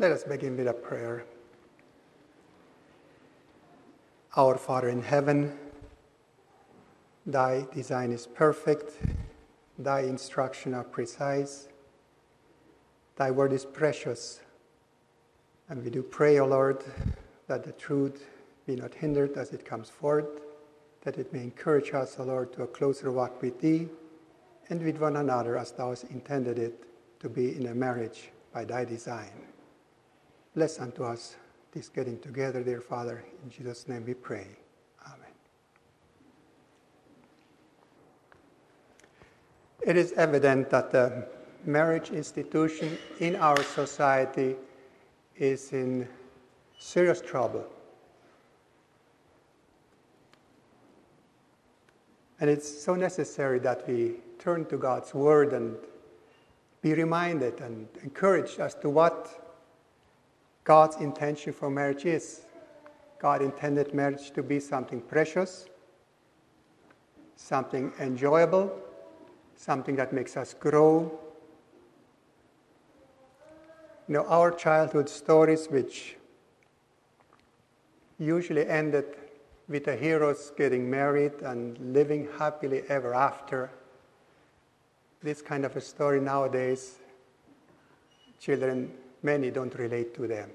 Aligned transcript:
Let 0.00 0.12
us 0.12 0.24
begin 0.24 0.56
with 0.56 0.66
a 0.66 0.72
prayer. 0.72 1.26
Our 4.34 4.56
Father 4.56 4.88
in 4.88 5.02
heaven, 5.02 5.58
thy 7.26 7.66
design 7.74 8.10
is 8.10 8.26
perfect, 8.26 8.94
thy 9.78 10.00
instruction 10.00 10.72
are 10.72 10.84
precise, 10.84 11.68
thy 13.16 13.30
word 13.30 13.52
is 13.52 13.66
precious. 13.66 14.40
And 15.68 15.84
we 15.84 15.90
do 15.90 16.02
pray, 16.02 16.38
O 16.38 16.46
Lord, 16.46 16.82
that 17.46 17.62
the 17.62 17.72
truth 17.72 18.26
be 18.66 18.76
not 18.76 18.94
hindered 18.94 19.36
as 19.36 19.52
it 19.52 19.66
comes 19.66 19.90
forth, 19.90 20.40
that 21.02 21.18
it 21.18 21.30
may 21.30 21.42
encourage 21.42 21.92
us, 21.92 22.16
O 22.18 22.22
Lord, 22.22 22.54
to 22.54 22.62
a 22.62 22.66
closer 22.66 23.12
walk 23.12 23.42
with 23.42 23.60
thee 23.60 23.86
and 24.70 24.82
with 24.82 24.96
one 24.96 25.16
another 25.16 25.58
as 25.58 25.72
thou 25.72 25.90
hast 25.90 26.04
intended 26.04 26.58
it 26.58 26.84
to 27.20 27.28
be 27.28 27.54
in 27.54 27.66
a 27.66 27.74
marriage 27.74 28.30
by 28.54 28.64
thy 28.64 28.86
design. 28.86 29.49
Bless 30.54 30.80
unto 30.80 31.04
us 31.04 31.36
this 31.72 31.88
getting 31.88 32.18
together, 32.18 32.62
dear 32.64 32.80
Father. 32.80 33.24
In 33.44 33.50
Jesus' 33.50 33.86
name 33.86 34.04
we 34.04 34.14
pray. 34.14 34.48
Amen. 35.06 35.30
It 39.82 39.96
is 39.96 40.12
evident 40.12 40.70
that 40.70 40.90
the 40.90 41.28
marriage 41.64 42.10
institution 42.10 42.98
in 43.20 43.36
our 43.36 43.62
society 43.62 44.56
is 45.36 45.72
in 45.72 46.08
serious 46.78 47.20
trouble. 47.20 47.64
And 52.40 52.50
it's 52.50 52.82
so 52.82 52.96
necessary 52.96 53.60
that 53.60 53.86
we 53.86 54.14
turn 54.38 54.64
to 54.66 54.78
God's 54.78 55.14
Word 55.14 55.52
and 55.52 55.76
be 56.82 56.94
reminded 56.94 57.60
and 57.60 57.86
encouraged 58.02 58.58
as 58.58 58.74
to 58.76 58.88
what 58.88 59.49
God's 60.64 60.96
intention 60.96 61.52
for 61.52 61.70
marriage 61.70 62.04
is. 62.04 62.42
God 63.18 63.42
intended 63.42 63.92
marriage 63.92 64.30
to 64.32 64.42
be 64.42 64.60
something 64.60 65.00
precious, 65.00 65.66
something 67.36 67.92
enjoyable, 68.00 68.72
something 69.56 69.96
that 69.96 70.12
makes 70.12 70.36
us 70.36 70.54
grow. 70.54 71.18
You 74.08 74.14
know, 74.14 74.26
our 74.26 74.50
childhood 74.50 75.08
stories, 75.08 75.68
which 75.68 76.16
usually 78.18 78.66
ended 78.66 79.16
with 79.68 79.84
the 79.84 79.96
heroes 79.96 80.52
getting 80.56 80.90
married 80.90 81.32
and 81.42 81.78
living 81.94 82.28
happily 82.38 82.82
ever 82.88 83.14
after. 83.14 83.70
This 85.22 85.42
kind 85.42 85.64
of 85.64 85.76
a 85.76 85.80
story 85.80 86.20
nowadays, 86.20 86.96
children, 88.40 88.90
many 89.22 89.50
don't 89.50 89.74
relate 89.74 90.14
to 90.14 90.26
them. 90.26 90.50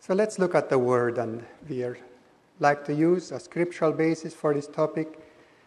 So 0.00 0.14
let's 0.14 0.38
look 0.38 0.54
at 0.54 0.70
the 0.70 0.78
word, 0.78 1.18
and 1.18 1.44
we 1.68 1.84
like 2.58 2.84
to 2.86 2.94
use 2.94 3.30
a 3.32 3.38
scriptural 3.38 3.92
basis 3.92 4.34
for 4.34 4.54
this 4.54 4.66
topic 4.66 5.18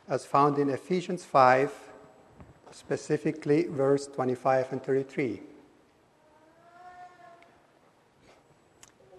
as 0.10 0.26
found 0.26 0.58
in 0.58 0.70
Ephesians 0.70 1.24
5, 1.24 1.72
specifically 2.72 3.68
verse 3.68 4.08
25 4.08 4.72
and 4.72 4.84
33. 4.84 5.42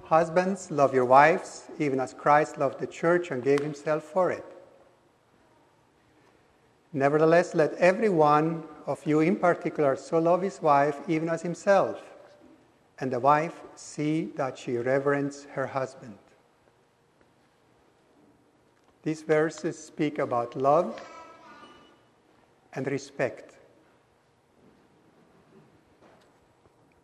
Husbands, 0.05 0.71
love 0.71 0.93
your 0.93 1.07
wives, 1.07 1.65
even 1.79 1.99
as 1.99 2.13
Christ 2.13 2.59
loved 2.59 2.79
the 2.79 2.87
church 2.87 3.31
and 3.31 3.43
gave 3.43 3.61
himself 3.61 4.03
for 4.03 4.31
it. 4.31 4.45
Nevertheless, 6.93 7.55
let 7.55 7.73
every 7.75 8.11
one 8.11 8.65
of 8.87 9.05
you 9.07 9.21
in 9.21 9.37
particular 9.37 9.97
so 9.97 10.19
love 10.19 10.43
his 10.43 10.61
wife 10.61 10.99
even 11.09 11.29
as 11.29 11.43
himself, 11.43 12.01
and 13.01 13.13
the 13.13 13.21
wife 13.21 13.61
see 13.75 14.33
that 14.37 14.59
she 14.59 14.77
reverence 14.77 15.47
her 15.53 15.67
husband. 15.67 16.19
These 19.03 19.23
verses 19.23 19.79
speak 19.79 20.19
about 20.19 20.57
love 20.57 21.01
and 22.75 22.87
respect. 22.87 23.55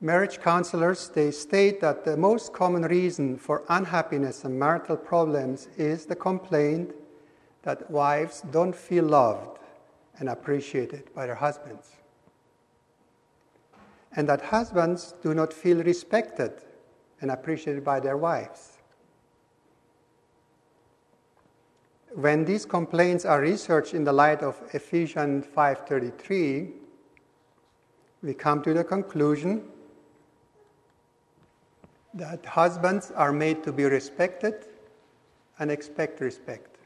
marriage 0.01 0.41
counselors 0.41 1.11
they 1.11 1.31
state 1.31 1.81
that 1.81 2.05
the 2.05 2.17
most 2.17 2.53
common 2.55 2.83
reason 2.83 3.37
for 3.37 3.63
unhappiness 3.69 4.45
and 4.45 4.59
marital 4.59 4.97
problems 4.97 5.69
is 5.77 6.07
the 6.07 6.17
complaint 6.17 6.95
that 7.63 7.91
wives 7.91 8.43
don't 8.51 8.75
feel 8.75 9.05
loved 9.05 9.60
and 10.21 10.29
appreciated 10.29 11.13
by 11.15 11.27
their 11.27 11.35
husbands 11.35 11.97
and 14.15 14.29
that 14.29 14.41
husbands 14.41 15.15
do 15.23 15.35
not 15.35 15.53
feel 15.53 15.83
respected 15.83 16.53
and 17.21 17.31
appreciated 17.33 17.85
by 17.85 17.99
their 17.99 18.17
wives 18.17 18.79
when 22.15 22.45
these 22.45 22.65
complaints 22.65 23.25
are 23.25 23.41
researched 23.41 23.95
in 23.95 24.05
the 24.05 24.13
light 24.13 24.43
of 24.43 24.61
Ephesians 24.73 25.47
5:33 25.47 26.73
we 28.23 28.35
come 28.35 28.63
to 28.63 28.75
the 28.75 28.85
conclusion 28.85 29.65
that 32.15 32.45
husbands 32.45 33.11
are 33.13 33.33
made 33.33 33.63
to 33.63 33.73
be 33.73 33.85
respected 33.85 34.67
and 35.59 35.71
expect 35.71 36.21
respect. 36.21 36.77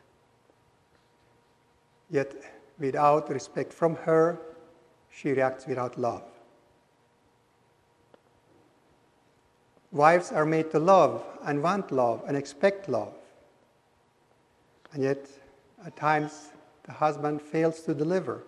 Yet, 2.10 2.34
without 2.78 3.30
respect 3.30 3.72
from 3.72 3.96
her, 3.96 4.38
she 5.10 5.30
reacts 5.30 5.66
without 5.66 5.98
love. 5.98 6.22
Wives 9.92 10.32
are 10.32 10.44
made 10.44 10.72
to 10.72 10.78
love 10.80 11.24
and 11.44 11.62
want 11.62 11.92
love 11.92 12.24
and 12.26 12.36
expect 12.36 12.88
love. 12.88 13.14
And 14.92 15.02
yet, 15.02 15.28
at 15.86 15.96
times, 15.96 16.50
the 16.82 16.92
husband 16.92 17.40
fails 17.40 17.80
to 17.82 17.94
deliver. 17.94 18.42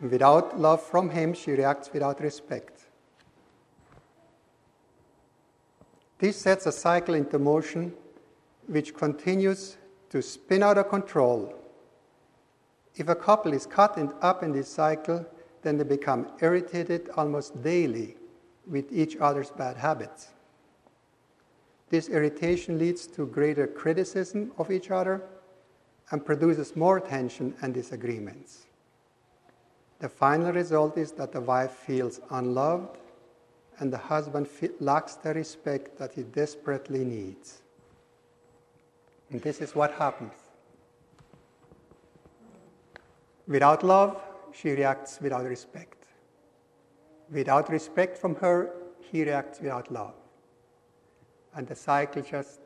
Without 0.00 0.58
love 0.58 0.82
from 0.82 1.10
him, 1.10 1.32
she 1.32 1.52
reacts 1.52 1.92
without 1.92 2.20
respect. 2.20 2.86
This 6.18 6.36
sets 6.36 6.66
a 6.66 6.72
cycle 6.72 7.14
into 7.14 7.38
motion 7.38 7.92
which 8.66 8.94
continues 8.94 9.76
to 10.12 10.20
spin 10.20 10.62
out 10.62 10.76
of 10.76 10.90
control. 10.90 11.54
If 12.96 13.08
a 13.08 13.14
couple 13.14 13.54
is 13.54 13.64
caught 13.64 13.98
up 14.20 14.42
in 14.42 14.52
this 14.52 14.68
cycle, 14.68 15.24
then 15.62 15.78
they 15.78 15.84
become 15.84 16.30
irritated 16.42 17.08
almost 17.16 17.62
daily 17.62 18.16
with 18.66 18.92
each 18.92 19.16
other's 19.16 19.50
bad 19.50 19.78
habits. 19.78 20.28
This 21.88 22.10
irritation 22.10 22.78
leads 22.78 23.06
to 23.06 23.24
greater 23.24 23.66
criticism 23.66 24.52
of 24.58 24.70
each 24.70 24.90
other 24.90 25.22
and 26.10 26.22
produces 26.24 26.76
more 26.76 27.00
tension 27.00 27.54
and 27.62 27.72
disagreements. 27.72 28.66
The 30.00 30.10
final 30.10 30.52
result 30.52 30.98
is 30.98 31.12
that 31.12 31.32
the 31.32 31.40
wife 31.40 31.70
feels 31.70 32.20
unloved 32.30 32.98
and 33.78 33.90
the 33.90 33.96
husband 33.96 34.46
lacks 34.78 35.14
the 35.14 35.32
respect 35.32 35.96
that 35.96 36.12
he 36.12 36.22
desperately 36.22 37.02
needs. 37.02 37.62
And 39.32 39.40
this 39.40 39.62
is 39.62 39.74
what 39.74 39.92
happens. 39.94 40.34
Without 43.48 43.82
love, 43.82 44.20
she 44.52 44.72
reacts 44.72 45.20
without 45.22 45.44
respect. 45.44 46.04
Without 47.30 47.70
respect 47.70 48.18
from 48.18 48.34
her, 48.36 48.74
he 49.00 49.24
reacts 49.24 49.58
without 49.58 49.90
love. 49.90 50.12
And 51.54 51.66
the 51.66 51.74
cycle 51.74 52.20
just 52.22 52.60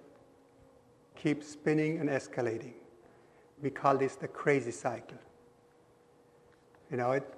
keeps 1.15 1.47
spinning 1.47 2.01
and 2.01 2.09
escalating. 2.09 2.75
We 3.63 3.71
call 3.71 3.97
this 3.97 4.17
the 4.17 4.29
crazy 4.29 4.73
cycle. 4.73 5.19
You 6.91 6.97
know, 6.97 7.13
it, 7.13 7.35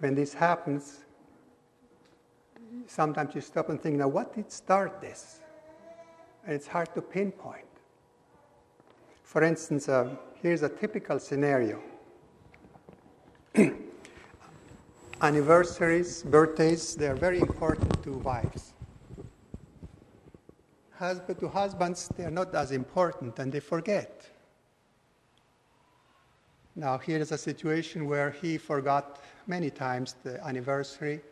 when 0.00 0.14
this 0.14 0.34
happens, 0.34 1.00
sometimes 2.86 3.34
you 3.34 3.40
stop 3.40 3.70
and 3.70 3.80
think, 3.80 3.96
now 3.96 4.08
what 4.08 4.34
did 4.34 4.52
start 4.52 5.00
this? 5.00 5.40
And 6.44 6.54
it's 6.54 6.66
hard 6.66 6.94
to 6.94 7.00
pinpoint. 7.00 7.71
For 9.32 9.42
instance, 9.44 9.88
uh, 9.88 10.10
here's 10.42 10.62
a 10.62 10.68
typical 10.68 11.18
scenario 11.18 11.80
anniversaries, 15.22 16.22
birthdays, 16.22 16.94
they 16.96 17.06
are 17.06 17.14
very 17.14 17.40
important 17.40 18.02
to 18.02 18.18
wives. 18.18 18.74
Husband 20.98 21.40
to 21.40 21.48
husbands, 21.48 22.10
they 22.14 22.24
are 22.24 22.30
not 22.30 22.54
as 22.54 22.72
important 22.72 23.38
and 23.38 23.50
they 23.50 23.60
forget. 23.60 24.28
Now, 26.76 26.98
here 26.98 27.16
is 27.16 27.32
a 27.32 27.38
situation 27.38 28.06
where 28.06 28.32
he 28.32 28.58
forgot 28.58 29.18
many 29.46 29.70
times 29.70 30.14
the 30.24 30.46
anniversary, 30.46 31.22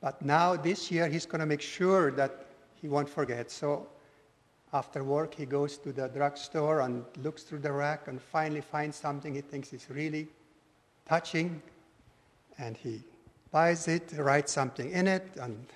but 0.00 0.20
now 0.22 0.56
this 0.56 0.90
year 0.90 1.06
he's 1.06 1.24
going 1.24 1.38
to 1.38 1.46
make 1.46 1.62
sure 1.62 2.10
that 2.10 2.46
he 2.74 2.88
won't 2.88 3.08
forget. 3.08 3.48
So, 3.52 3.86
after 4.72 5.04
work, 5.04 5.34
he 5.34 5.46
goes 5.46 5.78
to 5.78 5.92
the 5.92 6.08
drugstore 6.08 6.80
and 6.80 7.04
looks 7.22 7.42
through 7.44 7.60
the 7.60 7.72
rack 7.72 8.08
and 8.08 8.20
finally 8.20 8.60
finds 8.60 8.96
something 8.96 9.34
he 9.34 9.40
thinks 9.40 9.72
is 9.72 9.86
really 9.88 10.26
touching, 11.08 11.62
and 12.58 12.76
he 12.76 13.02
buys 13.52 13.88
it, 13.88 14.12
writes 14.16 14.52
something 14.52 14.90
in 14.90 15.06
it, 15.06 15.26
and 15.40 15.66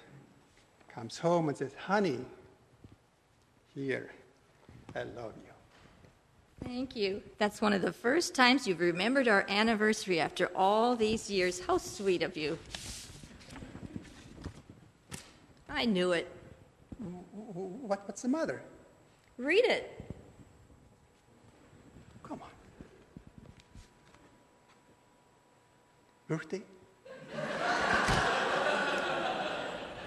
comes 0.93 1.19
home 1.19 1.49
and 1.49 1.57
says, 1.57 1.73
Honey, 1.75 2.19
here, 3.75 4.11
I 4.95 5.05
love 5.05 5.33
you. 5.37 5.51
Thank 6.65 6.95
you. 6.95 7.23
That's 7.39 7.63
one 7.63 7.73
of 7.73 7.81
the 7.81 7.93
first 7.93 8.35
times 8.35 8.67
you've 8.67 8.81
remembered 8.81 9.29
our 9.29 9.47
anniversary 9.49 10.21
after 10.21 10.51
all 10.55 10.95
these 10.95 11.31
years. 11.31 11.61
How 11.61 11.79
sweet 11.79 12.23
of 12.23 12.37
you. 12.37 12.59
I 15.69 15.87
knew 15.87 16.13
it. 16.13 16.31
What, 16.99 18.03
what's 18.07 18.23
the 18.23 18.29
matter? 18.29 18.61
Read 19.41 19.65
it. 19.65 19.91
Come 22.23 22.43
on. 22.43 22.51
Birthday? 26.29 26.61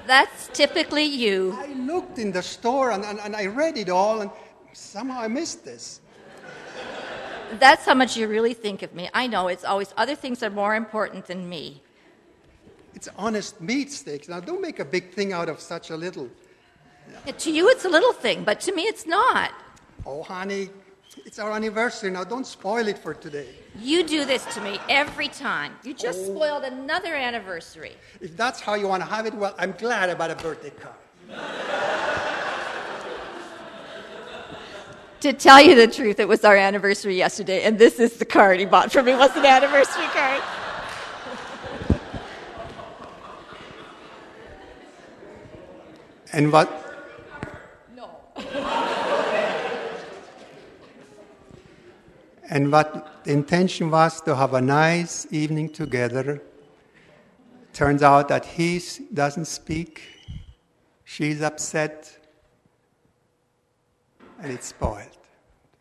That's 0.06 0.50
typically 0.50 1.06
you. 1.06 1.58
I 1.58 1.74
looked 1.74 2.20
in 2.20 2.32
the 2.32 2.44
store 2.44 2.92
and, 2.92 3.04
and, 3.04 3.20
and 3.22 3.36
I 3.36 3.48
read 3.48 3.76
it 3.80 3.90
all, 3.90 4.22
and 4.22 4.30
somehow 4.74 5.22
I 5.22 5.28
missed 5.28 5.66
this. 5.66 6.02
That's 7.60 7.86
how 7.86 7.96
much 7.96 8.16
you 8.16 8.28
really 8.28 8.54
think 8.54 8.84
of 8.84 8.94
me. 8.94 9.10
I 9.16 9.26
know 9.26 9.48
it's 9.48 9.64
always 9.64 9.96
other 9.98 10.14
things 10.14 10.44
are 10.44 10.52
more 10.52 10.76
important 10.76 11.26
than 11.26 11.50
me. 11.50 11.82
It's 12.94 13.10
honest 13.18 13.60
meat 13.60 13.92
steaks. 13.92 14.30
Now, 14.30 14.42
don't 14.42 14.62
make 14.62 14.78
a 14.78 14.86
big 14.86 15.12
thing 15.12 15.34
out 15.34 15.50
of 15.50 15.60
such 15.60 15.90
a 15.90 15.98
little. 15.98 16.30
To 17.38 17.52
you, 17.52 17.70
it's 17.70 17.86
a 17.86 17.90
little 17.90 18.14
thing, 18.14 18.44
but 18.44 18.60
to 18.62 18.74
me, 18.74 18.84
it's 18.84 19.06
not. 19.08 19.52
Oh, 20.06 20.24
honey, 20.24 20.70
it's 21.26 21.40
our 21.40 21.52
anniversary 21.52 22.12
now. 22.12 22.24
Don't 22.24 22.46
spoil 22.46 22.88
it 22.88 22.98
for 22.98 23.14
today. 23.14 23.48
You 23.80 24.04
do 24.04 24.26
this 24.26 24.46
to 24.56 24.62
me 24.62 24.78
every 24.90 25.30
time. 25.30 25.74
You 25.84 25.94
just 25.94 26.20
oh. 26.22 26.36
spoiled 26.36 26.64
another 26.64 27.16
anniversary. 27.16 27.94
If 28.20 28.36
that's 28.36 28.60
how 28.60 28.74
you 28.74 28.88
want 28.88 29.04
to 29.04 29.10
have 29.10 29.26
it, 29.26 29.34
well, 29.34 29.56
I'm 29.58 29.72
glad 29.74 30.10
about 30.10 30.32
a 30.32 30.36
birthday 30.36 30.72
card. 30.72 30.96
To 35.22 35.32
tell 35.32 35.62
you 35.62 35.76
the 35.76 35.88
truth, 35.88 36.20
it 36.20 36.28
was 36.28 36.44
our 36.44 36.58
anniversary 36.58 37.16
yesterday, 37.16 37.64
and 37.64 37.80
this 37.80 37.98
is 37.98 38.18
the 38.18 38.26
card 38.26 38.60
he 38.60 38.66
bought 38.66 38.92
for 38.92 39.02
me. 39.02 39.14
Was 39.16 39.34
an 39.38 39.46
anniversary 39.46 40.08
card. 40.08 40.44
And 46.34 46.52
what? 46.52 46.83
And 52.50 52.72
what 52.72 53.24
the 53.24 53.32
intention 53.32 53.90
was 53.90 54.22
to 54.22 54.36
have 54.36 54.54
a 54.54 54.62
nice 54.62 55.26
evening 55.32 55.70
together. 55.70 56.42
Turns 57.74 58.04
out 58.04 58.28
that 58.28 58.46
he 58.46 58.80
doesn't 59.12 59.46
speak, 59.46 60.04
she's 61.04 61.42
upset, 61.42 62.16
and 64.40 64.52
it's 64.52 64.68
spoiled. 64.68 65.18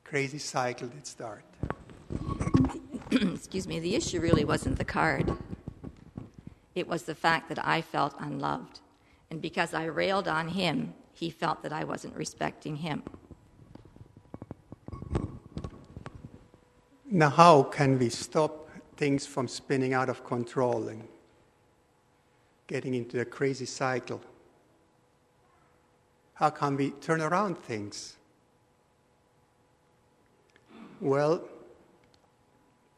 Crazy 0.05 0.39
cycle 0.39 0.89
did 0.89 1.07
start. 1.07 1.45
Excuse 3.11 3.67
me. 3.67 3.79
The 3.79 3.95
issue 3.95 4.21
really 4.21 4.45
wasn't 4.45 4.79
the 4.79 4.85
card. 4.85 5.37
It 6.75 6.89
was 6.89 7.03
the 7.03 7.15
fact 7.15 7.51
that 7.51 7.63
I 7.63 7.83
felt 7.83 8.15
unloved, 8.19 8.81
and 9.31 9.43
because 9.43 9.75
I 9.75 9.85
railed 9.85 10.27
on 10.27 10.49
him, 10.49 10.95
he 11.13 11.31
felt 11.31 11.63
that 11.63 11.73
I 11.73 11.85
wasn't 11.85 12.17
respecting 12.17 12.77
him. 12.77 13.03
Now, 17.05 17.29
how 17.29 17.63
can 17.65 17.99
we 17.99 18.09
stop 18.09 18.69
things 18.97 19.27
from 19.27 19.47
spinning 19.47 19.93
out 19.93 20.09
of 20.09 20.25
control 20.25 20.89
and 20.89 21.07
getting 22.67 22.95
into 22.95 23.21
a 23.21 23.25
crazy 23.25 23.67
cycle? 23.67 24.23
How 26.35 26.51
can 26.51 26.77
we 26.77 26.91
turn 26.93 27.21
around 27.21 27.59
things? 27.59 28.17
Well, 31.01 31.43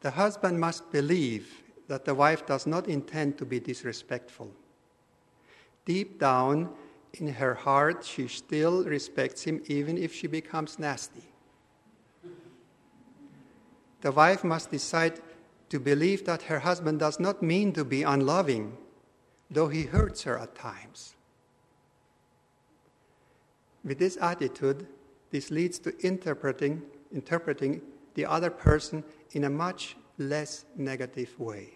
the 0.00 0.10
husband 0.10 0.60
must 0.60 0.92
believe 0.92 1.62
that 1.88 2.04
the 2.04 2.14
wife 2.14 2.46
does 2.46 2.66
not 2.66 2.86
intend 2.86 3.36
to 3.38 3.44
be 3.44 3.58
disrespectful. 3.58 4.50
Deep 5.84 6.20
down 6.20 6.70
in 7.20 7.34
her 7.34 7.54
heart, 7.54 8.04
she 8.04 8.28
still 8.28 8.84
respects 8.84 9.44
him 9.44 9.62
even 9.66 9.96
if 9.98 10.14
she 10.14 10.26
becomes 10.26 10.78
nasty. 10.78 11.22
The 14.00 14.12
wife 14.12 14.44
must 14.44 14.70
decide 14.70 15.20
to 15.70 15.80
believe 15.80 16.24
that 16.26 16.42
her 16.42 16.60
husband 16.60 17.00
does 17.00 17.18
not 17.18 17.42
mean 17.42 17.72
to 17.72 17.84
be 17.84 18.02
unloving, 18.02 18.76
though 19.50 19.68
he 19.68 19.84
hurts 19.84 20.22
her 20.22 20.38
at 20.38 20.54
times. 20.54 21.14
With 23.84 23.98
this 23.98 24.16
attitude, 24.20 24.86
this 25.30 25.50
leads 25.50 25.78
to 25.80 25.98
interpreting, 26.06 26.82
interpreting 27.12 27.82
the 28.14 28.26
other 28.26 28.50
person 28.50 29.04
in 29.32 29.44
a 29.44 29.50
much 29.50 29.96
less 30.18 30.64
negative 30.76 31.38
way. 31.38 31.73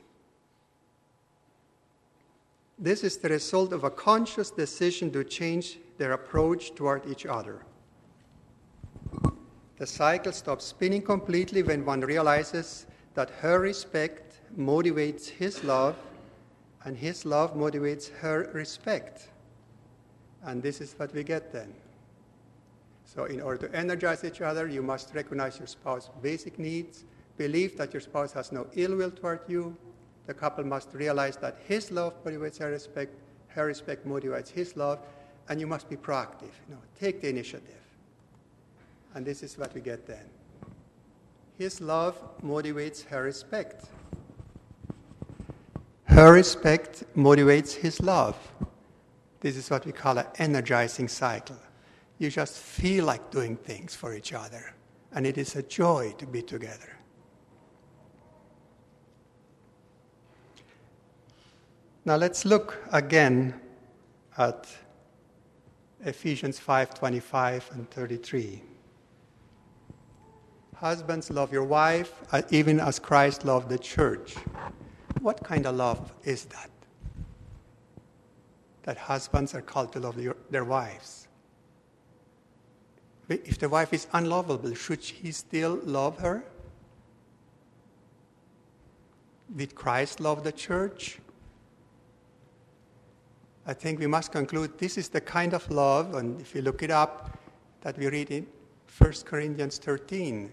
This 2.78 3.02
is 3.02 3.16
the 3.16 3.28
result 3.28 3.72
of 3.72 3.82
a 3.82 3.90
conscious 3.90 4.50
decision 4.50 5.10
to 5.10 5.24
change 5.24 5.78
their 5.98 6.12
approach 6.12 6.74
toward 6.76 7.06
each 7.06 7.26
other. 7.26 7.64
The 9.78 9.86
cycle 9.86 10.32
stops 10.32 10.64
spinning 10.64 11.02
completely 11.02 11.62
when 11.62 11.84
one 11.84 12.00
realizes 12.00 12.86
that 13.14 13.30
her 13.40 13.58
respect 13.58 14.40
motivates 14.56 15.28
his 15.28 15.64
love 15.64 15.96
and 16.84 16.96
his 16.96 17.24
love 17.24 17.54
motivates 17.54 18.10
her 18.18 18.50
respect. 18.54 19.28
And 20.44 20.62
this 20.62 20.80
is 20.80 20.94
what 20.96 21.12
we 21.12 21.24
get 21.24 21.52
then. 21.52 21.74
So, 23.04 23.24
in 23.24 23.40
order 23.40 23.66
to 23.66 23.76
energize 23.76 24.22
each 24.22 24.40
other, 24.40 24.68
you 24.68 24.82
must 24.82 25.14
recognize 25.14 25.58
your 25.58 25.66
spouse's 25.66 26.10
basic 26.22 26.58
needs, 26.58 27.04
believe 27.36 27.76
that 27.78 27.92
your 27.92 28.00
spouse 28.00 28.32
has 28.32 28.52
no 28.52 28.66
ill 28.74 28.94
will 28.96 29.10
toward 29.10 29.40
you. 29.48 29.76
The 30.28 30.34
couple 30.34 30.62
must 30.62 30.92
realize 30.92 31.38
that 31.38 31.56
his 31.66 31.90
love 31.90 32.22
motivates 32.22 32.58
her 32.58 32.70
respect, 32.70 33.14
her 33.48 33.64
respect 33.64 34.06
motivates 34.06 34.50
his 34.50 34.76
love, 34.76 34.98
and 35.48 35.58
you 35.58 35.66
must 35.66 35.88
be 35.88 35.96
proactive. 35.96 36.52
You 36.68 36.74
know, 36.74 36.80
take 37.00 37.22
the 37.22 37.30
initiative. 37.30 37.82
And 39.14 39.24
this 39.24 39.42
is 39.42 39.56
what 39.56 39.72
we 39.74 39.80
get 39.80 40.06
then. 40.06 40.26
His 41.56 41.80
love 41.80 42.20
motivates 42.42 43.06
her 43.06 43.22
respect. 43.22 43.86
Her 46.04 46.30
respect 46.34 47.04
motivates 47.16 47.72
his 47.72 47.98
love. 48.02 48.36
This 49.40 49.56
is 49.56 49.70
what 49.70 49.86
we 49.86 49.92
call 49.92 50.18
an 50.18 50.26
energizing 50.36 51.08
cycle. 51.08 51.56
You 52.18 52.28
just 52.28 52.58
feel 52.58 53.06
like 53.06 53.30
doing 53.30 53.56
things 53.56 53.94
for 53.94 54.14
each 54.14 54.34
other, 54.34 54.74
and 55.10 55.26
it 55.26 55.38
is 55.38 55.56
a 55.56 55.62
joy 55.62 56.14
to 56.18 56.26
be 56.26 56.42
together. 56.42 56.97
Now 62.08 62.16
let's 62.16 62.46
look 62.46 62.78
again 62.90 63.60
at 64.38 64.66
Ephesians 66.06 66.58
5:25 66.58 67.70
and 67.72 67.90
33. 67.90 68.62
Husbands, 70.76 71.28
love 71.28 71.52
your 71.52 71.64
wife, 71.64 72.14
uh, 72.32 72.40
even 72.48 72.80
as 72.80 72.98
Christ 72.98 73.44
loved 73.44 73.68
the 73.68 73.78
church. 73.78 74.36
What 75.20 75.44
kind 75.44 75.66
of 75.66 75.76
love 75.76 76.14
is 76.24 76.46
that? 76.46 76.70
That 78.84 78.96
husbands 78.96 79.54
are 79.54 79.60
called 79.60 79.92
to 79.92 80.00
love 80.00 80.16
their 80.48 80.64
wives. 80.64 81.28
If 83.28 83.58
the 83.58 83.68
wife 83.68 83.92
is 83.92 84.06
unlovable, 84.14 84.72
should 84.72 85.04
he 85.04 85.30
still 85.30 85.78
love 85.84 86.20
her? 86.20 86.42
Did 89.54 89.74
Christ 89.74 90.20
love 90.20 90.42
the 90.42 90.52
church? 90.52 91.20
I 93.68 93.74
think 93.74 94.00
we 94.00 94.06
must 94.06 94.32
conclude 94.32 94.78
this 94.78 94.96
is 94.96 95.10
the 95.10 95.20
kind 95.20 95.52
of 95.52 95.70
love, 95.70 96.14
and 96.14 96.40
if 96.40 96.54
you 96.54 96.62
look 96.62 96.82
it 96.82 96.90
up, 96.90 97.38
that 97.82 97.98
we 97.98 98.08
read 98.08 98.30
in 98.30 98.46
1 98.96 99.12
Corinthians 99.26 99.76
13 99.76 100.50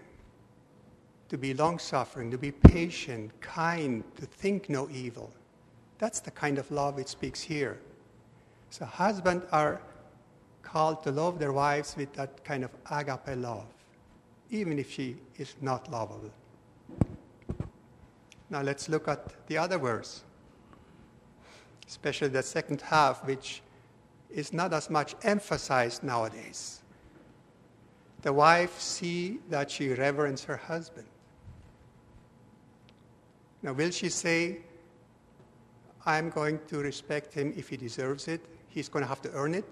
to 1.30 1.38
be 1.38 1.54
long 1.54 1.78
suffering, 1.78 2.30
to 2.30 2.36
be 2.36 2.52
patient, 2.52 3.32
kind, 3.40 4.04
to 4.16 4.26
think 4.26 4.68
no 4.68 4.86
evil. 4.90 5.32
That's 5.96 6.20
the 6.20 6.30
kind 6.30 6.58
of 6.58 6.70
love 6.70 6.98
it 6.98 7.08
speaks 7.08 7.40
here. 7.40 7.78
So, 8.68 8.84
husbands 8.84 9.46
are 9.50 9.80
called 10.62 11.02
to 11.04 11.10
love 11.10 11.38
their 11.38 11.52
wives 11.52 11.96
with 11.96 12.12
that 12.12 12.44
kind 12.44 12.64
of 12.64 12.70
agape 12.90 13.38
love, 13.38 13.64
even 14.50 14.78
if 14.78 14.92
she 14.92 15.16
is 15.38 15.54
not 15.62 15.90
lovable. 15.90 16.30
Now, 18.50 18.60
let's 18.60 18.90
look 18.90 19.08
at 19.08 19.46
the 19.46 19.56
other 19.56 19.78
verse, 19.78 20.22
especially 21.88 22.28
the 22.28 22.42
second 22.42 22.80
half, 22.80 23.24
which 23.24 23.62
is 24.30 24.52
not 24.52 24.72
as 24.72 24.90
much 24.90 25.14
emphasized 25.22 26.02
nowadays. 26.02 26.82
The 28.22 28.32
wife 28.32 28.80
see 28.80 29.38
that 29.50 29.70
she 29.70 29.92
reverence 29.92 30.44
her 30.44 30.56
husband. 30.56 31.06
Now, 33.62 33.72
will 33.72 33.90
she 33.90 34.08
say, 34.08 34.58
I'm 36.04 36.30
going 36.30 36.60
to 36.68 36.78
respect 36.78 37.32
him 37.32 37.52
if 37.56 37.68
he 37.68 37.76
deserves 37.76 38.28
it? 38.28 38.40
He's 38.68 38.88
going 38.88 39.04
to 39.04 39.08
have 39.08 39.22
to 39.22 39.32
earn 39.32 39.54
it? 39.54 39.64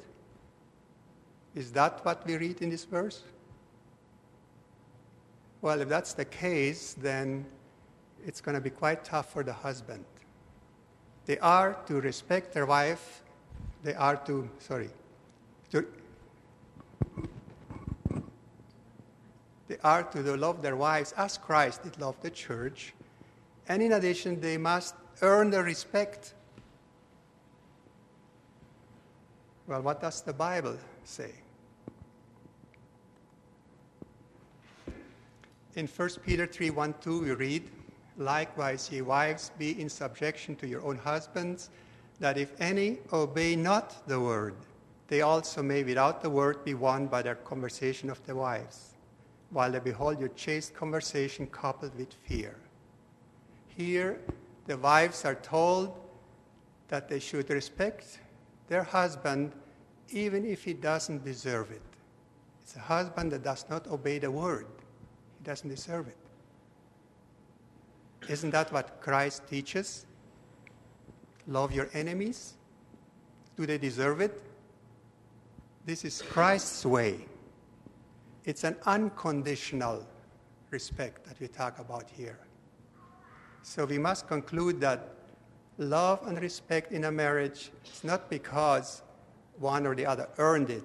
Is 1.55 1.71
that 1.73 2.05
what 2.05 2.27
we 2.27 2.37
read 2.37 2.63
in 2.63 2.71
this 2.71 2.85
verse? 2.85 3.23
Well, 5.63 5.81
if 5.81 5.89
that's 5.89 6.13
the 6.13 6.25
case, 6.25 6.95
then 6.95 7.47
it's 8.27 8.41
going 8.41 8.55
to 8.55 8.61
be 8.61 8.71
quite 8.71 9.05
tough 9.05 9.33
for 9.33 9.43
the 9.43 9.53
husband. 9.53 10.05
They 11.27 11.39
are 11.39 11.79
to 11.87 12.01
respect 12.01 12.53
their 12.53 12.67
wife, 12.67 13.23
they 13.83 13.95
are 13.95 14.17
to, 14.27 14.49
sorry, 14.59 14.91
to, 15.71 15.87
they 19.69 19.79
are 19.83 20.03
to 20.03 20.37
love 20.37 20.61
their 20.63 20.77
wives 20.77 21.13
as 21.17 21.39
Christ 21.39 21.83
did 21.83 21.99
love 21.99 22.17
the 22.21 22.31
church. 22.31 22.95
And 23.69 23.83
in 23.83 23.93
addition, 23.93 24.41
they 24.41 24.59
must 24.59 24.95
earn 25.23 25.51
the 25.51 25.63
respect. 25.63 26.35
Well, 29.67 29.81
what 29.81 30.01
does 30.03 30.21
the 30.21 30.35
Bible 30.35 30.77
say? 31.05 31.33
In 35.75 35.87
1 35.89 36.09
Peter 36.25 36.47
3 36.47 36.71
1 36.71 36.95
2, 37.01 37.21
we 37.23 37.31
read, 37.33 37.71
Likewise, 38.17 38.91
ye 38.93 39.03
wives, 39.03 39.51
be 39.59 39.81
in 39.81 39.89
subjection 39.89 40.55
to 40.57 40.69
your 40.69 40.83
own 40.83 40.97
husbands, 40.97 41.71
that 42.21 42.39
if 42.39 42.53
any 42.61 42.99
obey 43.13 43.57
not 43.57 44.07
the 44.07 44.21
word, 44.21 44.55
they 45.09 45.21
also 45.21 45.63
may 45.63 45.83
without 45.83 46.23
the 46.23 46.31
word 46.31 46.65
be 46.65 46.75
won 46.75 47.07
by 47.07 47.23
their 47.23 47.35
conversation 47.35 48.09
of 48.09 48.25
the 48.25 48.35
wives, 48.35 48.95
while 49.51 49.71
they 49.71 49.81
behold 49.81 50.21
your 50.21 50.29
chaste 50.31 50.75
conversation 50.75 51.47
coupled 51.49 51.95
with 51.97 52.13
fear. 52.13 52.57
Here, 53.69 54.21
the 54.67 54.79
wives 54.79 55.25
are 55.25 55.35
told 55.35 55.95
that 56.89 57.09
they 57.09 57.19
should 57.19 57.51
respect 57.51 58.21
their 58.69 58.85
husband 58.85 59.53
even 60.11 60.45
if 60.47 60.65
he 60.65 60.73
doesn't 60.73 61.25
deserve 61.25 61.71
it. 61.71 61.83
It's 62.63 62.77
a 62.77 62.81
husband 62.81 63.33
that 63.33 63.43
does 63.43 63.67
not 63.69 63.89
obey 63.89 64.19
the 64.19 64.31
word, 64.31 64.67
he 65.39 65.45
doesn't 65.45 65.69
deserve 65.69 66.07
it. 66.09 66.17
Isn't 68.29 68.51
that 68.51 68.73
what 68.73 69.01
Christ 69.01 69.47
teaches? 69.49 70.07
Love 71.47 71.73
your 71.73 71.89
enemies. 71.93 72.55
Do 73.57 73.67
they 73.67 73.79
deserve 73.79 74.21
it? 74.21 74.43
This 75.85 76.05
is 76.05 76.23
Christ's 76.23 76.87
way. 76.87 77.27
It's 78.45 78.65
an 78.65 78.77
unconditional 78.87 80.07
respect 80.71 81.27
that 81.27 81.39
we 81.41 81.49
talk 81.49 81.79
about 81.79 82.09
here. 82.11 82.39
So 83.63 83.85
we 83.85 83.99
must 83.99 84.27
conclude 84.27 84.81
that 84.81 85.15
love 85.79 86.27
and 86.27 86.41
respect 86.41 86.93
in 86.93 87.05
a 87.05 87.13
marriage 87.13 87.71
is 87.85 88.05
not 88.05 88.29
because 88.31 89.03
one 89.59 89.87
or 89.87 89.95
the 89.95 90.07
other 90.07 90.29
earned 90.39 90.71
it, 90.71 90.85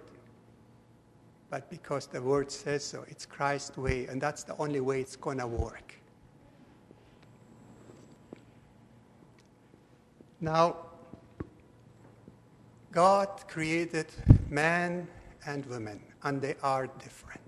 but 1.50 1.69
because 1.69 2.08
the 2.08 2.22
word 2.22 2.51
says 2.51 2.84
so. 2.84 3.05
It's 3.08 3.25
Christ's 3.25 3.77
way, 3.77 4.08
and 4.08 4.22
that's 4.22 4.43
the 4.43 4.55
only 4.58 4.79
way 4.79 5.01
it's 5.01 5.15
going 5.15 5.39
to 5.39 5.48
work. 5.48 5.99
Now, 10.41 10.77
God 12.91 13.43
created 13.48 14.08
man 14.50 15.08
and 15.46 15.65
woman, 15.65 16.01
and 16.24 16.41
they 16.41 16.55
are 16.63 16.88
different. 16.88 17.41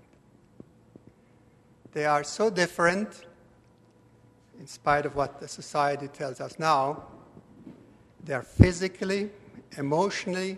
They 1.94 2.06
are 2.06 2.24
so 2.24 2.50
different, 2.50 3.26
in 4.60 4.68
spite 4.68 5.06
of 5.06 5.16
what 5.16 5.40
the 5.40 5.48
society 5.48 6.08
tells 6.08 6.40
us 6.40 6.60
now, 6.60 7.04
they 8.24 8.34
are 8.34 8.44
physically, 8.44 9.30
emotionally, 9.78 10.58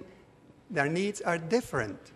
their 0.69 0.89
needs 0.89 1.21
are 1.21 1.37
different. 1.37 2.11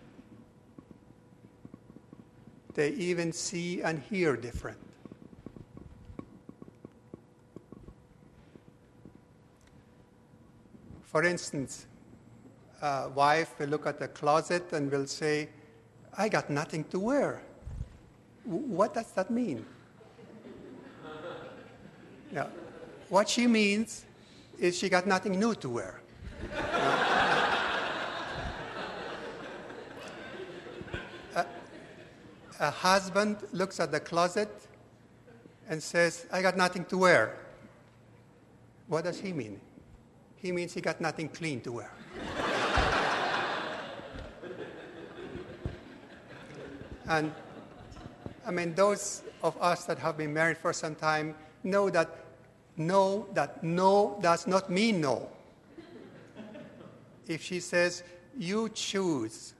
They 2.74 2.90
even 2.90 3.32
see 3.32 3.82
and 3.82 3.98
hear 3.98 4.36
different. 4.36 4.78
For 11.08 11.24
instance, 11.24 11.86
a 12.82 13.08
wife 13.08 13.58
will 13.58 13.68
look 13.68 13.86
at 13.86 13.98
the 13.98 14.08
closet 14.08 14.74
and 14.74 14.92
will 14.92 15.06
say, 15.06 15.48
I 16.16 16.28
got 16.28 16.50
nothing 16.50 16.84
to 16.90 17.00
wear. 17.00 17.40
What 18.44 18.92
does 18.92 19.10
that 19.12 19.30
mean? 19.30 19.64
yeah. 22.30 22.48
What 23.08 23.26
she 23.26 23.46
means 23.46 24.04
is 24.58 24.76
she 24.76 24.90
got 24.90 25.06
nothing 25.06 25.40
new 25.40 25.54
to 25.54 25.68
wear. 25.70 26.02
a 32.60 32.70
husband 32.70 33.38
looks 33.52 33.80
at 33.80 33.90
the 33.90 34.00
closet 34.00 34.50
and 35.70 35.82
says, 35.82 36.26
I 36.30 36.42
got 36.42 36.58
nothing 36.58 36.84
to 36.86 36.98
wear. 36.98 37.38
What 38.88 39.04
does 39.04 39.20
he 39.20 39.32
mean? 39.32 39.58
He 40.40 40.52
means 40.52 40.72
he 40.72 40.80
got 40.80 41.00
nothing 41.00 41.28
clean 41.28 41.60
to 41.62 41.72
wear. 41.72 41.90
and 47.08 47.32
I 48.46 48.50
mean, 48.50 48.74
those 48.74 49.22
of 49.42 49.56
us 49.60 49.84
that 49.84 49.98
have 49.98 50.16
been 50.16 50.32
married 50.32 50.58
for 50.58 50.72
some 50.72 50.94
time 50.94 51.34
know 51.64 51.90
that 51.90 52.24
no, 52.76 53.26
that 53.34 53.62
no 53.62 54.18
does 54.22 54.46
not 54.46 54.70
mean 54.70 55.00
no. 55.00 55.28
If 57.26 57.42
she 57.42 57.60
says, 57.60 58.02
you 58.38 58.70
choose, 58.70 59.54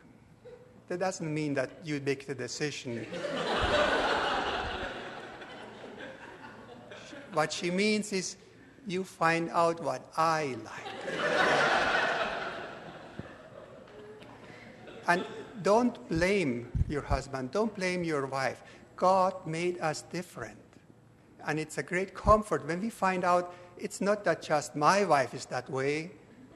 that 0.86 1.00
doesn't 1.00 1.34
mean 1.34 1.54
that 1.54 1.70
you 1.84 2.00
make 2.04 2.26
the 2.26 2.34
decision. 2.34 3.06
what 7.32 7.52
she 7.52 7.70
means 7.70 8.12
is, 8.12 8.36
you 8.88 9.04
find 9.04 9.50
out 9.50 9.82
what 9.82 10.02
I 10.16 10.56
like. 10.64 11.18
and 15.08 15.24
don't 15.62 16.08
blame 16.08 16.70
your 16.88 17.02
husband, 17.02 17.50
don't 17.50 17.74
blame 17.74 18.02
your 18.02 18.26
wife. 18.26 18.62
God 18.96 19.34
made 19.46 19.78
us 19.80 20.02
different. 20.02 20.56
And 21.46 21.60
it's 21.60 21.78
a 21.78 21.82
great 21.82 22.14
comfort 22.14 22.66
when 22.66 22.80
we 22.80 22.90
find 22.90 23.24
out 23.24 23.54
it's 23.76 24.00
not 24.00 24.24
that 24.24 24.42
just 24.42 24.74
my 24.74 25.04
wife 25.04 25.34
is 25.34 25.44
that 25.46 25.70
way 25.70 26.10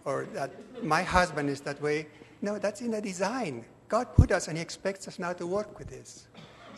or 0.04 0.26
that 0.32 0.50
my 0.82 1.02
husband 1.02 1.48
is 1.48 1.60
that 1.60 1.80
way. 1.80 2.08
No, 2.40 2.58
that's 2.58 2.80
in 2.80 2.90
the 2.90 3.00
design. 3.00 3.64
God 3.88 4.14
put 4.14 4.32
us 4.32 4.48
and 4.48 4.56
He 4.56 4.62
expects 4.62 5.06
us 5.06 5.18
now 5.18 5.32
to 5.34 5.46
work 5.46 5.78
with 5.78 5.88
this. 5.88 6.26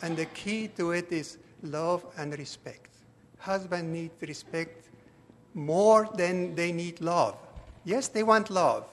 And 0.01 0.15
the 0.15 0.25
key 0.27 0.67
to 0.77 0.91
it 0.91 1.11
is 1.11 1.37
love 1.63 2.05
and 2.17 2.37
respect. 2.37 2.89
Husband 3.39 3.91
needs 3.91 4.21
respect 4.21 4.84
more 5.55 6.07
than 6.15 6.53
they 6.53 6.71
need 6.71 7.01
love. 7.01 7.37
Yes, 7.85 8.09
they 8.09 8.23
want 8.23 8.49
love, 8.49 8.85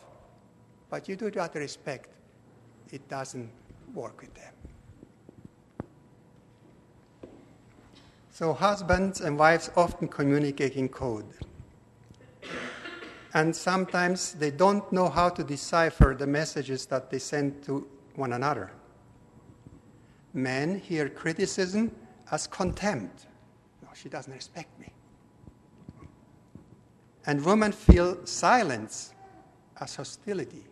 but 0.88 1.08
you 1.08 1.16
do 1.16 1.26
it 1.26 1.36
out 1.36 1.50
of 1.50 1.56
respect. 1.56 2.08
It 2.90 3.06
doesn't 3.08 3.50
work 3.92 4.20
with 4.20 4.32
them. 4.34 4.54
So, 8.30 8.54
husbands 8.54 9.20
and 9.20 9.38
wives 9.38 9.70
often 9.76 10.08
communicate 10.08 10.76
in 10.76 10.88
code. 10.88 11.26
And 13.34 13.54
sometimes 13.54 14.34
they 14.34 14.50
don't 14.50 14.90
know 14.92 15.08
how 15.08 15.30
to 15.30 15.42
decipher 15.42 16.14
the 16.18 16.26
messages 16.26 16.86
that 16.86 17.10
they 17.10 17.18
send 17.18 17.62
to 17.64 17.86
one 18.14 18.34
another. 18.34 18.70
Men 20.32 20.78
hear 20.78 21.08
criticism 21.08 21.90
as 22.30 22.46
contempt. 22.46 23.26
No, 23.82 23.88
she 23.94 24.08
doesn't 24.08 24.32
respect 24.32 24.78
me 24.78 24.91
and 27.26 27.44
women 27.44 27.72
feel 27.72 28.24
silence 28.26 29.14
as 29.80 29.96
hostility. 29.96 30.64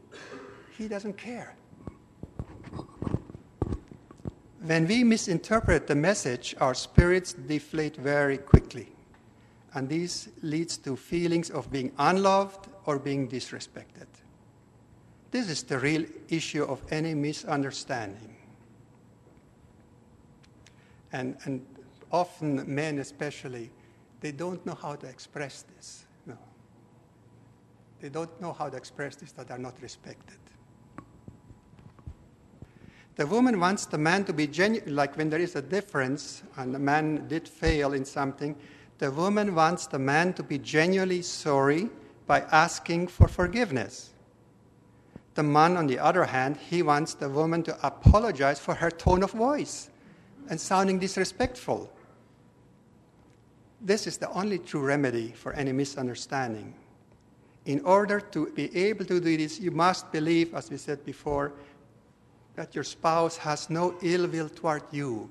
He 0.76 0.88
doesn't 0.88 1.16
care. 1.16 1.54
When 4.62 4.86
we 4.86 5.04
misinterpret 5.04 5.86
the 5.86 5.94
message, 5.94 6.54
our 6.60 6.74
spirits 6.74 7.32
deflate 7.32 7.96
very 7.96 8.36
quickly. 8.38 8.88
And 9.74 9.88
this 9.88 10.28
leads 10.42 10.76
to 10.78 10.96
feelings 10.96 11.50
of 11.50 11.70
being 11.70 11.92
unloved 11.98 12.68
or 12.86 12.98
being 12.98 13.28
disrespected. 13.28 14.06
This 15.30 15.48
is 15.48 15.62
the 15.62 15.78
real 15.78 16.04
issue 16.28 16.64
of 16.64 16.82
any 16.90 17.14
misunderstanding. 17.14 18.36
And, 21.12 21.36
and 21.44 21.64
often, 22.10 22.62
men 22.72 22.98
especially, 22.98 23.70
they 24.20 24.32
don't 24.32 24.64
know 24.66 24.74
how 24.74 24.96
to 24.96 25.06
express 25.06 25.64
this. 25.76 26.04
They 28.00 28.08
don't 28.08 28.40
know 28.40 28.52
how 28.52 28.68
to 28.68 28.76
express 28.76 29.16
this, 29.16 29.32
that 29.32 29.50
are 29.50 29.58
not 29.58 29.74
respected. 29.82 30.38
The 33.16 33.26
woman 33.26 33.60
wants 33.60 33.84
the 33.84 33.98
man 33.98 34.24
to 34.24 34.32
be 34.32 34.46
genuine, 34.46 34.94
like 34.94 35.16
when 35.16 35.28
there 35.28 35.40
is 35.40 35.54
a 35.54 35.60
difference 35.60 36.42
and 36.56 36.74
the 36.74 36.78
man 36.78 37.28
did 37.28 37.46
fail 37.46 37.92
in 37.92 38.06
something, 38.06 38.56
the 38.98 39.10
woman 39.10 39.54
wants 39.54 39.86
the 39.86 39.98
man 39.98 40.32
to 40.34 40.42
be 40.42 40.58
genuinely 40.58 41.20
sorry 41.20 41.90
by 42.26 42.40
asking 42.52 43.08
for 43.08 43.28
forgiveness. 43.28 44.10
The 45.34 45.42
man, 45.42 45.76
on 45.76 45.86
the 45.86 45.98
other 45.98 46.24
hand, 46.24 46.56
he 46.56 46.82
wants 46.82 47.14
the 47.14 47.28
woman 47.28 47.62
to 47.64 47.86
apologize 47.86 48.58
for 48.58 48.74
her 48.74 48.90
tone 48.90 49.22
of 49.22 49.32
voice 49.32 49.90
and 50.48 50.58
sounding 50.58 50.98
disrespectful. 50.98 51.92
This 53.80 54.06
is 54.06 54.18
the 54.18 54.30
only 54.30 54.58
true 54.58 54.82
remedy 54.82 55.32
for 55.32 55.52
any 55.54 55.72
misunderstanding. 55.72 56.74
In 57.64 57.80
order 57.84 58.20
to 58.20 58.50
be 58.50 58.74
able 58.76 59.04
to 59.06 59.20
do 59.20 59.36
this, 59.36 59.60
you 59.60 59.70
must 59.70 60.10
believe, 60.12 60.54
as 60.54 60.70
we 60.70 60.76
said 60.76 61.04
before, 61.04 61.52
that 62.56 62.74
your 62.74 62.84
spouse 62.84 63.36
has 63.38 63.70
no 63.70 63.94
ill 64.02 64.26
will 64.26 64.48
toward 64.48 64.82
you. 64.90 65.30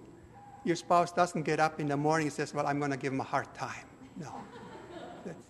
Your 0.64 0.76
spouse 0.76 1.12
doesn't 1.12 1.44
get 1.44 1.60
up 1.60 1.80
in 1.80 1.88
the 1.88 1.98
morning 1.98 2.28
and 2.28 2.34
says, 2.34 2.54
Well, 2.54 2.68
I'm 2.68 2.80
going 2.80 2.92
to 2.92 2.98
give 2.98 3.14
him 3.14 3.22
a 3.22 3.24
hard 3.24 3.54
time. 3.54 3.86
No. 4.18 4.34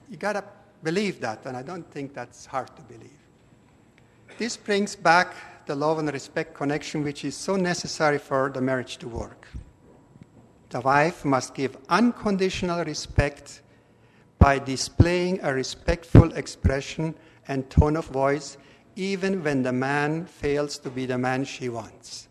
you 0.09 0.17
got 0.17 0.33
to 0.33 0.43
believe 0.83 1.19
that, 1.21 1.45
and 1.45 1.55
I 1.55 1.63
don't 1.63 1.89
think 1.91 2.13
that's 2.13 2.45
hard 2.45 2.75
to 2.75 2.81
believe. 2.83 3.19
This 4.37 4.55
brings 4.55 4.95
back 4.95 5.35
the 5.65 5.75
love 5.75 5.99
and 5.99 6.11
respect 6.11 6.53
connection, 6.53 7.03
which 7.03 7.25
is 7.25 7.35
so 7.35 7.55
necessary 7.55 8.17
for 8.17 8.49
the 8.49 8.61
marriage 8.61 8.97
to 8.97 9.07
work. 9.07 9.47
The 10.69 10.81
wife 10.81 11.25
must 11.25 11.55
give 11.55 11.77
unconditional 11.89 12.83
respect 12.83 13.61
by 14.37 14.59
displaying 14.59 15.39
a 15.41 15.53
respectful 15.53 16.31
expression 16.33 17.15
and 17.47 17.69
tone 17.69 17.97
of 17.97 18.05
voice, 18.07 18.57
even 18.95 19.43
when 19.43 19.63
the 19.63 19.73
man 19.73 20.25
fails 20.25 20.77
to 20.79 20.89
be 20.89 21.05
the 21.05 21.17
man 21.17 21.43
she 21.43 21.69
wants. 21.69 22.27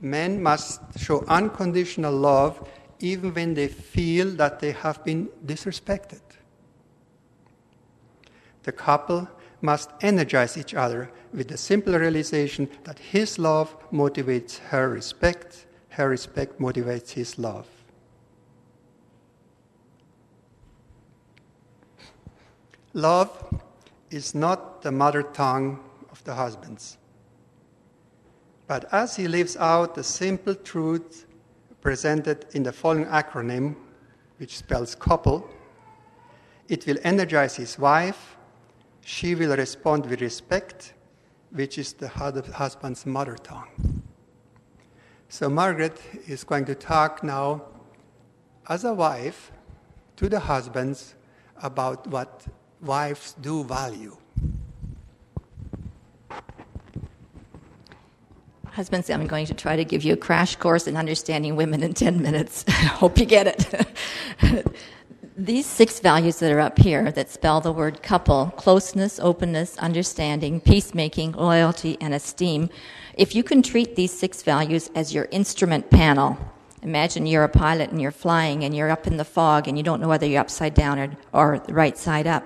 Men 0.00 0.42
must 0.42 0.98
show 0.98 1.24
unconditional 1.28 2.12
love 2.12 2.68
even 2.98 3.32
when 3.32 3.54
they 3.54 3.68
feel 3.68 4.30
that 4.32 4.58
they 4.60 4.72
have 4.72 5.04
been 5.04 5.28
disrespected. 5.44 6.20
The 8.64 8.72
couple 8.72 9.28
must 9.62 9.90
energize 10.00 10.58
each 10.58 10.74
other 10.74 11.10
with 11.32 11.48
the 11.48 11.56
simple 11.56 11.94
realization 11.94 12.68
that 12.84 12.98
his 12.98 13.38
love 13.38 13.76
motivates 13.90 14.58
her 14.58 14.88
respect 14.88 15.65
her 15.96 16.10
respect 16.10 16.60
motivates 16.60 17.12
his 17.12 17.38
love. 17.38 17.66
Love 22.92 23.30
is 24.10 24.34
not 24.34 24.82
the 24.82 24.92
mother 24.92 25.22
tongue 25.22 25.80
of 26.10 26.22
the 26.24 26.34
husbands. 26.34 26.98
But 28.66 28.92
as 28.92 29.16
he 29.16 29.26
lives 29.26 29.56
out 29.56 29.94
the 29.94 30.02
simple 30.02 30.54
truth 30.54 31.24
presented 31.80 32.44
in 32.52 32.62
the 32.62 32.72
following 32.72 33.06
acronym, 33.06 33.74
which 34.36 34.58
spells 34.58 34.94
couple, 34.94 35.48
it 36.68 36.86
will 36.86 36.98
energize 37.04 37.56
his 37.56 37.78
wife. 37.78 38.36
She 39.00 39.34
will 39.34 39.56
respond 39.56 40.04
with 40.04 40.20
respect, 40.20 40.92
which 41.52 41.78
is 41.78 41.94
the 41.94 42.08
husband's 42.08 43.06
mother 43.06 43.36
tongue. 43.36 43.95
So, 45.38 45.50
Margaret 45.50 46.00
is 46.26 46.44
going 46.44 46.64
to 46.64 46.74
talk 46.74 47.22
now 47.22 47.60
as 48.70 48.84
a 48.84 48.94
wife 48.94 49.52
to 50.16 50.30
the 50.30 50.40
husbands 50.40 51.14
about 51.62 52.06
what 52.06 52.46
wives 52.80 53.34
do 53.42 53.62
value. 53.62 54.16
Husbands, 58.68 59.10
I'm 59.10 59.26
going 59.26 59.44
to 59.44 59.52
try 59.52 59.76
to 59.76 59.84
give 59.84 60.04
you 60.04 60.14
a 60.14 60.16
crash 60.16 60.56
course 60.56 60.86
in 60.86 60.96
understanding 60.96 61.54
women 61.54 61.82
in 61.82 61.92
10 61.92 62.22
minutes. 62.22 62.64
Hope 63.02 63.18
you 63.18 63.26
get 63.26 63.46
it. 63.46 64.74
These 65.38 65.66
six 65.66 66.00
values 66.00 66.38
that 66.38 66.50
are 66.50 66.60
up 66.60 66.78
here 66.78 67.12
that 67.12 67.30
spell 67.30 67.60
the 67.60 67.70
word 67.70 68.02
couple 68.02 68.54
closeness, 68.56 69.20
openness, 69.20 69.76
understanding, 69.76 70.60
peacemaking, 70.60 71.32
loyalty, 71.32 71.98
and 72.00 72.14
esteem 72.14 72.70
if 73.16 73.34
you 73.34 73.42
can 73.42 73.62
treat 73.62 73.96
these 73.96 74.12
six 74.12 74.42
values 74.42 74.90
as 74.94 75.14
your 75.14 75.26
instrument 75.30 75.90
panel, 75.90 76.36
imagine 76.82 77.24
you're 77.24 77.44
a 77.44 77.48
pilot 77.48 77.90
and 77.90 78.00
you're 78.00 78.10
flying 78.10 78.62
and 78.62 78.76
you're 78.76 78.90
up 78.90 79.06
in 79.06 79.16
the 79.16 79.24
fog 79.24 79.68
and 79.68 79.78
you 79.78 79.82
don't 79.82 80.02
know 80.02 80.08
whether 80.08 80.26
you're 80.26 80.42
upside 80.42 80.74
down 80.74 80.98
or, 80.98 81.16
or 81.32 81.62
right 81.70 81.96
side 81.96 82.26
up. 82.26 82.44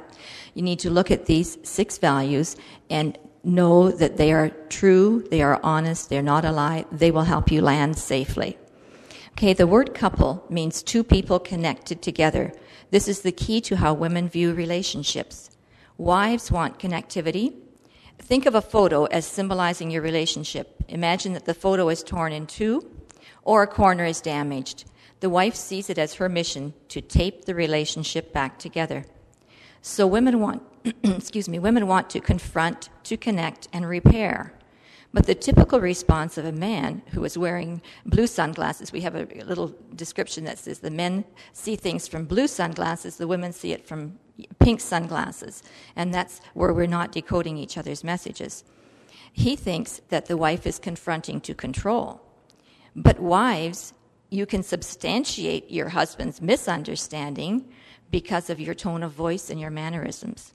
You 0.55 0.63
need 0.63 0.79
to 0.81 0.91
look 0.91 1.11
at 1.11 1.27
these 1.27 1.59
six 1.65 1.99
values 1.99 2.55
and 2.89 3.19
know 3.43 3.91
that 3.91 4.17
they 4.17 4.33
are 4.33 4.51
true, 4.69 5.27
they 5.31 5.43
are 5.43 5.59
honest, 5.65 6.09
they're 6.09 6.23
not 6.23 6.45
a 6.45 6.53
lie, 6.53 6.85
they 6.93 7.11
will 7.11 7.23
help 7.23 7.51
you 7.51 7.63
land 7.63 7.99
safely. 7.99 8.57
Okay, 9.33 9.53
the 9.53 9.67
word 9.67 9.93
couple 9.93 10.45
means 10.49 10.85
two 10.85 11.03
people 11.03 11.41
connected 11.41 12.01
together. 12.01 12.53
This 12.91 13.09
is 13.09 13.21
the 13.21 13.33
key 13.33 13.61
to 13.63 13.77
how 13.77 13.95
women 13.95 14.29
view 14.29 14.53
relationships. 14.53 15.51
Wives 15.97 16.51
want 16.51 16.79
connectivity, 16.79 17.55
Think 18.21 18.47
of 18.47 18.55
a 18.55 18.63
photo 18.63 19.07
as 19.07 19.25
symbolizing 19.27 19.91
your 19.91 20.03
relationship. 20.03 20.85
Imagine 20.89 21.33
that 21.33 21.47
the 21.47 21.55
photo 21.55 21.89
is 21.89 22.03
torn 22.03 22.33
in 22.33 22.47
two 22.47 22.89
or 23.43 23.63
a 23.63 23.67
corner 23.67 24.05
is 24.05 24.21
damaged. 24.21 24.85
The 25.21 25.31
wife 25.31 25.55
sees 25.55 25.91
it 25.91 25.99
as 25.99 26.15
her 26.15 26.29
mission 26.29 26.75
to 26.89 27.01
tape 27.01 27.45
the 27.45 27.55
relationship 27.55 28.33
back 28.33 28.59
together. 28.59 29.07
So 29.83 30.07
women 30.07 30.39
want, 30.39 30.63
excuse 31.03 31.49
me, 31.49 31.59
women 31.59 31.87
want 31.87 32.11
to 32.11 32.21
confront, 32.21 32.91
to 33.05 33.17
connect, 33.17 33.69
and 33.73 33.89
repair. 33.89 34.53
But 35.13 35.27
the 35.27 35.35
typical 35.35 35.81
response 35.81 36.39
of 36.39 36.45
a 36.45 36.53
man 36.53 37.03
who 37.13 37.25
is 37.25 37.37
wearing 37.37 37.83
blue 38.07 38.29
sunglasses, 38.29 38.93
we 38.93 39.01
have 39.01 39.17
a 39.17 39.27
little 39.45 39.75
description 39.97 40.45
that 40.45 40.59
says 40.59 40.79
the 40.79 40.91
men 40.91 41.25
see 41.53 41.75
things 41.75 42.07
from 42.07 42.27
blue 42.27 42.47
sunglasses, 42.47 43.17
the 43.17 43.27
women 43.27 43.53
see 43.53 43.73
it 43.73 43.85
from 43.85 44.19
pink 44.61 44.81
sunglasses. 44.81 45.65
And 45.97 46.15
that's 46.15 46.41
where 46.55 46.73
we're 46.73 46.87
not 46.87 47.11
decoding 47.11 47.57
each 47.57 47.77
other's 47.77 48.05
messages. 48.05 48.63
He 49.33 49.57
thinks 49.57 50.01
that 50.11 50.27
the 50.27 50.37
wife 50.37 50.67
is 50.67 50.79
confronting 50.79 51.41
to 51.43 51.55
control. 51.55 52.21
But 52.95 53.19
wives, 53.19 53.93
you 54.31 54.47
can 54.47 54.63
substantiate 54.63 55.71
your 55.71 55.89
husband's 55.89 56.41
misunderstanding 56.41 57.69
because 58.13 58.49
of 58.49 58.61
your 58.61 58.75
tone 58.75 59.03
of 59.03 59.13
voice 59.13 59.51
and 59.51 59.61
your 59.61 59.71
mannerisms. 59.71 60.53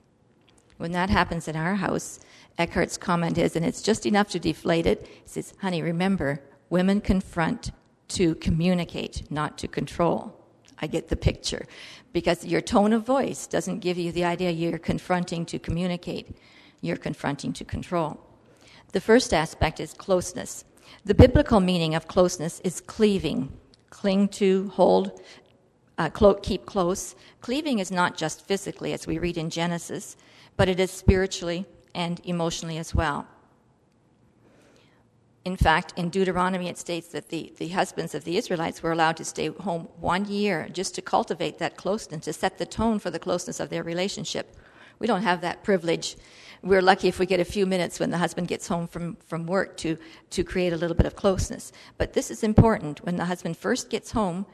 When 0.78 0.91
that 0.94 1.10
happens 1.10 1.48
in 1.48 1.56
our 1.56 1.76
house, 1.76 2.20
Eckhart's 2.58 2.98
comment 2.98 3.38
is, 3.38 3.56
and 3.56 3.65
it's 3.65 3.82
just 3.82 4.06
enough 4.06 4.30
to 4.30 4.39
deflate 4.39 4.86
it, 4.86 5.06
he 5.08 5.28
says, 5.28 5.54
honey, 5.62 5.82
remember, 5.82 6.41
women 6.70 7.02
confront 7.02 7.72
to 8.08 8.36
communicate, 8.36 9.30
not 9.30 9.58
to 9.58 9.68
control. 9.68 10.34
I 10.80 10.88
get 10.88 11.10
the 11.10 11.15
picture. 11.15 11.65
Because 12.13 12.46
your 12.46 12.62
tone 12.62 12.94
of 12.94 13.06
voice 13.06 13.48
doesn't 13.48 13.80
give 13.80 13.98
you 13.98 14.12
the 14.12 14.24
idea 14.24 14.52
you're 14.52 14.78
confronting 14.78 15.46
to 15.48 15.60
communicate, 15.60 16.38
you're 16.82 16.98
confronting 16.98 17.52
to 17.54 17.65
control. 17.65 18.20
The 18.94 19.02
first 19.02 19.34
aspect 19.34 19.80
is 19.80 19.94
closeness. 19.94 20.63
The 21.04 21.15
biblical 21.15 21.60
meaning 21.60 21.96
of 21.96 22.08
closeness 22.08 22.62
is 22.62 22.80
cleaving, 22.80 23.52
cling 23.89 24.30
to, 24.30 24.70
hold, 24.70 25.20
uh, 25.98 26.10
clo- 26.10 26.36
keep 26.36 26.65
close. 26.65 27.15
Cleaving 27.41 27.80
is 27.80 27.91
not 27.91 28.15
just 28.15 28.46
physically, 28.46 28.94
as 28.94 29.08
we 29.08 29.18
read 29.18 29.38
in 29.38 29.50
Genesis, 29.50 30.15
but 30.56 30.70
it 30.70 30.80
is 30.80 30.91
spiritually 30.91 31.65
and 31.95 32.21
emotionally 32.25 32.77
as 32.77 32.93
well. 32.93 33.25
In 35.45 35.55
fact, 35.55 35.93
in 35.95 36.10
Deuteronomy, 36.10 36.67
it 36.67 36.77
states 36.77 37.08
that 37.10 37.29
the, 37.29 37.53
the 37.58 37.69
husbands 37.69 38.15
of 38.15 38.23
the 38.23 38.36
Israelites 38.36 38.81
were 38.81 38.91
allowed 38.91 39.17
to 39.17 39.25
stay 39.25 39.47
home 39.47 39.88
one 39.99 40.25
year 40.25 40.67
just 40.71 40.95
to 40.95 41.01
cultivate 41.03 41.60
that 41.60 41.77
closeness, 41.77 42.25
to 42.25 42.34
set 42.34 42.58
the 42.58 42.65
tone 42.65 42.97
for 42.97 43.12
the 43.12 43.19
closeness 43.19 43.60
of 43.60 43.69
their 43.69 43.84
relationship. 43.84 44.55
We 44.97 45.05
don't 45.05 45.21
have 45.21 45.41
that 45.41 45.63
privilege. 45.63 46.17
We're 46.63 46.81
lucky 46.81 47.08
if 47.08 47.19
we 47.19 47.27
get 47.27 47.39
a 47.39 47.45
few 47.45 47.67
minutes 47.67 47.99
when 47.99 48.10
the 48.10 48.17
husband 48.17 48.47
gets 48.47 48.67
home 48.67 48.88
from, 48.88 49.17
from 49.27 49.45
work 49.45 49.77
to, 49.77 49.97
to 50.31 50.43
create 50.43 50.73
a 50.73 50.77
little 50.77 50.97
bit 50.97 51.05
of 51.05 51.15
closeness. 51.15 51.71
But 51.99 52.13
this 52.13 52.31
is 52.31 52.43
important. 52.43 53.05
When 53.05 53.17
the 53.17 53.25
husband 53.25 53.55
first 53.55 53.91
gets 53.91 54.12
home, 54.12 54.47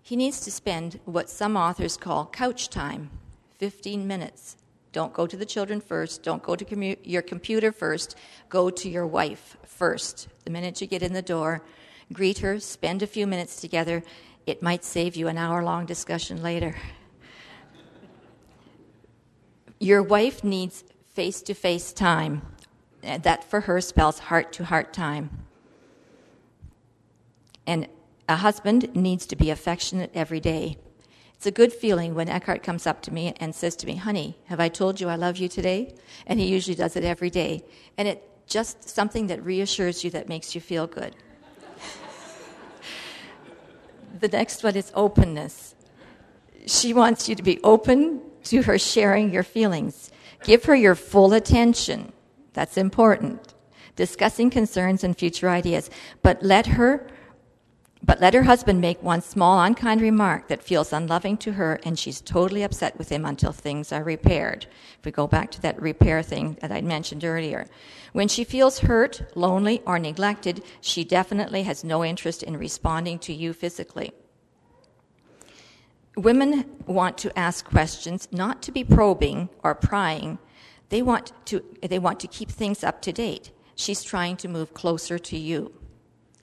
he 0.00 0.14
needs 0.14 0.40
to 0.42 0.52
spend 0.52 1.00
what 1.06 1.28
some 1.28 1.56
authors 1.56 1.96
call 1.96 2.26
couch 2.26 2.68
time 2.68 3.10
15 3.58 4.06
minutes 4.06 4.56
don't 4.92 5.12
go 5.12 5.26
to 5.26 5.36
the 5.36 5.44
children 5.44 5.80
first. 5.80 6.22
Don't 6.22 6.42
go 6.42 6.56
to 6.56 6.64
commu- 6.64 6.98
your 7.02 7.22
computer 7.22 7.72
first. 7.72 8.16
Go 8.48 8.70
to 8.70 8.88
your 8.88 9.06
wife 9.06 9.56
first. 9.66 10.28
The 10.44 10.50
minute 10.50 10.80
you 10.80 10.86
get 10.86 11.02
in 11.02 11.12
the 11.12 11.22
door, 11.22 11.62
greet 12.12 12.38
her, 12.38 12.58
spend 12.60 13.02
a 13.02 13.06
few 13.06 13.26
minutes 13.26 13.60
together. 13.60 14.02
It 14.46 14.62
might 14.62 14.84
save 14.84 15.16
you 15.16 15.28
an 15.28 15.36
hour 15.36 15.62
long 15.62 15.86
discussion 15.86 16.42
later. 16.42 16.76
Your 19.78 20.02
wife 20.02 20.42
needs 20.42 20.84
face 21.10 21.42
to 21.42 21.54
face 21.54 21.92
time. 21.92 22.42
That 23.02 23.44
for 23.44 23.62
her 23.62 23.80
spells 23.80 24.18
heart 24.18 24.52
to 24.54 24.64
heart 24.64 24.92
time. 24.92 25.46
And 27.66 27.88
a 28.28 28.36
husband 28.36 28.94
needs 28.96 29.26
to 29.26 29.36
be 29.36 29.50
affectionate 29.50 30.10
every 30.14 30.40
day. 30.40 30.78
It's 31.36 31.46
a 31.46 31.50
good 31.50 31.72
feeling 31.72 32.14
when 32.14 32.28
Eckhart 32.28 32.62
comes 32.62 32.86
up 32.86 33.02
to 33.02 33.12
me 33.12 33.34
and 33.38 33.54
says 33.54 33.76
to 33.76 33.86
me, 33.86 33.96
Honey, 33.96 34.38
have 34.46 34.58
I 34.58 34.68
told 34.68 35.00
you 35.00 35.08
I 35.08 35.16
love 35.16 35.36
you 35.36 35.48
today? 35.48 35.94
And 36.26 36.40
he 36.40 36.46
usually 36.46 36.74
does 36.74 36.96
it 36.96 37.04
every 37.04 37.30
day. 37.30 37.62
And 37.98 38.08
it's 38.08 38.24
just 38.46 38.88
something 38.88 39.26
that 39.26 39.44
reassures 39.44 40.02
you 40.02 40.10
that 40.10 40.28
makes 40.28 40.54
you 40.54 40.60
feel 40.60 40.86
good. 40.86 41.14
The 44.18 44.28
next 44.28 44.64
one 44.64 44.76
is 44.76 44.90
openness. 44.94 45.74
She 46.66 46.94
wants 46.94 47.28
you 47.28 47.34
to 47.34 47.42
be 47.42 47.60
open 47.62 48.22
to 48.44 48.62
her 48.62 48.78
sharing 48.78 49.30
your 49.30 49.42
feelings. 49.42 50.10
Give 50.42 50.64
her 50.64 50.74
your 50.74 50.94
full 50.94 51.34
attention. 51.34 52.12
That's 52.54 52.78
important. 52.78 53.54
Discussing 53.94 54.48
concerns 54.48 55.04
and 55.04 55.16
future 55.16 55.50
ideas. 55.50 55.90
But 56.22 56.42
let 56.42 56.66
her 56.66 57.06
but 58.06 58.20
let 58.20 58.34
her 58.34 58.44
husband 58.44 58.80
make 58.80 59.02
one 59.02 59.20
small 59.20 59.60
unkind 59.60 60.00
remark 60.00 60.46
that 60.46 60.62
feels 60.62 60.92
unloving 60.92 61.36
to 61.38 61.52
her, 61.52 61.80
and 61.84 61.98
she's 61.98 62.20
totally 62.20 62.62
upset 62.62 62.96
with 62.96 63.08
him 63.08 63.24
until 63.24 63.50
things 63.50 63.90
are 63.90 64.04
repaired. 64.04 64.66
If 65.00 65.04
we 65.04 65.10
go 65.10 65.26
back 65.26 65.50
to 65.50 65.62
that 65.62 65.82
repair 65.82 66.22
thing 66.22 66.56
that 66.60 66.70
I 66.70 66.80
mentioned 66.82 67.24
earlier. 67.24 67.66
When 68.12 68.28
she 68.28 68.44
feels 68.44 68.78
hurt, 68.78 69.22
lonely, 69.34 69.82
or 69.84 69.98
neglected, 69.98 70.62
she 70.80 71.02
definitely 71.02 71.64
has 71.64 71.82
no 71.82 72.04
interest 72.04 72.44
in 72.44 72.56
responding 72.56 73.18
to 73.20 73.32
you 73.32 73.52
physically. 73.52 74.12
Women 76.16 76.64
want 76.86 77.18
to 77.18 77.36
ask 77.36 77.64
questions 77.66 78.28
not 78.30 78.62
to 78.62 78.72
be 78.72 78.84
probing 78.84 79.48
or 79.64 79.74
prying. 79.74 80.38
They 80.90 81.02
want 81.02 81.32
to, 81.46 81.62
they 81.82 81.98
want 81.98 82.20
to 82.20 82.28
keep 82.28 82.50
things 82.50 82.84
up 82.84 83.02
to 83.02 83.12
date. 83.12 83.50
She's 83.74 84.04
trying 84.04 84.36
to 84.38 84.48
move 84.48 84.72
closer 84.74 85.18
to 85.18 85.36
you. 85.36 85.72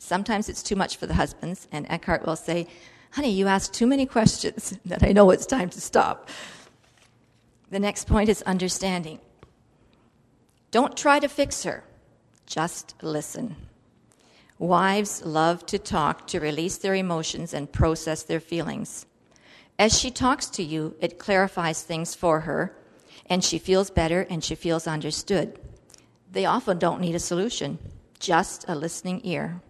Sometimes 0.03 0.49
it's 0.49 0.61
too 0.61 0.75
much 0.75 0.97
for 0.97 1.07
the 1.07 1.13
husbands, 1.13 1.69
and 1.71 1.89
Eckhart 1.89 2.25
will 2.25 2.35
say, 2.35 2.67
Honey, 3.11 3.31
you 3.31 3.47
ask 3.47 3.71
too 3.71 3.87
many 3.87 4.05
questions 4.05 4.77
that 4.85 5.01
I 5.01 5.13
know 5.13 5.29
it's 5.31 5.45
time 5.45 5.69
to 5.69 5.79
stop. 5.79 6.27
The 7.71 7.79
next 7.79 8.05
point 8.05 8.27
is 8.27 8.41
understanding. 8.41 9.19
Don't 10.71 10.97
try 10.97 11.19
to 11.19 11.29
fix 11.29 11.63
her, 11.63 11.85
just 12.45 12.95
listen. 13.01 13.55
Wives 14.59 15.23
love 15.23 15.65
to 15.67 15.79
talk 15.79 16.27
to 16.27 16.39
release 16.41 16.75
their 16.75 16.95
emotions 16.95 17.53
and 17.53 17.71
process 17.71 18.23
their 18.23 18.41
feelings. 18.41 19.05
As 19.79 19.97
she 19.97 20.11
talks 20.11 20.47
to 20.47 20.63
you, 20.63 20.97
it 20.99 21.17
clarifies 21.17 21.81
things 21.81 22.13
for 22.13 22.41
her, 22.41 22.75
and 23.27 23.41
she 23.41 23.57
feels 23.57 23.89
better 23.89 24.27
and 24.29 24.43
she 24.43 24.55
feels 24.55 24.85
understood. 24.85 25.57
They 26.29 26.45
often 26.45 26.77
don't 26.77 26.99
need 26.99 27.15
a 27.15 27.19
solution, 27.19 27.79
just 28.19 28.65
a 28.67 28.75
listening 28.75 29.21
ear 29.23 29.61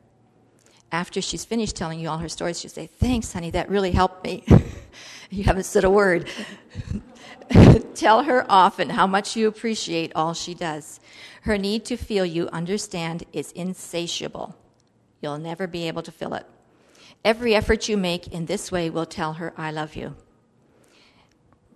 after 0.93 1.21
she's 1.21 1.43
finished 1.43 1.75
telling 1.75 1.99
you 1.99 2.07
all 2.07 2.19
her 2.19 2.29
stories, 2.29 2.59
she'll 2.59 2.69
say, 2.69 2.85
Thanks, 2.85 3.33
honey, 3.33 3.49
that 3.49 3.67
really 3.67 3.91
helped 3.91 4.23
me. 4.23 4.45
you 5.31 5.43
haven't 5.43 5.63
said 5.63 5.83
a 5.83 5.89
word. 5.89 6.29
Tell 7.95 8.23
her 8.23 8.45
often 8.47 8.91
how 8.91 9.07
much 9.07 9.35
you 9.35 9.47
appreciate 9.47 10.11
all 10.15 10.35
she 10.35 10.53
does. 10.53 10.99
Her 11.41 11.57
need 11.57 11.83
to 11.85 11.97
feel 11.97 12.25
you 12.25 12.47
understand 12.49 13.25
is 13.33 13.51
insatiable. 13.53 14.55
You'll 15.19 15.39
never 15.39 15.65
be 15.65 15.87
able 15.87 16.03
to 16.03 16.11
fill 16.11 16.35
it. 16.35 16.45
Every 17.25 17.55
effort 17.55 17.89
you 17.89 17.97
make 17.97 18.27
in 18.27 18.45
this 18.45 18.71
way 18.71 18.89
will 18.89 19.07
tell 19.07 19.33
her, 19.33 19.51
I 19.57 19.71
love 19.71 19.95
you. 19.95 20.15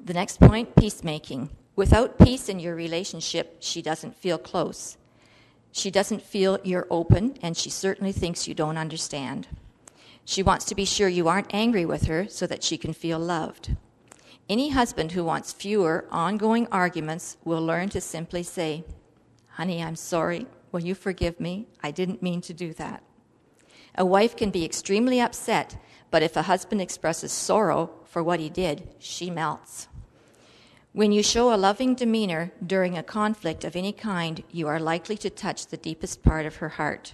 The 0.04 0.14
next 0.14 0.40
point 0.40 0.76
peacemaking. 0.76 1.50
Without 1.76 2.20
peace 2.20 2.50
in 2.50 2.60
your 2.60 2.76
relationship, 2.76 3.58
she 3.62 3.82
doesn't 3.82 4.16
feel 4.16 4.38
close. 4.38 4.98
She 5.78 5.92
doesn't 5.92 6.24
feel 6.24 6.58
you're 6.64 6.88
open, 6.90 7.38
and 7.44 7.56
she 7.56 7.70
certainly 7.70 8.12
thinks 8.12 8.48
you 8.48 8.56
don't 8.56 8.80
understand. 8.80 9.48
She 10.26 10.42
wants 10.42 10.66
to 10.66 10.76
be 10.76 10.86
sure 10.86 11.08
you 11.08 11.28
aren't 11.28 11.54
angry 11.54 11.86
with 11.86 12.08
her 12.08 12.28
so 12.28 12.48
that 12.48 12.64
she 12.64 12.80
can 12.80 12.94
feel 12.94 13.20
loved. 13.20 13.76
Any 14.50 14.70
husband 14.70 15.12
who 15.12 15.24
wants 15.24 15.54
fewer 15.54 16.08
ongoing 16.10 16.68
arguments 16.72 17.38
will 17.46 17.64
learn 17.64 17.90
to 17.90 18.02
simply 18.02 18.42
say, 18.42 18.86
Honey, 19.50 19.84
I'm 19.84 19.96
sorry. 19.96 20.48
Will 20.72 20.82
you 20.82 20.96
forgive 20.96 21.40
me? 21.40 21.68
I 21.84 21.92
didn't 21.92 22.24
mean 22.24 22.42
to 22.42 22.56
do 22.56 22.74
that. 22.74 23.04
A 23.94 24.04
wife 24.04 24.36
can 24.36 24.50
be 24.50 24.66
extremely 24.66 25.22
upset, 25.22 25.78
but 26.10 26.24
if 26.24 26.36
a 26.36 26.50
husband 26.50 26.82
expresses 26.82 27.32
sorrow 27.32 27.92
for 28.04 28.24
what 28.24 28.40
he 28.40 28.50
did, 28.50 28.96
she 28.98 29.30
melts. 29.30 29.90
When 30.98 31.12
you 31.12 31.22
show 31.22 31.54
a 31.54 31.62
loving 31.62 31.94
demeanor 31.94 32.52
during 32.66 32.98
a 32.98 33.04
conflict 33.04 33.64
of 33.64 33.76
any 33.76 33.94
kind, 33.94 34.44
you 34.52 34.68
are 34.68 34.80
likely 34.80 35.16
to 35.18 35.30
touch 35.30 35.68
the 35.68 35.78
deepest 35.78 36.24
part 36.24 36.48
of 36.48 36.56
her 36.56 36.70
heart. 36.70 37.14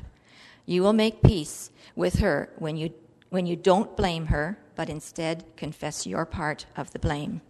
You 0.66 0.82
will 0.82 0.94
make 0.94 1.22
peace 1.22 1.70
with 1.94 2.20
her 2.20 2.50
when 2.58 2.78
you, 2.78 2.94
when 3.30 3.46
you 3.46 3.58
don't 3.58 3.98
blame 3.98 4.28
her, 4.28 4.58
but 4.78 4.90
instead 4.90 5.44
confess 5.58 6.08
your 6.08 6.26
part 6.26 6.66
of 6.78 6.92
the 6.92 7.00
blame. 7.00 7.42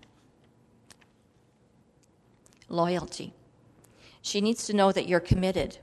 Loyalty. 2.68 3.36
She 4.24 4.42
needs 4.42 4.66
to 4.66 4.76
know 4.76 4.92
that 4.92 5.08
you're 5.08 5.20
committed. 5.20 5.78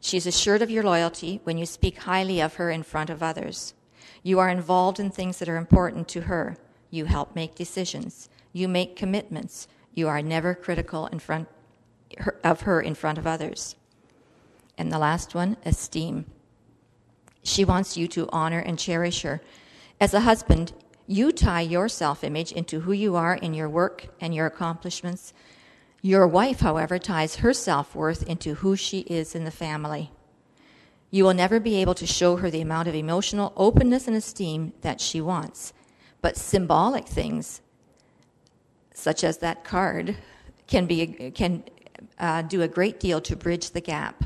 She's 0.00 0.26
assured 0.26 0.62
of 0.62 0.70
your 0.70 0.82
loyalty 0.82 1.42
when 1.44 1.58
you 1.58 1.66
speak 1.66 1.98
highly 1.98 2.40
of 2.40 2.54
her 2.54 2.70
in 2.70 2.84
front 2.84 3.10
of 3.10 3.22
others. 3.22 3.74
You 4.22 4.38
are 4.38 4.48
involved 4.48 4.98
in 4.98 5.10
things 5.10 5.40
that 5.40 5.48
are 5.50 5.58
important 5.58 6.08
to 6.08 6.22
her. 6.22 6.56
You 6.88 7.04
help 7.04 7.36
make 7.36 7.54
decisions. 7.54 8.30
You 8.54 8.66
make 8.68 8.96
commitments. 8.96 9.68
You 9.94 10.08
are 10.08 10.22
never 10.22 10.54
critical 10.54 11.06
in 11.06 11.20
front 11.20 11.48
of 12.42 12.62
her 12.62 12.80
in 12.80 12.94
front 12.94 13.18
of 13.18 13.26
others. 13.26 13.76
And 14.76 14.92
the 14.92 14.98
last 14.98 15.34
one, 15.34 15.56
esteem. 15.64 16.26
She 17.42 17.64
wants 17.64 17.96
you 17.96 18.08
to 18.08 18.28
honor 18.30 18.58
and 18.58 18.78
cherish 18.78 19.22
her. 19.22 19.40
As 20.00 20.14
a 20.14 20.20
husband, 20.20 20.72
you 21.06 21.30
tie 21.32 21.60
your 21.60 21.88
self 21.88 22.24
image 22.24 22.50
into 22.52 22.80
who 22.80 22.92
you 22.92 23.14
are 23.14 23.34
in 23.34 23.54
your 23.54 23.68
work 23.68 24.08
and 24.20 24.34
your 24.34 24.46
accomplishments. 24.46 25.32
Your 26.02 26.26
wife, 26.26 26.60
however, 26.60 26.98
ties 26.98 27.36
her 27.36 27.52
self 27.52 27.94
worth 27.94 28.22
into 28.24 28.56
who 28.56 28.76
she 28.76 29.00
is 29.00 29.34
in 29.34 29.44
the 29.44 29.50
family. 29.50 30.10
You 31.10 31.24
will 31.24 31.34
never 31.34 31.60
be 31.60 31.76
able 31.76 31.94
to 31.94 32.06
show 32.06 32.36
her 32.36 32.50
the 32.50 32.60
amount 32.60 32.88
of 32.88 32.94
emotional 32.94 33.52
openness 33.56 34.08
and 34.08 34.16
esteem 34.16 34.72
that 34.80 35.00
she 35.00 35.20
wants. 35.20 35.72
But 36.20 36.36
symbolic 36.36 37.06
things 37.06 37.60
such 38.94 39.22
as 39.24 39.38
that 39.38 39.64
card, 39.64 40.16
can, 40.66 40.86
be, 40.86 41.30
can 41.32 41.64
uh, 42.18 42.42
do 42.42 42.62
a 42.62 42.68
great 42.68 42.98
deal 42.98 43.20
to 43.20 43.36
bridge 43.36 43.70
the 43.70 43.80
gap. 43.80 44.24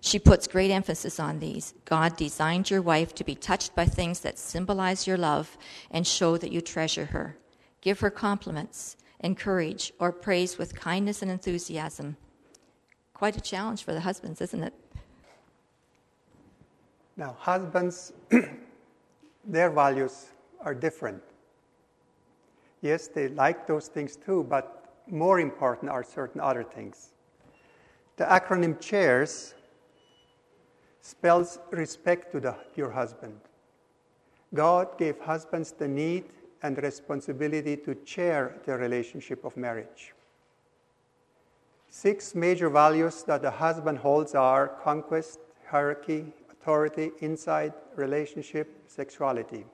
She 0.00 0.18
puts 0.18 0.48
great 0.48 0.70
emphasis 0.70 1.20
on 1.20 1.38
these. 1.38 1.74
God 1.84 2.16
designed 2.16 2.70
your 2.70 2.82
wife 2.82 3.14
to 3.14 3.24
be 3.24 3.36
touched 3.36 3.74
by 3.74 3.84
things 3.84 4.20
that 4.20 4.38
symbolize 4.38 5.06
your 5.06 5.16
love 5.16 5.56
and 5.90 6.06
show 6.06 6.36
that 6.38 6.50
you 6.50 6.60
treasure 6.60 7.06
her. 7.06 7.36
Give 7.80 8.00
her 8.00 8.10
compliments, 8.10 8.96
encourage, 9.20 9.92
or 10.00 10.10
praise 10.10 10.58
with 10.58 10.74
kindness 10.74 11.22
and 11.22 11.30
enthusiasm. 11.30 12.16
Quite 13.14 13.36
a 13.36 13.40
challenge 13.40 13.84
for 13.84 13.92
the 13.92 14.00
husbands, 14.00 14.40
isn't 14.40 14.64
it? 14.64 14.74
Now, 17.16 17.36
husbands, 17.38 18.12
their 19.44 19.70
values 19.70 20.26
are 20.62 20.74
different. 20.74 21.22
Yes, 22.82 23.08
they 23.08 23.28
like 23.28 23.66
those 23.66 23.88
things 23.88 24.16
too, 24.16 24.44
but 24.44 24.92
more 25.06 25.40
important 25.40 25.90
are 25.90 26.04
certain 26.04 26.40
other 26.40 26.64
things. 26.64 27.12
The 28.16 28.24
acronym 28.24 28.80
CHAIRS 28.80 29.54
spells 31.00 31.58
respect 31.70 32.32
to 32.32 32.40
the, 32.40 32.56
your 32.76 32.90
husband. 32.90 33.40
God 34.52 34.98
gave 34.98 35.18
husbands 35.20 35.72
the 35.72 35.88
need 35.88 36.24
and 36.62 36.76
responsibility 36.82 37.76
to 37.78 37.94
chair 37.94 38.60
the 38.66 38.76
relationship 38.76 39.44
of 39.44 39.56
marriage. 39.56 40.12
Six 41.88 42.34
major 42.34 42.68
values 42.68 43.22
that 43.24 43.42
the 43.42 43.50
husband 43.50 43.98
holds 43.98 44.34
are 44.34 44.68
conquest, 44.82 45.40
hierarchy, 45.68 46.32
authority, 46.50 47.12
insight, 47.20 47.72
relationship, 47.96 48.68
sexuality. 48.86 49.64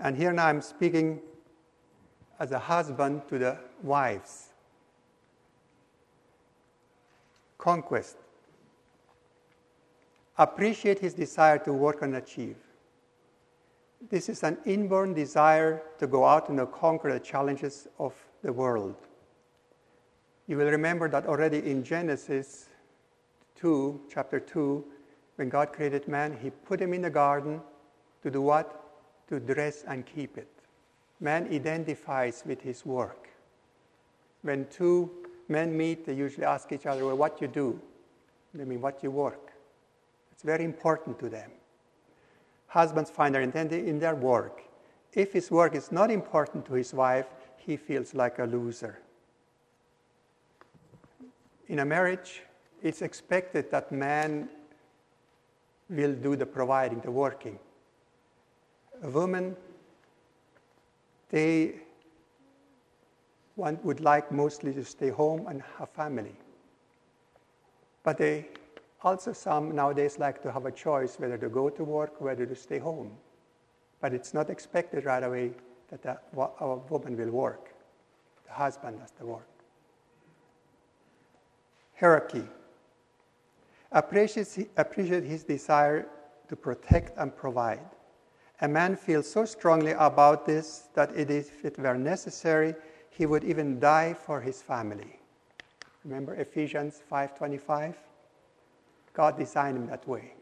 And 0.00 0.16
here 0.16 0.32
now 0.32 0.46
I'm 0.46 0.62
speaking 0.62 1.20
as 2.38 2.52
a 2.52 2.58
husband 2.58 3.22
to 3.28 3.38
the 3.38 3.58
wives. 3.82 4.48
Conquest. 7.58 8.16
Appreciate 10.36 11.00
his 11.00 11.14
desire 11.14 11.58
to 11.58 11.72
work 11.72 12.02
and 12.02 12.14
achieve. 12.14 12.56
This 14.08 14.28
is 14.28 14.44
an 14.44 14.58
inborn 14.64 15.12
desire 15.14 15.82
to 15.98 16.06
go 16.06 16.24
out 16.24 16.48
and 16.48 16.60
conquer 16.70 17.12
the 17.12 17.18
challenges 17.18 17.88
of 17.98 18.14
the 18.42 18.52
world. 18.52 18.94
You 20.46 20.56
will 20.56 20.70
remember 20.70 21.08
that 21.08 21.26
already 21.26 21.58
in 21.68 21.82
Genesis 21.82 22.68
2, 23.56 24.02
chapter 24.08 24.38
2, 24.38 24.84
when 25.34 25.48
God 25.48 25.72
created 25.72 26.06
man, 26.06 26.38
he 26.40 26.50
put 26.50 26.80
him 26.80 26.94
in 26.94 27.02
the 27.02 27.10
garden 27.10 27.60
to 28.22 28.30
do 28.30 28.40
what? 28.40 28.87
To 29.28 29.40
dress 29.40 29.84
and 29.86 30.04
keep 30.06 30.38
it. 30.38 30.48
Man 31.20 31.48
identifies 31.52 32.42
with 32.46 32.60
his 32.62 32.86
work. 32.86 33.28
When 34.42 34.66
two 34.66 35.10
men 35.48 35.76
meet, 35.76 36.06
they 36.06 36.14
usually 36.14 36.46
ask 36.46 36.70
each 36.72 36.86
other, 36.86 37.06
Well, 37.06 37.16
what 37.16 37.40
you 37.40 37.48
do? 37.48 37.80
They 38.54 38.64
mean, 38.64 38.80
what 38.80 39.02
you 39.02 39.10
work. 39.10 39.52
It's 40.32 40.42
very 40.42 40.64
important 40.64 41.18
to 41.20 41.28
them. 41.28 41.50
Husbands 42.68 43.10
find 43.10 43.34
their 43.34 43.42
identity 43.42 43.88
in 43.88 43.98
their 43.98 44.14
work. 44.14 44.62
If 45.12 45.32
his 45.32 45.50
work 45.50 45.74
is 45.74 45.90
not 45.90 46.10
important 46.10 46.66
to 46.66 46.74
his 46.74 46.94
wife, 46.94 47.26
he 47.56 47.76
feels 47.76 48.14
like 48.14 48.38
a 48.38 48.44
loser. 48.44 48.98
In 51.68 51.80
a 51.80 51.84
marriage, 51.84 52.42
it's 52.82 53.02
expected 53.02 53.70
that 53.70 53.92
man 53.92 54.48
will 55.90 56.14
do 56.14 56.36
the 56.36 56.46
providing, 56.46 57.00
the 57.00 57.10
working. 57.10 57.58
A 59.02 59.10
woman, 59.10 59.56
they 61.30 61.74
one 63.54 63.78
would 63.82 64.00
like 64.00 64.30
mostly 64.30 64.72
to 64.72 64.84
stay 64.84 65.10
home 65.10 65.46
and 65.48 65.62
have 65.78 65.90
family. 65.90 66.34
But 68.04 68.16
they 68.16 68.46
also 69.02 69.32
some 69.32 69.74
nowadays 69.74 70.18
like 70.18 70.42
to 70.42 70.52
have 70.52 70.64
a 70.64 70.72
choice 70.72 71.18
whether 71.18 71.36
to 71.38 71.48
go 71.48 71.68
to 71.68 71.84
work, 71.84 72.20
whether 72.20 72.46
to 72.46 72.54
stay 72.54 72.78
home. 72.78 73.10
But 74.00 74.14
it's 74.14 74.32
not 74.32 74.48
expected 74.48 75.04
right 75.04 75.22
away 75.22 75.52
that 75.90 76.22
a 76.36 76.76
woman 76.76 77.16
will 77.16 77.30
work. 77.30 77.74
The 78.46 78.52
husband 78.52 79.00
has 79.00 79.10
to 79.18 79.26
work. 79.26 79.48
Hierarchy. 81.98 82.44
Appreciate, 83.90 84.70
appreciate 84.76 85.24
his 85.24 85.42
desire 85.42 86.06
to 86.48 86.56
protect 86.56 87.18
and 87.18 87.34
provide. 87.34 87.80
A 88.60 88.68
man 88.68 88.96
feels 88.96 89.30
so 89.30 89.44
strongly 89.44 89.92
about 89.92 90.44
this 90.44 90.88
that 90.94 91.14
if 91.16 91.64
it 91.64 91.78
were 91.78 91.96
necessary, 91.96 92.74
he 93.10 93.24
would 93.24 93.44
even 93.44 93.78
die 93.78 94.14
for 94.14 94.40
his 94.40 94.62
family. 94.62 95.20
Remember 96.04 96.34
Ephesians 96.34 97.00
5:25? 97.10 97.94
God 99.12 99.38
designed 99.38 99.76
him 99.76 99.86
that 99.86 100.06
way. 100.08 100.34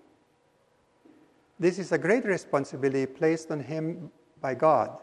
This 1.59 1.79
is 1.79 1.93
a 1.93 1.99
great 1.99 2.25
responsibility 2.25 3.07
placed 3.07 3.51
on 3.51 3.61
him 3.61 4.11
by 4.41 4.55
God. 4.55 4.99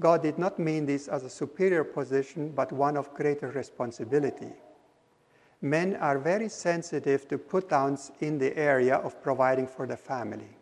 God 0.00 0.22
did 0.22 0.38
not 0.38 0.58
mean 0.58 0.86
this 0.86 1.08
as 1.08 1.24
a 1.24 1.30
superior 1.30 1.84
position, 1.84 2.50
but 2.50 2.72
one 2.72 2.96
of 2.96 3.14
greater 3.14 3.48
responsibility. 3.48 4.52
Men 5.60 5.96
are 5.96 6.18
very 6.18 6.48
sensitive 6.48 7.28
to 7.28 7.38
put 7.38 7.68
downs 7.68 8.10
in 8.20 8.38
the 8.38 8.56
area 8.56 8.96
of 8.96 9.22
providing 9.22 9.66
for 9.66 9.86
the 9.86 9.96
family. 9.96 10.56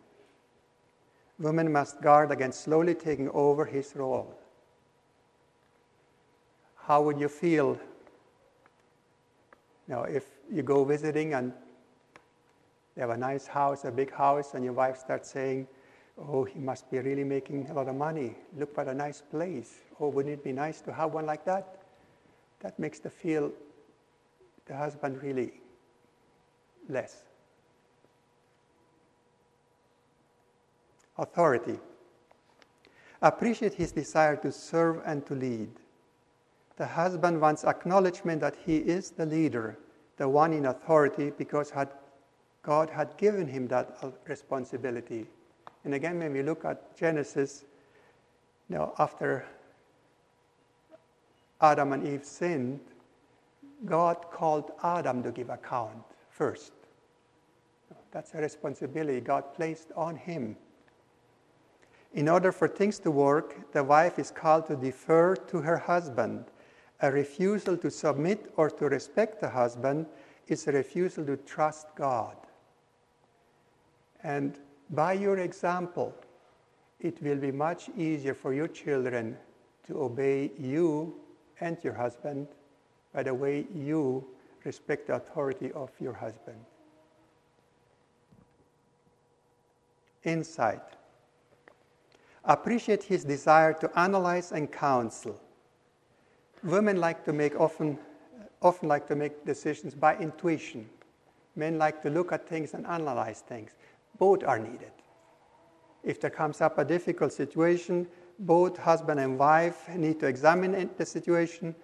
Women 1.41 1.71
must 1.71 2.01
guard 2.01 2.31
against 2.31 2.61
slowly 2.61 2.93
taking 2.93 3.27
over 3.31 3.65
his 3.65 3.95
role. 3.95 4.31
How 6.75 7.01
would 7.01 7.19
you 7.19 7.27
feel 7.27 7.79
you 9.87 9.95
know, 9.95 10.03
if 10.03 10.25
you 10.51 10.61
go 10.61 10.83
visiting 10.83 11.33
and 11.33 11.51
you 12.95 13.01
have 13.01 13.09
a 13.09 13.17
nice 13.17 13.47
house, 13.47 13.85
a 13.85 13.91
big 13.91 14.11
house, 14.11 14.53
and 14.53 14.63
your 14.63 14.73
wife 14.73 14.97
starts 14.97 15.31
saying, 15.31 15.67
Oh, 16.17 16.43
he 16.43 16.59
must 16.59 16.91
be 16.91 16.99
really 16.99 17.23
making 17.23 17.67
a 17.71 17.73
lot 17.73 17.87
of 17.87 17.95
money. 17.95 18.35
Look 18.55 18.77
what 18.77 18.87
a 18.87 18.93
nice 18.93 19.21
place. 19.21 19.79
Oh, 19.99 20.09
wouldn't 20.09 20.33
it 20.33 20.43
be 20.43 20.51
nice 20.51 20.79
to 20.81 20.93
have 20.93 21.13
one 21.13 21.25
like 21.25 21.43
that? 21.45 21.79
That 22.59 22.77
makes 22.77 22.99
the 22.99 23.09
feel 23.09 23.51
the 24.67 24.75
husband 24.75 25.23
really 25.23 25.53
less. 26.87 27.23
Authority. 31.17 31.79
Appreciate 33.21 33.75
his 33.75 33.91
desire 33.91 34.35
to 34.37 34.51
serve 34.51 35.01
and 35.05 35.25
to 35.27 35.35
lead. 35.35 35.69
The 36.77 36.87
husband 36.87 37.39
wants 37.39 37.63
acknowledgement 37.63 38.41
that 38.41 38.55
he 38.65 38.77
is 38.77 39.11
the 39.11 39.25
leader, 39.25 39.77
the 40.17 40.27
one 40.27 40.53
in 40.53 40.65
authority, 40.65 41.31
because 41.37 41.69
had, 41.69 41.89
God 42.63 42.89
had 42.89 43.15
given 43.17 43.47
him 43.47 43.67
that 43.67 43.97
uh, 44.01 44.09
responsibility. 44.27 45.27
And 45.83 45.93
again, 45.93 46.17
when 46.17 46.33
we 46.33 46.41
look 46.41 46.65
at 46.65 46.97
Genesis, 46.97 47.65
you 48.69 48.77
know, 48.77 48.93
after 48.97 49.45
Adam 51.59 51.93
and 51.93 52.07
Eve 52.07 52.25
sinned, 52.25 52.79
God 53.85 54.17
called 54.31 54.71
Adam 54.83 55.21
to 55.23 55.31
give 55.31 55.49
account 55.49 56.03
first. 56.29 56.71
That's 58.11 58.33
a 58.33 58.37
responsibility 58.37 59.21
God 59.21 59.53
placed 59.53 59.91
on 59.95 60.15
him. 60.15 60.55
In 62.13 62.27
order 62.27 62.51
for 62.51 62.67
things 62.67 62.99
to 62.99 63.11
work, 63.11 63.71
the 63.71 63.83
wife 63.83 64.19
is 64.19 64.31
called 64.31 64.67
to 64.67 64.75
defer 64.75 65.35
to 65.35 65.61
her 65.61 65.77
husband. 65.77 66.45
A 67.01 67.11
refusal 67.11 67.77
to 67.77 67.89
submit 67.89 68.51
or 68.57 68.69
to 68.69 68.85
respect 68.85 69.39
the 69.39 69.49
husband 69.49 70.05
is 70.47 70.67
a 70.67 70.71
refusal 70.71 71.25
to 71.25 71.37
trust 71.37 71.87
God. 71.95 72.35
And 74.23 74.59
by 74.89 75.13
your 75.13 75.37
example, 75.37 76.13
it 76.99 77.21
will 77.23 77.37
be 77.37 77.51
much 77.51 77.89
easier 77.97 78.33
for 78.33 78.53
your 78.53 78.67
children 78.67 79.37
to 79.87 80.03
obey 80.03 80.51
you 80.59 81.15
and 81.59 81.77
your 81.83 81.93
husband 81.93 82.47
by 83.13 83.23
the 83.23 83.33
way 83.33 83.65
you 83.73 84.25
respect 84.63 85.07
the 85.07 85.15
authority 85.15 85.71
of 85.71 85.89
your 85.99 86.13
husband. 86.13 86.59
Insight. 90.23 90.83
Appreciate 92.45 93.03
his 93.03 93.23
desire 93.23 93.73
to 93.73 93.99
analyze 93.99 94.51
and 94.51 94.71
counsel. 94.71 95.39
Women 96.63 96.99
like 96.99 97.23
to 97.25 97.33
make 97.33 97.59
often, 97.59 97.99
often 98.61 98.87
like 98.89 99.07
to 99.07 99.15
make 99.15 99.45
decisions 99.45 99.93
by 99.93 100.17
intuition. 100.17 100.89
Men 101.55 101.77
like 101.77 102.01
to 102.01 102.09
look 102.09 102.31
at 102.31 102.47
things 102.47 102.73
and 102.73 102.85
analyze 102.87 103.41
things. 103.41 103.71
Both 104.17 104.43
are 104.43 104.57
needed. 104.59 104.91
If 106.03 106.19
there 106.19 106.31
comes 106.31 106.61
up 106.61 106.79
a 106.79 106.85
difficult 106.85 107.31
situation, 107.33 108.07
both 108.39 108.77
husband 108.77 109.19
and 109.19 109.37
wife 109.37 109.87
need 109.89 110.19
to 110.21 110.25
examine 110.25 110.89
the 110.97 111.05
situation, 111.05 111.75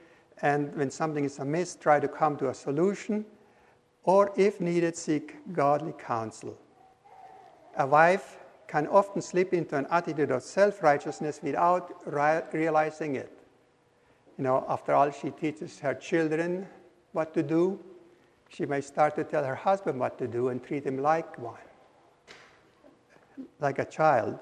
and 0.41 0.75
when 0.75 0.89
something 0.89 1.25
is 1.25 1.37
amiss, 1.37 1.75
try 1.75 1.99
to 1.99 2.07
come 2.07 2.35
to 2.37 2.49
a 2.49 2.53
solution, 2.53 3.25
or 4.03 4.31
if 4.35 4.59
needed, 4.59 4.95
seek 4.95 5.35
godly 5.53 5.93
counsel. 5.99 6.57
A 7.77 7.85
wife 7.85 8.39
can 8.67 8.87
often 8.87 9.21
slip 9.21 9.53
into 9.53 9.77
an 9.77 9.87
attitude 9.89 10.31
of 10.31 10.43
self 10.43 10.83
righteousness 10.83 11.39
without 11.41 12.01
realizing 12.53 13.15
it. 13.15 13.31
You 14.37 14.43
know, 14.43 14.65
after 14.67 14.93
all, 14.93 15.09
she 15.11 15.31
teaches 15.31 15.79
her 15.79 15.93
children 15.93 16.67
what 17.13 17.33
to 17.33 17.43
do. 17.43 17.79
She 18.49 18.65
may 18.65 18.81
start 18.81 19.15
to 19.15 19.23
tell 19.23 19.43
her 19.43 19.55
husband 19.55 19.99
what 19.99 20.17
to 20.19 20.27
do 20.27 20.49
and 20.49 20.63
treat 20.63 20.85
him 20.85 20.97
like 21.01 21.37
one 21.39 21.57
like 23.59 23.79
a 23.79 23.85
child. 23.85 24.39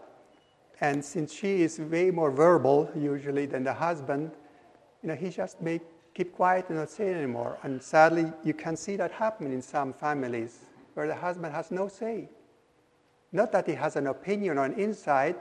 And 0.82 1.04
since 1.04 1.34
she 1.34 1.62
is 1.62 1.80
way 1.80 2.12
more 2.12 2.32
verbal 2.32 2.90
usually 2.96 3.46
than 3.46 3.64
the 3.64 3.74
husband, 3.74 4.32
you 5.02 5.10
know, 5.10 5.16
he 5.16 5.30
just 5.30 5.62
may 5.62 5.80
keep 6.14 6.34
quiet 6.34 6.66
and 6.70 6.78
not 6.78 6.90
say 6.90 7.10
it 7.10 7.16
anymore. 7.16 7.58
And 7.64 7.82
sadly, 7.82 8.32
you 8.44 8.54
can 8.54 8.76
see 8.76 8.96
that 8.98 9.12
happen 9.12 9.52
in 9.52 9.62
some 9.62 9.94
families 9.94 10.60
where 10.94 11.08
the 11.08 11.16
husband 11.16 11.54
has 11.54 11.72
no 11.72 11.88
say. 11.88 12.30
Not 13.32 13.52
that 13.52 13.68
he 13.68 13.74
has 13.74 13.96
an 13.96 14.08
opinion 14.08 14.58
or 14.58 14.66
an 14.66 14.76
insight 14.76 15.40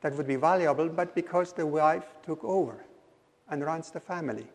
that 0.00 0.14
would 0.16 0.26
be 0.26 0.36
valuable, 0.36 0.88
but 0.88 1.14
because 1.14 1.52
the 1.52 1.66
wife 1.66 2.14
took 2.24 2.42
over 2.42 2.84
and 3.48 3.64
runs 3.64 3.90
the 3.90 4.00
family. 4.00 4.46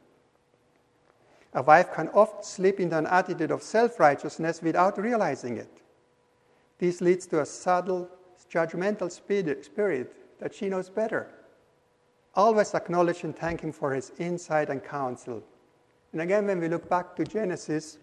A 1.53 1.61
wife 1.61 1.93
can 1.93 2.09
often 2.09 2.43
slip 2.43 2.79
into 2.79 2.97
an 2.97 3.07
attitude 3.07 3.51
of 3.51 3.63
self 3.63 3.99
righteousness 3.99 4.61
without 4.61 4.97
realizing 4.97 5.57
it. 5.57 5.81
This 6.77 7.01
leads 7.01 7.25
to 7.27 7.41
a 7.41 7.45
subtle 7.45 8.09
judgmental 8.51 9.11
spirit 9.11 10.39
that 10.39 10.53
she 10.53 10.69
knows 10.69 10.89
better. 10.89 11.27
Always 12.35 12.73
acknowledge 12.75 13.23
and 13.23 13.35
thank 13.35 13.61
Him 13.61 13.71
for 13.71 13.93
His 13.93 14.11
insight 14.19 14.69
and 14.69 14.83
counsel. 14.83 15.43
And 16.11 16.21
again, 16.21 16.45
when 16.45 16.59
we 16.59 16.67
look 16.67 16.87
back 16.87 17.15
to 17.15 17.23
Genesis, 17.23 17.97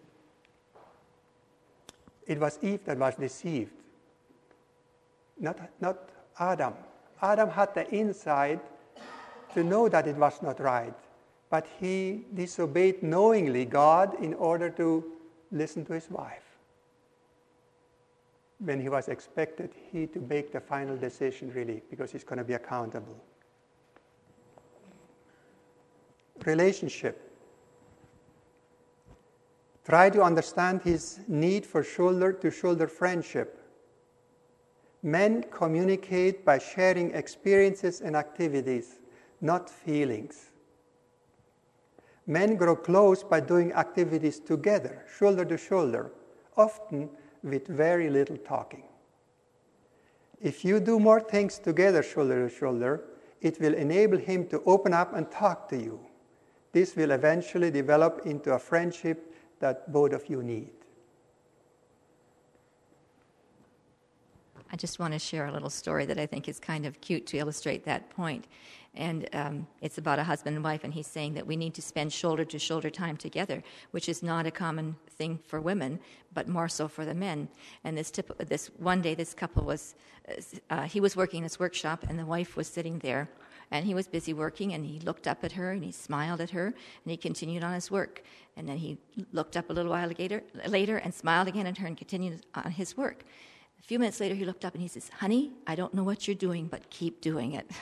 it 2.27 2.41
was 2.41 2.59
Eve 2.63 2.85
that 2.85 2.99
was 2.99 3.15
deceived, 3.17 3.73
not, 5.39 5.59
not 5.81 5.99
Adam. 6.39 6.75
Adam 7.23 7.49
had 7.49 7.75
the 7.75 7.89
insight 7.91 8.61
to 9.55 9.63
know 9.63 9.89
that 9.89 10.07
it 10.07 10.17
was 10.17 10.43
not 10.43 10.61
right, 10.61 10.95
but 11.51 11.67
he 11.81 12.25
disobeyed 12.35 13.03
knowingly 13.03 13.65
God 13.65 14.15
in 14.23 14.35
order 14.35 14.71
to 14.71 15.05
listen 15.51 15.85
to 15.87 15.93
his 15.93 16.11
wife 16.11 16.45
when 18.65 18.81
he 18.81 18.89
was 18.89 19.09
expected, 19.09 19.71
he 19.93 20.07
to 20.07 20.21
make 20.21 20.53
the 20.53 20.61
final 20.61 20.97
decision 20.97 21.53
really, 21.55 21.83
because 21.91 22.11
he's 22.11 22.25
going 22.25 22.39
to 22.39 22.45
be 22.45 22.55
accountable. 22.55 23.17
Relationship. 26.45 27.21
Try 29.85 30.11
to 30.11 30.23
understand 30.23 30.83
his 30.83 31.21
need 31.29 31.67
for 31.67 31.83
shoulder 31.83 32.33
to 32.33 32.51
shoulder 32.51 32.89
friendship. 32.89 33.61
Men 35.05 35.45
communicate 35.51 36.47
by 36.47 36.59
sharing 36.59 37.11
experiences 37.11 38.01
and 38.01 38.17
activities, 38.17 39.01
not 39.43 39.69
feelings. 39.69 40.51
Men 42.27 42.57
grow 42.57 42.75
close 42.75 43.23
by 43.23 43.41
doing 43.41 43.71
activities 43.75 44.41
together, 44.41 45.05
shoulder 45.19 45.45
to 45.45 45.59
shoulder, 45.59 46.11
often 46.57 47.11
with 47.43 47.67
very 47.69 48.09
little 48.09 48.39
talking. 48.39 48.85
If 50.41 50.65
you 50.65 50.81
do 50.81 50.99
more 50.99 51.21
things 51.21 51.59
together, 51.59 52.03
shoulder 52.03 52.49
to 52.49 52.55
shoulder, 52.55 53.05
it 53.43 53.61
will 53.61 53.75
enable 53.75 54.17
him 54.17 54.47
to 54.49 54.63
open 54.65 54.95
up 54.95 55.15
and 55.15 55.31
talk 55.31 55.69
to 55.69 55.77
you. 55.77 56.01
This 56.73 56.97
will 56.97 57.11
eventually 57.11 57.71
develop 57.71 58.23
into 58.25 58.55
a 58.55 58.59
friendship 58.59 59.35
that 59.61 59.93
both 59.93 60.15
of 60.15 60.31
you 60.31 60.43
need. 60.43 60.71
I 64.75 64.77
just 64.77 64.99
want 64.99 65.13
to 65.13 65.21
share 65.21 65.47
a 65.47 65.53
little 65.53 65.71
story 65.71 66.05
that 66.07 66.19
I 66.19 66.27
think 66.27 66.49
is 66.49 66.59
kind 66.59 66.85
of 66.85 67.01
cute 67.01 67.29
to 67.29 67.39
illustrate 67.39 67.85
that 67.85 68.11
point. 68.11 68.49
And 68.97 69.29
um, 69.33 69.69
it's 69.81 69.99
about 69.99 70.19
a 70.19 70.25
husband 70.25 70.57
and 70.57 70.65
wife, 70.65 70.83
and 70.83 70.93
he's 70.93 71.07
saying 71.07 71.35
that 71.35 71.47
we 71.47 71.55
need 71.55 71.75
to 71.75 71.83
spend 71.83 72.13
shoulder 72.13 72.45
to 72.47 72.59
shoulder 72.59 72.91
time 72.91 73.17
together, 73.17 73.63
which 73.93 74.09
is 74.09 74.21
not 74.21 74.47
a 74.47 74.51
common 74.51 74.97
thing 75.11 75.39
for 75.47 75.61
women, 75.61 76.01
but 76.33 76.49
more 76.49 76.69
so 76.69 76.89
for 76.89 77.05
the 77.05 77.15
men. 77.15 77.47
And 77.85 77.97
this, 77.97 78.11
tip, 78.11 78.37
this 78.49 78.67
one 78.79 79.01
day, 79.01 79.15
this 79.15 79.33
couple 79.33 79.63
was, 79.63 79.95
uh, 80.69 80.83
he 80.83 80.99
was 80.99 81.15
working 81.15 81.39
in 81.39 81.45
his 81.45 81.61
workshop, 81.61 82.07
and 82.09 82.19
the 82.19 82.27
wife 82.27 82.57
was 82.57 82.67
sitting 82.67 82.99
there, 82.99 83.29
and 83.71 83.87
he 83.87 83.95
was 83.95 84.09
busy 84.09 84.35
working, 84.35 84.75
and 84.75 84.85
he 84.85 84.99
looked 84.99 85.29
up 85.29 85.45
at 85.45 85.53
her, 85.53 85.71
and 85.71 85.85
he 85.85 85.93
smiled 85.93 86.41
at 86.41 86.51
her, 86.51 86.67
and 86.67 87.11
he 87.13 87.17
continued 87.17 87.63
on 87.63 87.75
his 87.75 87.93
work. 87.93 88.25
And 88.57 88.69
then 88.69 88.79
he 88.79 88.99
looked 89.33 89.57
up 89.57 89.71
a 89.71 89.73
little 89.73 89.93
while 89.93 90.11
later, 90.19 90.43
later 90.67 90.97
and 90.97 91.15
smiled 91.15 91.47
again 91.47 91.69
at 91.69 91.79
her 91.79 91.87
and 91.87 91.97
continued 91.97 92.45
on 92.57 92.73
his 92.73 92.97
work. 92.97 93.23
A 93.79 93.83
few 93.83 93.99
minutes 93.99 94.21
later, 94.21 94.35
he 94.35 94.45
looked 94.45 94.65
up 94.65 94.73
and 94.75 94.83
he 94.83 94.89
says, 94.89 95.11
Honey, 95.11 95.53
I 95.67 95.75
don't 95.75 95.93
know 95.93 96.05
what 96.05 96.27
you're 96.27 96.35
doing, 96.35 96.67
but 96.67 96.89
keep 96.91 97.21
doing 97.21 97.53
it. 97.53 97.71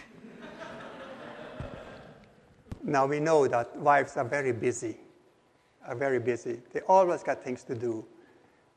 Now 2.85 3.07
we 3.07 3.20
know 3.20 3.46
that 3.46 3.76
wives 3.76 4.16
are 4.16 4.24
very 4.24 4.52
busy, 4.52 4.96
are 5.87 5.94
very 5.94 6.18
busy. 6.18 6.61
They 6.72 6.81
always 6.81 7.22
got 7.22 7.42
things 7.42 7.62
to 7.64 7.76
do. 7.76 8.05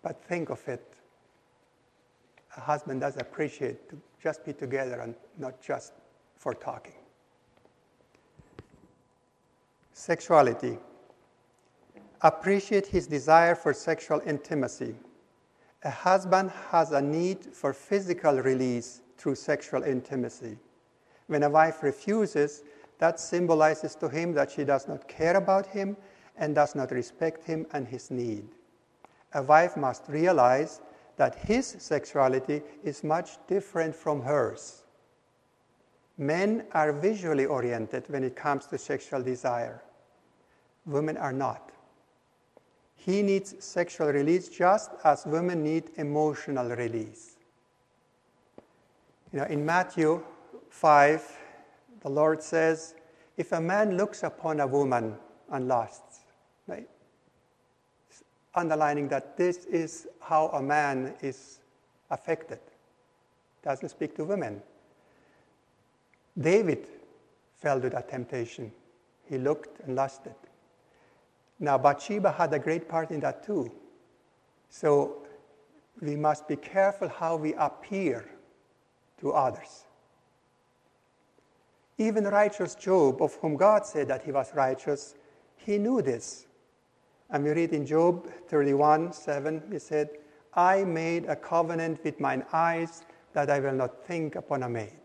But 0.03 0.23
think 0.23 0.49
of 0.49 0.65
it. 0.67 0.93
A 2.55 2.59
husband 2.59 3.01
does 3.01 3.17
appreciate 3.17 3.89
to 3.89 3.99
just 4.21 4.45
be 4.45 4.53
together 4.53 4.99
and 5.01 5.15
not 5.39 5.59
just 5.61 5.93
for 6.37 6.53
talking. 6.53 6.93
Sexuality. 9.93 10.77
Appreciate 12.21 12.85
his 12.85 13.07
desire 13.07 13.55
for 13.55 13.73
sexual 13.73 14.21
intimacy. 14.25 14.95
A 15.85 15.91
husband 15.91 16.51
has 16.71 16.91
a 16.91 17.01
need 17.01 17.45
for 17.53 17.71
physical 17.71 18.41
release 18.41 19.01
through 19.17 19.35
sexual 19.35 19.83
intimacy. 19.83 20.57
When 21.27 21.43
a 21.43 21.49
wife 21.49 21.83
refuses, 21.83 22.63
that 22.97 23.19
symbolizes 23.19 23.93
to 23.95 24.09
him 24.09 24.33
that 24.33 24.49
she 24.49 24.63
does 24.63 24.87
not 24.87 25.07
care 25.07 25.35
about 25.37 25.67
him 25.67 25.95
and 26.37 26.55
does 26.55 26.73
not 26.73 26.89
respect 26.89 27.43
him 27.43 27.67
and 27.71 27.87
his 27.87 28.09
need. 28.09 28.47
A 29.35 29.43
wife 29.43 29.77
must 29.77 30.03
realize 30.07 30.81
that 31.17 31.35
his 31.35 31.75
sexuality 31.77 32.63
is 32.83 33.03
much 33.03 33.37
different 33.47 33.95
from 33.95 34.23
hers. 34.23 34.85
Men 36.17 36.65
are 36.71 36.93
visually 36.93 37.45
oriented 37.45 38.05
when 38.07 38.23
it 38.23 38.35
comes 38.35 38.65
to 38.67 38.79
sexual 38.79 39.21
desire. 39.21 39.83
Women 40.87 41.17
are 41.17 41.33
not. 41.33 41.71
He 43.05 43.21
needs 43.21 43.53
sexual 43.63 44.07
release 44.07 44.49
just 44.49 44.89
as 45.03 45.27
women 45.27 45.61
need 45.61 45.91
emotional 45.97 46.69
release. 46.69 47.35
You 49.31 49.39
know, 49.39 49.45
in 49.45 49.63
Matthew 49.63 50.23
5, 50.71 51.37
the 52.01 52.09
Lord 52.09 52.41
says, 52.41 52.95
if 53.37 53.51
a 53.51 53.61
man 53.61 53.95
looks 53.95 54.23
upon 54.23 54.59
a 54.59 54.65
woman 54.65 55.17
and 55.51 55.67
lusts, 55.67 56.21
right? 56.65 56.89
Underlining 58.55 59.07
that 59.09 59.37
this 59.37 59.65
is 59.65 60.07
how 60.19 60.47
a 60.47 60.61
man 60.63 61.13
is 61.21 61.59
affected. 62.09 62.59
Doesn't 63.63 63.89
speak 63.89 64.15
to 64.15 64.23
women. 64.23 64.63
David 66.39 66.87
fell 67.61 67.79
to 67.81 67.89
that 67.91 68.09
temptation. 68.09 68.71
He 69.29 69.37
looked 69.37 69.79
and 69.81 69.95
lusted. 69.95 70.33
Now, 71.59 71.77
Bathsheba 71.77 72.31
had 72.31 72.53
a 72.53 72.59
great 72.59 72.89
part 72.89 73.11
in 73.11 73.19
that 73.21 73.45
too. 73.45 73.71
So 74.69 75.23
we 76.01 76.15
must 76.15 76.47
be 76.47 76.55
careful 76.55 77.07
how 77.07 77.37
we 77.37 77.53
appear 77.53 78.29
to 79.19 79.31
others. 79.31 79.85
Even 81.97 82.25
righteous 82.25 82.75
Job, 82.75 83.21
of 83.21 83.35
whom 83.35 83.55
God 83.55 83.85
said 83.85 84.09
that 84.09 84.23
he 84.23 84.31
was 84.31 84.53
righteous, 84.53 85.15
he 85.55 85.77
knew 85.77 86.01
this. 86.01 86.45
And 87.29 87.43
we 87.43 87.51
read 87.51 87.71
in 87.71 87.85
Job 87.85 88.27
31 88.47 89.13
7, 89.13 89.63
he 89.71 89.79
said, 89.79 90.09
I 90.53 90.83
made 90.83 91.25
a 91.25 91.35
covenant 91.35 92.03
with 92.03 92.19
mine 92.19 92.45
eyes 92.51 93.03
that 93.33 93.49
I 93.49 93.59
will 93.59 93.73
not 93.73 94.05
think 94.05 94.35
upon 94.35 94.63
a 94.63 94.69
maid. 94.69 95.04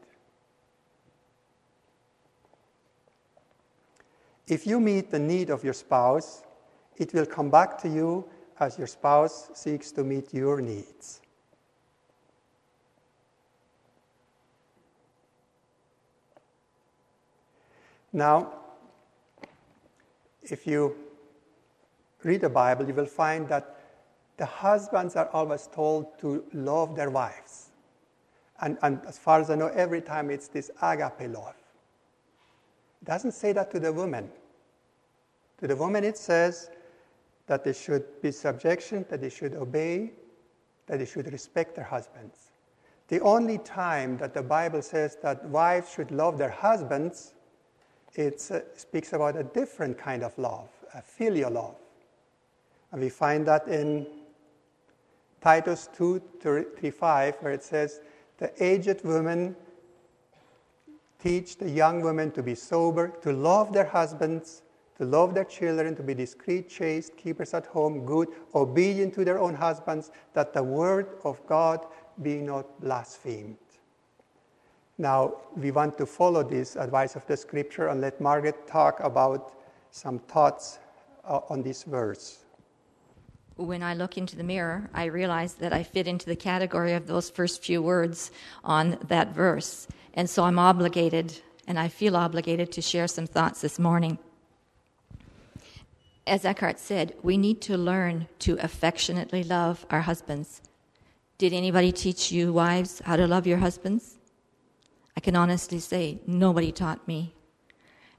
If 4.51 4.67
you 4.67 4.81
meet 4.81 5.13
the 5.13 5.19
need 5.21 5.49
of 5.49 5.63
your 5.63 5.73
spouse, 5.73 6.43
it 6.97 7.15
will 7.15 7.25
come 7.25 7.51
back 7.51 7.79
to 7.83 7.89
you 7.89 8.29
as 8.59 8.77
your 8.77 8.89
spouse 8.89 9.49
seeks 9.55 9.93
to 9.93 10.03
meet 10.03 10.35
your 10.35 10.61
needs. 10.61 11.21
Now, 18.13 18.53
if 20.43 20.67
you 20.67 20.97
read 22.25 22.41
the 22.41 22.49
Bible, 22.49 22.89
you 22.89 22.95
will 22.95 23.07
find 23.07 23.49
that 23.51 23.77
the 24.37 24.47
husbands 24.47 25.15
are 25.15 25.29
always 25.33 25.69
told 25.69 26.19
to 26.19 26.43
love 26.53 26.97
their 26.97 27.11
wives. 27.11 27.69
And, 28.61 28.79
and 28.83 29.01
as 29.07 29.17
far 29.17 29.41
as 29.41 29.49
I 29.49 29.55
know, 29.55 29.69
every 29.69 30.01
time 30.01 30.29
it's 30.29 30.49
this 30.49 30.73
agape 30.83 31.33
love. 31.33 31.55
It 33.01 33.05
doesn't 33.05 33.33
say 33.33 33.53
that 33.53 33.71
to 33.71 33.79
the 33.79 33.93
women. 33.93 34.29
To 35.61 35.67
the 35.67 35.77
woman, 35.77 36.05
it 36.05 36.17
says 36.17 36.71
that 37.47 37.65
they 37.65 37.73
should 37.73 38.21
be 38.23 38.33
subjection, 38.33 39.05
that 39.09 39.21
they 39.21 39.31
should 39.31 39.55
obey, 39.55 40.13
that 40.87 40.99
they 40.99 41.07
should 41.07 41.31
respect 41.33 41.77
their 41.77 41.85
husbands. 41.85 42.51
The 43.09 43.21
only 43.21 43.59
time 43.59 44.17
that 44.19 44.35
the 44.35 44.43
Bible 44.43 44.83
says 44.83 45.17
that 45.23 45.45
wives 45.45 45.91
should 45.91 46.11
love 46.11 46.39
their 46.39 46.51
husbands 46.51 47.35
it 48.15 48.51
uh, 48.51 48.61
speaks 48.75 49.13
about 49.13 49.37
a 49.37 49.45
different 49.45 49.97
kind 49.97 50.23
of 50.23 50.37
love, 50.37 50.69
a 50.95 51.03
filial 51.03 51.53
love. 51.53 51.77
And 52.93 53.01
we 53.01 53.09
find 53.09 53.47
that 53.47 53.69
in 53.69 54.07
Titus 55.41 55.89
2 55.97 56.21
3, 56.41 56.91
5, 56.91 57.35
where 57.41 57.53
it 57.53 57.63
says, 57.63 58.01
The 58.39 58.53
aged 58.63 59.05
women 59.05 59.55
teach 61.23 61.57
the 61.57 61.71
young 61.71 62.01
women 62.01 62.33
to 62.33 62.43
be 62.43 62.55
sober, 62.55 63.09
to 63.23 63.33
love 63.33 63.73
their 63.73 63.85
husbands, 63.85 64.63
to 65.01 65.07
love 65.07 65.33
their 65.33 65.47
children, 65.47 65.97
to 65.97 66.03
be 66.03 66.13
discreet, 66.13 66.69
chaste, 66.69 67.17
keepers 67.17 67.55
at 67.55 67.65
home, 67.65 68.05
good, 68.05 68.29
obedient 68.55 69.15
to 69.15 69.25
their 69.25 69.39
own 69.39 69.55
husbands, 69.55 70.11
that 70.35 70.53
the 70.53 70.63
word 70.63 71.09
of 71.25 71.41
God 71.47 71.87
be 72.21 72.35
not 72.35 72.67
blasphemed. 72.83 73.57
Now, 74.99 75.37
we 75.57 75.71
want 75.71 75.97
to 75.97 76.05
follow 76.05 76.43
this 76.43 76.77
advice 76.77 77.17
of 77.17 77.27
the 77.27 77.35
scripture 77.39 77.89
and 77.89 78.03
let 78.03 78.21
Margaret 78.21 78.67
talk 78.69 79.01
about 79.01 79.55
some 79.91 80.19
thoughts 80.19 80.79
uh, 81.25 81.41
on 81.49 81.63
this 81.63 81.85
verse. 81.85 82.41
When 83.57 83.83
I 83.83 83.95
look 83.95 84.19
into 84.19 84.37
the 84.37 84.45
mirror, 84.45 84.91
I 84.93 85.07
realize 85.07 85.55
that 85.55 85.73
I 85.73 85.83
fit 85.83 86.09
into 86.09 86.27
the 86.27 86.37
category 86.37 86.93
of 86.93 87.07
those 87.07 87.31
first 87.31 87.65
few 87.65 87.81
words 87.81 88.31
on 88.65 88.99
that 89.09 89.35
verse. 89.35 89.89
And 90.13 90.29
so 90.29 90.45
I'm 90.45 90.59
obligated, 90.59 91.41
and 91.67 91.79
I 91.79 91.89
feel 91.89 92.19
obligated 92.19 92.71
to 92.73 92.83
share 92.83 93.09
some 93.09 93.27
thoughts 93.27 93.63
this 93.63 93.79
morning. 93.79 94.19
As 96.27 96.45
Eckhart 96.45 96.79
said, 96.79 97.15
we 97.23 97.37
need 97.37 97.61
to 97.63 97.77
learn 97.77 98.29
to 98.41 98.57
affectionately 98.63 99.43
love 99.43 99.87
our 99.91 100.03
husbands. 100.03 100.61
Did 101.39 101.53
anybody 101.53 101.91
teach 101.93 102.31
you, 102.31 102.53
wives, 102.53 103.01
how 103.05 103.17
to 103.17 103.27
love 103.27 103.47
your 103.47 103.59
husbands? 103.59 104.19
I 105.17 105.21
can 105.21 105.35
honestly 105.35 105.81
say 105.81 106.21
nobody 106.27 106.73
taught 106.73 107.07
me. 107.09 107.35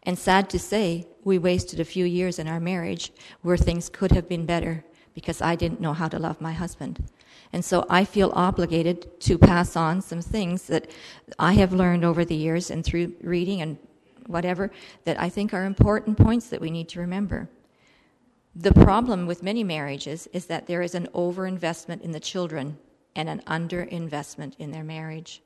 And 0.03 0.17
sad 0.17 0.49
to 0.49 0.59
say, 0.59 1.07
we 1.23 1.37
wasted 1.37 1.79
a 1.79 1.85
few 1.85 2.05
years 2.05 2.39
in 2.39 2.47
our 2.47 2.59
marriage 2.59 3.11
where 3.43 3.57
things 3.57 3.89
could 3.89 4.11
have 4.11 4.27
been 4.27 4.45
better 4.45 4.83
because 5.13 5.41
I 5.41 5.55
didn't 5.55 5.81
know 5.81 5.93
how 5.93 6.07
to 6.07 6.17
love 6.17 6.41
my 6.41 6.53
husband. 6.53 7.07
And 7.53 7.63
so 7.63 7.85
I 7.89 8.05
feel 8.05 8.31
obligated 8.33 9.19
to 9.21 9.37
pass 9.37 9.75
on 9.75 10.01
some 10.01 10.21
things 10.21 10.63
that 10.67 10.89
I 11.37 11.53
have 11.53 11.73
learned 11.73 12.03
over 12.03 12.25
the 12.25 12.35
years 12.35 12.71
and 12.71 12.83
through 12.83 13.13
reading 13.21 13.61
and 13.61 13.77
whatever 14.25 14.71
that 15.03 15.19
I 15.19 15.29
think 15.29 15.53
are 15.53 15.65
important 15.65 16.17
points 16.17 16.47
that 16.47 16.61
we 16.61 16.71
need 16.71 16.89
to 16.89 16.99
remember. 16.99 17.49
The 18.55 18.73
problem 18.73 19.27
with 19.27 19.43
many 19.43 19.63
marriages 19.63 20.27
is 20.33 20.47
that 20.47 20.67
there 20.67 20.81
is 20.81 20.93
an 20.93 21.07
overinvestment 21.13 22.01
in 22.01 22.11
the 22.11 22.19
children 22.19 22.77
and 23.15 23.29
an 23.29 23.41
underinvestment 23.47 24.55
in 24.59 24.71
their 24.71 24.83
marriage. 24.83 25.41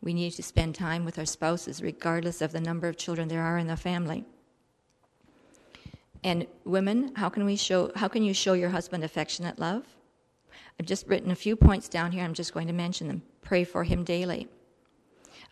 We 0.00 0.14
need 0.14 0.30
to 0.32 0.42
spend 0.42 0.74
time 0.74 1.04
with 1.04 1.18
our 1.18 1.26
spouses, 1.26 1.82
regardless 1.82 2.40
of 2.40 2.52
the 2.52 2.60
number 2.60 2.88
of 2.88 2.96
children 2.96 3.28
there 3.28 3.42
are 3.42 3.58
in 3.58 3.66
the 3.66 3.76
family. 3.76 4.24
And 6.24 6.46
women, 6.64 7.12
how 7.14 7.28
can 7.28 7.44
we 7.44 7.56
show? 7.56 7.92
How 7.94 8.08
can 8.08 8.22
you 8.22 8.32
show 8.32 8.54
your 8.54 8.70
husband 8.70 9.04
affectionate 9.04 9.58
love? 9.58 9.84
I've 10.80 10.86
just 10.86 11.06
written 11.06 11.30
a 11.30 11.36
few 11.36 11.56
points 11.56 11.88
down 11.88 12.12
here. 12.12 12.24
I'm 12.24 12.34
just 12.34 12.54
going 12.54 12.66
to 12.68 12.72
mention 12.72 13.06
them. 13.06 13.22
Pray 13.42 13.64
for 13.64 13.84
him 13.84 14.02
daily. 14.02 14.48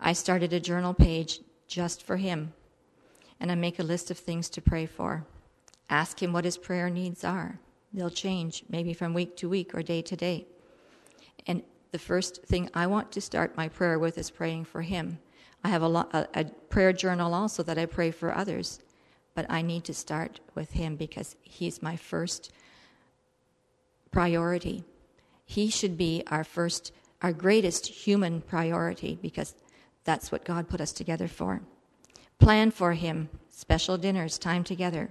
I 0.01 0.15
started 0.15 0.53
a 0.53 0.61
journal 0.61 0.95
page 0.95 1.41
just 1.69 2.03
for 2.03 2.17
him, 2.17 2.55
and 3.41 3.53
I 3.53 3.55
make 3.55 3.79
a 3.79 3.85
list 3.85 4.11
of 4.11 4.19
things 4.19 4.49
to 4.51 4.63
pray 4.63 4.87
for. 4.87 5.27
Ask 5.91 6.23
him 6.23 6.33
what 6.33 6.45
his 6.45 6.57
prayer 6.57 6.91
needs 6.91 7.25
are. 7.25 7.59
They'll 7.93 8.11
change, 8.11 8.65
maybe 8.69 8.93
from 8.93 9.15
week 9.15 9.37
to 9.39 9.49
week 9.49 9.75
or 9.75 9.83
day 9.83 10.03
to 10.03 10.17
day. 10.17 10.47
And 11.47 11.63
the 11.93 11.99
first 11.99 12.43
thing 12.45 12.71
I 12.75 12.87
want 12.87 13.13
to 13.13 13.21
start 13.21 13.57
my 13.57 13.69
prayer 13.69 13.99
with 13.99 14.19
is 14.19 14.31
praying 14.31 14.65
for 14.65 14.83
him. 14.83 15.19
I 15.63 15.69
have 15.69 15.83
a, 15.83 15.89
lo- 15.89 16.09
a, 16.13 16.27
a 16.35 16.45
prayer 16.69 16.93
journal 16.93 17.33
also 17.33 17.63
that 17.63 17.79
I 17.79 17.87
pray 17.87 18.11
for 18.11 18.35
others, 18.35 18.81
but 19.35 19.47
I 19.49 19.63
need 19.63 19.85
to 19.85 19.95
start 19.95 20.41
with 20.55 20.73
him 20.73 20.97
because 20.97 21.37
he's 21.43 21.83
my 21.83 21.97
first 21.97 22.53
priority. 24.11 24.85
He 25.45 25.71
should 25.71 25.97
be 25.97 26.23
our 26.29 26.45
first, 26.45 26.93
our 27.23 27.33
greatest 27.33 27.87
human 27.87 28.41
priority 28.41 29.19
because 29.21 29.55
that's 30.05 30.33
what 30.33 30.45
God 30.45 30.69
put 30.69 30.81
us 30.81 30.93
together 30.93 31.29
for. 31.29 31.63
Plan 32.39 32.71
for 32.71 32.93
him 32.93 33.29
special 33.51 33.97
dinners, 33.97 34.37
time 34.37 34.65
together. 34.65 35.11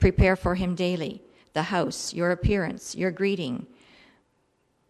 Prepare 0.00 0.34
for 0.36 0.56
him 0.56 0.74
daily 0.74 1.22
the 1.52 1.62
house, 1.64 2.14
your 2.14 2.30
appearance, 2.30 2.94
your 2.94 3.10
greeting. 3.10 3.66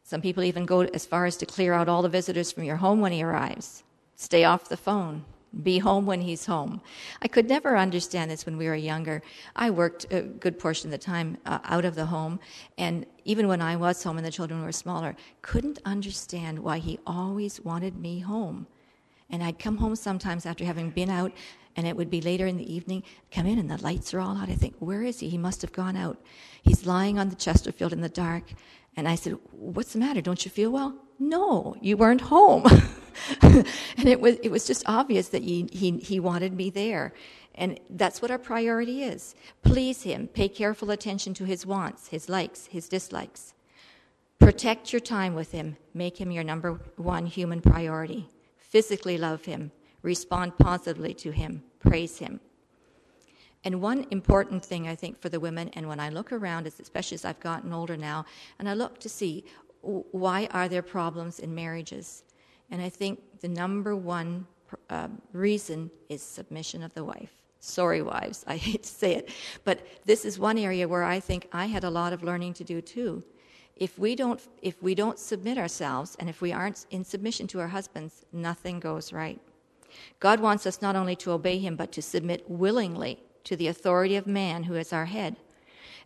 Some 0.04 0.20
people 0.20 0.44
even 0.44 0.66
go 0.66 0.82
as 0.82 1.06
far 1.06 1.24
as 1.24 1.36
to 1.38 1.46
clear 1.46 1.72
out 1.72 1.88
all 1.88 2.02
the 2.02 2.08
visitors 2.08 2.52
from 2.52 2.64
your 2.64 2.76
home 2.76 3.00
when 3.00 3.12
he 3.12 3.22
arrives. 3.22 3.82
Stay 4.16 4.44
off 4.44 4.68
the 4.68 4.76
phone. 4.76 5.24
Be 5.62 5.78
home 5.78 6.06
when 6.06 6.20
he's 6.20 6.46
home. 6.46 6.80
I 7.22 7.28
could 7.28 7.48
never 7.48 7.76
understand 7.76 8.30
this 8.30 8.46
when 8.46 8.56
we 8.56 8.66
were 8.66 8.76
younger. 8.76 9.20
I 9.56 9.70
worked 9.70 10.06
a 10.12 10.22
good 10.22 10.58
portion 10.60 10.88
of 10.88 10.92
the 10.92 10.98
time 10.98 11.38
uh, 11.44 11.58
out 11.64 11.84
of 11.84 11.96
the 11.96 12.06
home, 12.06 12.38
and 12.78 13.04
even 13.24 13.48
when 13.48 13.60
I 13.60 13.74
was 13.74 14.02
home 14.02 14.16
and 14.16 14.26
the 14.26 14.30
children 14.30 14.62
were 14.62 14.70
smaller, 14.70 15.16
couldn't 15.42 15.80
understand 15.84 16.58
why 16.60 16.78
he 16.78 17.00
always 17.04 17.60
wanted 17.60 17.96
me 17.96 18.20
home. 18.20 18.68
And 19.28 19.42
I'd 19.42 19.58
come 19.58 19.78
home 19.78 19.96
sometimes 19.96 20.46
after 20.46 20.64
having 20.64 20.90
been 20.90 21.10
out, 21.10 21.32
and 21.80 21.88
it 21.88 21.96
would 21.96 22.10
be 22.10 22.20
later 22.20 22.46
in 22.46 22.58
the 22.58 22.70
evening, 22.70 23.02
come 23.30 23.46
in 23.46 23.58
and 23.58 23.70
the 23.70 23.82
lights 23.82 24.12
are 24.12 24.20
all 24.20 24.36
out. 24.36 24.50
I 24.50 24.54
think, 24.54 24.74
where 24.80 25.02
is 25.02 25.20
he? 25.20 25.30
He 25.30 25.38
must 25.38 25.62
have 25.62 25.72
gone 25.72 25.96
out. 25.96 26.20
He's 26.62 26.84
lying 26.84 27.18
on 27.18 27.30
the 27.30 27.34
Chesterfield 27.34 27.94
in 27.94 28.02
the 28.02 28.10
dark. 28.10 28.52
And 28.98 29.08
I 29.08 29.14
said, 29.14 29.38
What's 29.52 29.94
the 29.94 29.98
matter? 29.98 30.20
Don't 30.20 30.44
you 30.44 30.50
feel 30.50 30.70
well? 30.70 30.94
No, 31.18 31.74
you 31.80 31.96
weren't 31.96 32.20
home. 32.20 32.66
and 33.40 33.64
it 33.96 34.20
was, 34.20 34.36
it 34.42 34.50
was 34.50 34.66
just 34.66 34.82
obvious 34.84 35.28
that 35.28 35.42
he, 35.42 35.70
he, 35.72 35.92
he 35.92 36.20
wanted 36.20 36.52
me 36.52 36.68
there. 36.68 37.14
And 37.54 37.80
that's 37.88 38.20
what 38.20 38.30
our 38.30 38.38
priority 38.38 39.02
is. 39.02 39.34
Please 39.62 40.02
him. 40.02 40.28
Pay 40.28 40.50
careful 40.50 40.90
attention 40.90 41.32
to 41.34 41.44
his 41.44 41.64
wants, 41.64 42.08
his 42.08 42.28
likes, 42.28 42.66
his 42.66 42.90
dislikes. 42.90 43.54
Protect 44.38 44.92
your 44.92 45.00
time 45.00 45.34
with 45.34 45.52
him. 45.52 45.78
Make 45.94 46.20
him 46.20 46.30
your 46.30 46.44
number 46.44 46.78
one 46.96 47.24
human 47.24 47.62
priority. 47.62 48.28
Physically 48.58 49.16
love 49.16 49.46
him. 49.46 49.72
Respond 50.02 50.58
positively 50.58 51.14
to 51.14 51.30
him. 51.30 51.62
Praise 51.78 52.18
him. 52.18 52.40
And 53.64 53.82
one 53.82 54.06
important 54.10 54.64
thing 54.64 54.88
I 54.88 54.94
think 54.94 55.20
for 55.20 55.28
the 55.28 55.38
women, 55.38 55.68
and 55.74 55.86
when 55.86 56.00
I 56.00 56.08
look 56.08 56.32
around, 56.32 56.66
especially 56.66 57.16
as 57.16 57.24
I've 57.24 57.40
gotten 57.40 57.72
older 57.72 57.96
now, 57.96 58.24
and 58.58 58.68
I 58.68 58.74
look 58.74 58.98
to 59.00 59.08
see 59.08 59.44
why 59.82 60.48
are 60.52 60.68
there 60.68 60.82
problems 60.82 61.38
in 61.38 61.54
marriages, 61.54 62.22
and 62.70 62.80
I 62.80 62.88
think 62.88 63.20
the 63.40 63.48
number 63.48 63.94
one 63.96 64.46
uh, 64.88 65.08
reason 65.32 65.90
is 66.08 66.22
submission 66.22 66.82
of 66.82 66.94
the 66.94 67.04
wife. 67.04 67.32
Sorry, 67.60 68.00
wives, 68.00 68.44
I 68.48 68.56
hate 68.56 68.84
to 68.84 68.88
say 68.88 69.14
it, 69.14 69.28
but 69.64 69.86
this 70.06 70.24
is 70.24 70.38
one 70.38 70.56
area 70.56 70.88
where 70.88 71.04
I 71.04 71.20
think 71.20 71.46
I 71.52 71.66
had 71.66 71.84
a 71.84 71.90
lot 71.90 72.14
of 72.14 72.22
learning 72.22 72.54
to 72.54 72.64
do 72.64 72.80
too. 72.80 73.22
If 73.76 73.98
we 73.98 74.14
don't, 74.14 74.40
if 74.62 74.82
we 74.82 74.94
don't 74.94 75.18
submit 75.18 75.58
ourselves, 75.58 76.16
and 76.18 76.28
if 76.28 76.40
we 76.40 76.52
aren't 76.52 76.86
in 76.90 77.04
submission 77.04 77.46
to 77.48 77.60
our 77.60 77.68
husbands, 77.68 78.24
nothing 78.32 78.78
goes 78.78 79.12
right. 79.12 79.40
God 80.18 80.40
wants 80.40 80.66
us 80.66 80.82
not 80.82 80.96
only 80.96 81.16
to 81.16 81.32
obey 81.32 81.58
Him, 81.58 81.76
but 81.76 81.92
to 81.92 82.02
submit 82.02 82.48
willingly 82.48 83.20
to 83.44 83.56
the 83.56 83.68
authority 83.68 84.16
of 84.16 84.26
man 84.26 84.64
who 84.64 84.74
is 84.74 84.92
our 84.92 85.06
head. 85.06 85.36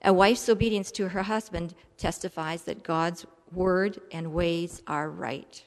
A 0.03 0.13
wife's 0.13 0.49
obedience 0.49 0.91
to 0.93 1.09
her 1.09 1.23
husband 1.23 1.75
testifies 1.97 2.63
that 2.65 2.83
God's 2.83 3.27
word 3.53 4.01
and 4.13 4.33
ways 4.33 4.83
are 4.87 5.11
right. 5.11 5.63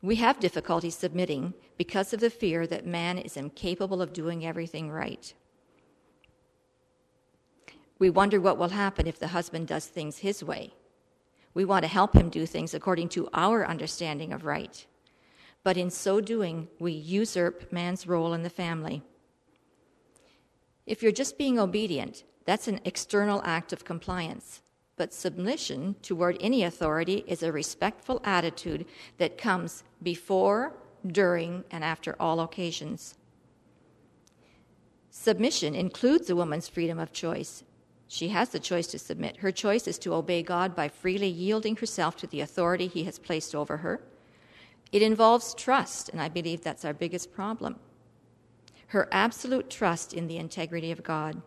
We 0.00 0.16
have 0.16 0.40
difficulty 0.40 0.90
submitting 0.90 1.54
because 1.78 2.12
of 2.12 2.20
the 2.20 2.30
fear 2.30 2.66
that 2.66 2.86
man 2.86 3.18
is 3.18 3.36
incapable 3.36 4.02
of 4.02 4.12
doing 4.12 4.44
everything 4.44 4.90
right. 4.90 5.32
We 7.98 8.10
wonder 8.10 8.40
what 8.40 8.58
will 8.58 8.70
happen 8.70 9.06
if 9.06 9.20
the 9.20 9.28
husband 9.28 9.68
does 9.68 9.86
things 9.86 10.18
his 10.18 10.42
way. 10.42 10.72
We 11.54 11.64
want 11.64 11.84
to 11.84 11.88
help 11.88 12.16
him 12.16 12.30
do 12.30 12.46
things 12.46 12.74
according 12.74 13.10
to 13.10 13.28
our 13.32 13.64
understanding 13.64 14.32
of 14.32 14.44
right. 14.44 14.84
But 15.64 15.76
in 15.76 15.90
so 15.90 16.20
doing, 16.20 16.68
we 16.78 16.92
usurp 16.92 17.72
man's 17.72 18.06
role 18.06 18.32
in 18.32 18.42
the 18.42 18.50
family. 18.50 19.02
If 20.86 21.02
you're 21.02 21.12
just 21.12 21.38
being 21.38 21.58
obedient, 21.58 22.24
that's 22.44 22.66
an 22.66 22.80
external 22.84 23.40
act 23.44 23.72
of 23.72 23.84
compliance. 23.84 24.62
But 24.96 25.14
submission 25.14 25.96
toward 26.02 26.36
any 26.40 26.64
authority 26.64 27.24
is 27.26 27.42
a 27.42 27.52
respectful 27.52 28.20
attitude 28.24 28.86
that 29.18 29.38
comes 29.38 29.84
before, 30.02 30.74
during, 31.06 31.64
and 31.70 31.82
after 31.84 32.16
all 32.20 32.40
occasions. 32.40 33.16
Submission 35.10 35.74
includes 35.74 36.28
a 36.30 36.36
woman's 36.36 36.68
freedom 36.68 36.98
of 36.98 37.12
choice. 37.12 37.62
She 38.08 38.28
has 38.28 38.50
the 38.50 38.60
choice 38.60 38.88
to 38.88 38.98
submit. 38.98 39.38
Her 39.38 39.52
choice 39.52 39.86
is 39.86 39.98
to 40.00 40.14
obey 40.14 40.42
God 40.42 40.74
by 40.74 40.88
freely 40.88 41.28
yielding 41.28 41.76
herself 41.76 42.16
to 42.18 42.26
the 42.26 42.40
authority 42.40 42.86
He 42.86 43.04
has 43.04 43.18
placed 43.18 43.54
over 43.54 43.78
her. 43.78 44.00
It 44.92 45.02
involves 45.02 45.54
trust, 45.54 46.10
and 46.10 46.20
I 46.20 46.28
believe 46.28 46.62
that's 46.62 46.84
our 46.84 46.94
biggest 46.94 47.32
problem 47.32 47.78
her 48.88 49.08
absolute 49.10 49.70
trust 49.70 50.12
in 50.12 50.26
the 50.26 50.36
integrity 50.36 50.92
of 50.92 51.02
God. 51.02 51.40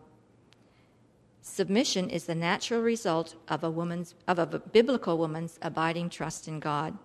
Submission 1.42 2.10
is 2.10 2.24
the 2.24 2.34
natural 2.34 2.82
result 2.82 3.36
of 3.46 3.62
a 3.62 3.70
woman's 3.70 4.16
of 4.26 4.40
a 4.40 4.58
biblical 4.58 5.16
woman's 5.16 5.56
abiding 5.62 6.10
trust 6.10 6.48
in 6.48 6.58
God, 6.58 6.98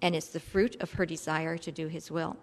and 0.00 0.16
it's 0.16 0.28
the 0.28 0.40
fruit 0.40 0.76
of 0.80 0.92
her 0.92 1.04
desire 1.04 1.58
to 1.58 1.70
do 1.70 1.88
his 1.88 2.10
will. 2.10 2.38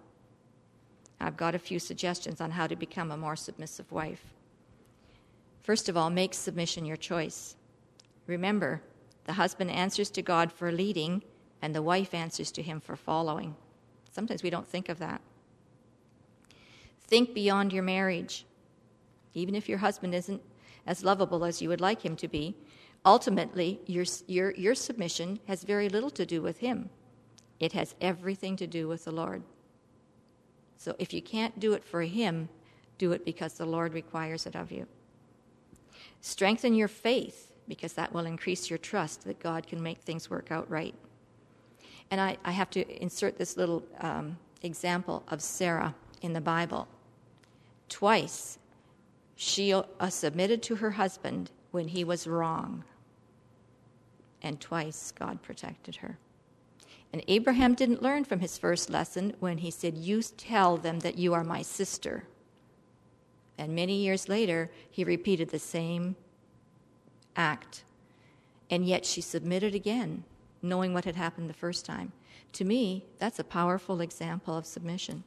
I've 1.19 1.37
got 1.37 1.55
a 1.55 1.59
few 1.59 1.79
suggestions 1.79 2.39
on 2.39 2.51
how 2.51 2.67
to 2.67 2.75
become 2.75 3.09
a 3.09 3.17
more 3.17 3.35
submissive 3.35 3.91
wife. 3.91 4.35
First 5.63 5.89
of 5.89 5.97
all, 5.97 6.11
make 6.11 6.35
submission 6.35 6.85
your 6.85 6.97
choice. 6.97 7.55
Remember, 8.27 8.83
the 9.25 9.33
husband 9.33 9.71
answers 9.71 10.11
to 10.11 10.21
God 10.21 10.51
for 10.51 10.71
leading, 10.71 11.23
and 11.61 11.75
the 11.75 11.81
wife 11.81 12.13
answers 12.13 12.51
to 12.51 12.61
him 12.61 12.79
for 12.79 12.95
following. 12.95 13.55
Sometimes 14.11 14.43
we 14.43 14.49
don't 14.49 14.67
think 14.67 14.89
of 14.89 14.99
that. 14.99 15.21
Think 17.01 17.33
beyond 17.33 17.73
your 17.73 17.83
marriage. 17.83 18.45
Even 19.33 19.55
if 19.55 19.67
your 19.67 19.79
husband 19.79 20.13
isn't 20.13 20.41
as 20.85 21.03
lovable 21.03 21.43
as 21.43 21.61
you 21.61 21.69
would 21.69 21.81
like 21.81 22.03
him 22.03 22.15
to 22.17 22.27
be, 22.27 22.55
ultimately, 23.05 23.79
your, 23.85 24.05
your, 24.27 24.53
your 24.55 24.75
submission 24.75 25.39
has 25.47 25.63
very 25.63 25.89
little 25.89 26.09
to 26.11 26.25
do 26.25 26.41
with 26.41 26.59
him. 26.59 26.89
It 27.59 27.73
has 27.73 27.95
everything 27.99 28.55
to 28.57 28.67
do 28.67 28.87
with 28.87 29.05
the 29.05 29.11
Lord. 29.11 29.43
So 30.77 30.95
if 30.97 31.13
you 31.13 31.21
can't 31.21 31.59
do 31.59 31.73
it 31.73 31.83
for 31.83 32.01
him, 32.03 32.49
do 32.97 33.11
it 33.11 33.25
because 33.25 33.53
the 33.53 33.65
Lord 33.65 33.93
requires 33.93 34.45
it 34.45 34.55
of 34.55 34.71
you. 34.71 34.87
Strengthen 36.21 36.73
your 36.73 36.87
faith 36.87 37.53
because 37.67 37.93
that 37.93 38.13
will 38.13 38.25
increase 38.25 38.69
your 38.69 38.79
trust 38.79 39.25
that 39.25 39.39
God 39.39 39.67
can 39.67 39.81
make 39.81 39.99
things 39.99 40.29
work 40.29 40.51
out 40.51 40.69
right. 40.69 40.95
And 42.11 42.19
I, 42.19 42.37
I 42.43 42.51
have 42.51 42.69
to 42.71 43.01
insert 43.01 43.37
this 43.37 43.57
little 43.57 43.83
um, 43.99 44.37
example 44.61 45.23
of 45.27 45.41
Sarah 45.41 45.95
in 46.21 46.33
the 46.33 46.41
Bible. 46.41 46.87
Twice 47.87 48.57
she 49.35 49.73
uh, 49.73 49.83
submitted 50.09 50.61
to 50.63 50.75
her 50.75 50.91
husband 50.91 51.51
when 51.71 51.87
he 51.87 52.03
was 52.03 52.27
wrong, 52.27 52.83
and 54.41 54.59
twice 54.59 55.11
God 55.11 55.41
protected 55.41 55.97
her. 55.97 56.17
And 57.11 57.23
Abraham 57.27 57.73
didn't 57.73 58.03
learn 58.03 58.23
from 58.23 58.39
his 58.39 58.57
first 58.57 58.89
lesson 58.89 59.33
when 59.39 59.59
he 59.59 59.71
said, 59.71 59.97
You 59.97 60.21
tell 60.21 60.77
them 60.77 60.99
that 60.99 61.17
you 61.17 61.33
are 61.33 61.43
my 61.43 61.61
sister. 61.61 62.25
And 63.57 63.73
many 63.73 63.95
years 63.95 64.29
later, 64.29 64.71
he 64.89 65.03
repeated 65.03 65.49
the 65.49 65.59
same 65.59 66.15
act. 67.35 67.83
And 68.69 68.85
yet 68.85 69.05
she 69.05 69.21
submitted 69.21 69.73
again, 69.73 70.23
knowing 70.61 70.93
what 70.93 71.05
had 71.05 71.15
happened 71.15 71.49
the 71.49 71.53
first 71.53 71.85
time. 71.85 72.11
To 72.53 72.65
me, 72.65 73.05
that's 73.17 73.39
a 73.39 73.43
powerful 73.43 74.01
example 74.01 74.57
of 74.57 74.65
submission. 74.65 75.23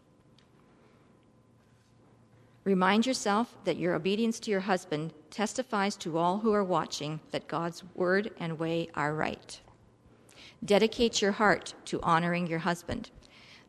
Remind 2.64 3.07
yourself 3.07 3.57
that 3.64 3.76
your 3.76 3.95
obedience 3.95 4.39
to 4.41 4.51
your 4.51 4.61
husband 4.61 5.12
testifies 5.30 5.97
to 5.97 6.16
all 6.16 6.39
who 6.39 6.53
are 6.53 6.62
watching 6.62 7.20
that 7.33 7.49
God's 7.49 7.83
word 7.95 8.30
and 8.39 8.59
way 8.59 8.89
are 8.95 9.14
right. 9.14 9.61
Dedicate 10.64 11.20
your 11.20 11.33
heart 11.33 11.74
to 11.87 12.01
honoring 12.03 12.47
your 12.47 12.61
husband. 12.61 13.11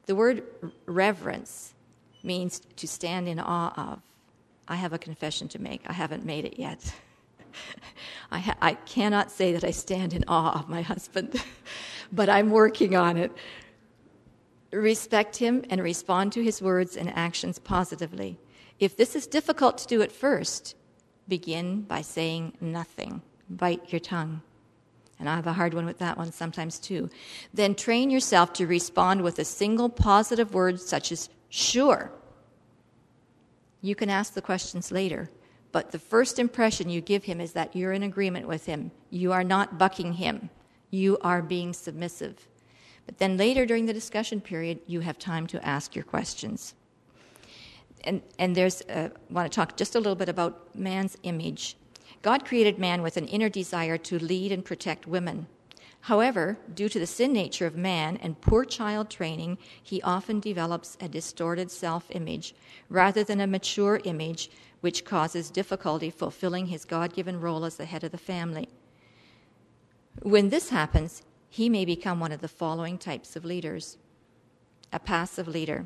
The 0.05 0.15
word 0.15 0.43
reverence 0.85 1.73
means 2.21 2.61
to 2.75 2.87
stand 2.87 3.27
in 3.27 3.39
awe 3.39 3.73
of. 3.91 4.01
I 4.67 4.75
have 4.75 4.93
a 4.93 4.99
confession 4.99 5.47
to 5.49 5.59
make. 5.59 5.81
I 5.87 5.93
haven't 5.93 6.23
made 6.23 6.45
it 6.45 6.59
yet. 6.59 6.93
I, 8.31 8.39
ha- 8.39 8.57
I 8.61 8.73
cannot 8.73 9.31
say 9.31 9.53
that 9.53 9.63
I 9.63 9.71
stand 9.71 10.13
in 10.13 10.23
awe 10.27 10.59
of 10.59 10.69
my 10.69 10.81
husband, 10.81 11.41
but 12.11 12.29
I'm 12.29 12.49
working 12.49 12.95
on 12.95 13.17
it. 13.17 13.31
Respect 14.71 15.37
him 15.37 15.63
and 15.69 15.81
respond 15.81 16.33
to 16.33 16.43
his 16.43 16.61
words 16.61 16.97
and 16.97 17.09
actions 17.15 17.59
positively. 17.59 18.39
If 18.79 18.97
this 18.97 19.15
is 19.15 19.27
difficult 19.27 19.77
to 19.79 19.87
do 19.87 20.01
at 20.01 20.11
first, 20.11 20.75
begin 21.27 21.81
by 21.81 22.01
saying 22.01 22.53
nothing. 22.59 23.21
Bite 23.49 23.91
your 23.91 23.99
tongue. 23.99 24.41
and 25.19 25.29
I 25.29 25.35
have 25.35 25.47
a 25.47 25.53
hard 25.53 25.73
one 25.73 25.85
with 25.85 25.99
that 25.99 26.17
one 26.17 26.31
sometimes 26.31 26.79
too, 26.79 27.09
then 27.53 27.75
train 27.75 28.09
yourself 28.09 28.51
to 28.53 28.67
respond 28.67 29.21
with 29.21 29.39
a 29.39 29.45
single 29.45 29.89
positive 29.89 30.53
word 30.53 30.79
such 30.81 31.11
as 31.11 31.29
sure. 31.49 32.11
You 33.81 33.95
can 33.95 34.09
ask 34.09 34.33
the 34.33 34.41
questions 34.41 34.91
later, 34.91 35.29
but 35.73 35.91
the 35.91 35.99
first 35.99 36.39
impression 36.39 36.89
you 36.89 37.01
give 37.01 37.25
him 37.25 37.41
is 37.41 37.51
that 37.53 37.75
you're 37.75 37.91
in 37.91 38.03
agreement 38.03 38.47
with 38.47 38.67
him. 38.67 38.91
You 39.09 39.33
are 39.33 39.43
not 39.43 39.77
bucking 39.77 40.13
him, 40.13 40.49
you 40.91 41.17
are 41.21 41.41
being 41.41 41.73
submissive. 41.73 42.47
But 43.05 43.17
then 43.17 43.35
later 43.35 43.65
during 43.65 43.87
the 43.87 43.93
discussion 43.93 44.39
period, 44.39 44.79
you 44.87 45.01
have 45.01 45.19
time 45.19 45.47
to 45.47 45.67
ask 45.67 45.95
your 45.95 46.05
questions. 46.05 46.75
And, 48.05 48.21
and 48.39 48.55
there's, 48.55 48.81
uh, 48.83 49.09
I 49.11 49.33
want 49.33 49.51
to 49.51 49.55
talk 49.55 49.75
just 49.75 49.95
a 49.95 49.99
little 49.99 50.15
bit 50.15 50.29
about 50.29 50.73
man's 50.75 51.17
image. 51.23 51.75
God 52.21 52.45
created 52.45 52.77
man 52.77 53.01
with 53.01 53.17
an 53.17 53.27
inner 53.27 53.49
desire 53.49 53.97
to 53.97 54.19
lead 54.19 54.51
and 54.51 54.63
protect 54.63 55.07
women. 55.07 55.47
However, 56.01 56.57
due 56.73 56.89
to 56.89 56.99
the 56.99 57.07
sin 57.07 57.33
nature 57.33 57.65
of 57.65 57.77
man 57.77 58.17
and 58.17 58.39
poor 58.39 58.65
child 58.65 59.09
training, 59.09 59.57
he 59.81 60.01
often 60.01 60.39
develops 60.39 60.97
a 60.99 61.07
distorted 61.07 61.71
self 61.71 62.05
image 62.11 62.53
rather 62.89 63.23
than 63.23 63.39
a 63.39 63.47
mature 63.47 64.01
image, 64.03 64.51
which 64.83 65.05
causes 65.05 65.49
difficulty 65.49 66.09
fulfilling 66.09 66.65
his 66.65 66.83
God 66.83 67.13
given 67.13 67.39
role 67.39 67.63
as 67.63 67.77
the 67.77 67.85
head 67.85 68.03
of 68.03 68.11
the 68.11 68.17
family. 68.17 68.67
When 70.23 70.49
this 70.49 70.71
happens, 70.71 71.23
he 71.47 71.69
may 71.69 71.85
become 71.85 72.19
one 72.19 72.33
of 72.33 72.41
the 72.41 72.49
following 72.49 72.97
types 72.97 73.37
of 73.37 73.45
leaders 73.45 73.97
a 74.91 74.99
passive 74.99 75.47
leader. 75.47 75.85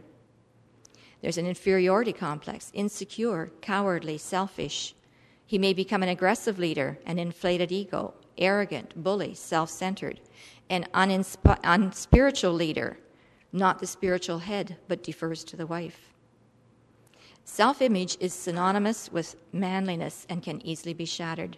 There's 1.22 1.38
an 1.38 1.46
inferiority 1.46 2.12
complex, 2.12 2.72
insecure, 2.74 3.52
cowardly, 3.62 4.18
selfish. 4.18 4.96
He 5.46 5.60
may 5.60 5.74
become 5.74 6.02
an 6.02 6.10
aggressive 6.10 6.58
leader, 6.58 6.98
an 7.06 7.20
inflated 7.20 7.72
ego, 7.72 8.16
arrogant, 8.40 9.04
bully, 9.04 9.36
self 9.36 9.70
centered, 9.70 10.22
an 10.72 10.88
unspiritual 11.64 12.54
leader, 12.54 12.98
not 13.54 13.78
the 13.78 13.86
spiritual 13.86 14.40
head, 14.40 14.78
but 14.88 15.04
defers 15.04 15.44
to 15.44 15.56
the 15.56 15.68
wife. 15.68 16.12
Self 17.50 17.82
image 17.82 18.18
is 18.20 18.34
synonymous 18.34 19.10
with 19.10 19.38
manliness 19.54 20.28
and 20.30 20.44
can 20.44 20.62
easily 20.68 20.94
be 20.94 21.06
shattered. 21.06 21.58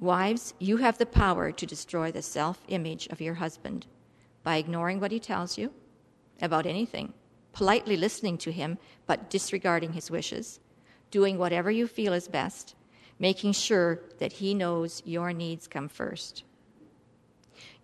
Wives, 0.00 0.54
you 0.58 0.78
have 0.78 0.96
the 0.96 1.04
power 1.06 1.52
to 1.52 1.66
destroy 1.66 2.10
the 2.10 2.22
self 2.22 2.64
image 2.68 3.06
of 3.08 3.20
your 3.20 3.34
husband 3.34 3.86
by 4.42 4.56
ignoring 4.56 4.98
what 4.98 5.12
he 5.12 5.20
tells 5.20 5.58
you 5.58 5.74
about 6.40 6.64
anything, 6.64 7.12
politely 7.52 7.98
listening 7.98 8.38
to 8.38 8.50
him 8.50 8.78
but 9.06 9.28
disregarding 9.28 9.92
his 9.92 10.10
wishes, 10.10 10.58
doing 11.10 11.36
whatever 11.36 11.70
you 11.70 11.86
feel 11.86 12.14
is 12.14 12.26
best, 12.26 12.74
making 13.18 13.52
sure 13.52 14.00
that 14.18 14.32
he 14.32 14.54
knows 14.54 15.02
your 15.04 15.34
needs 15.34 15.68
come 15.68 15.88
first. 15.88 16.44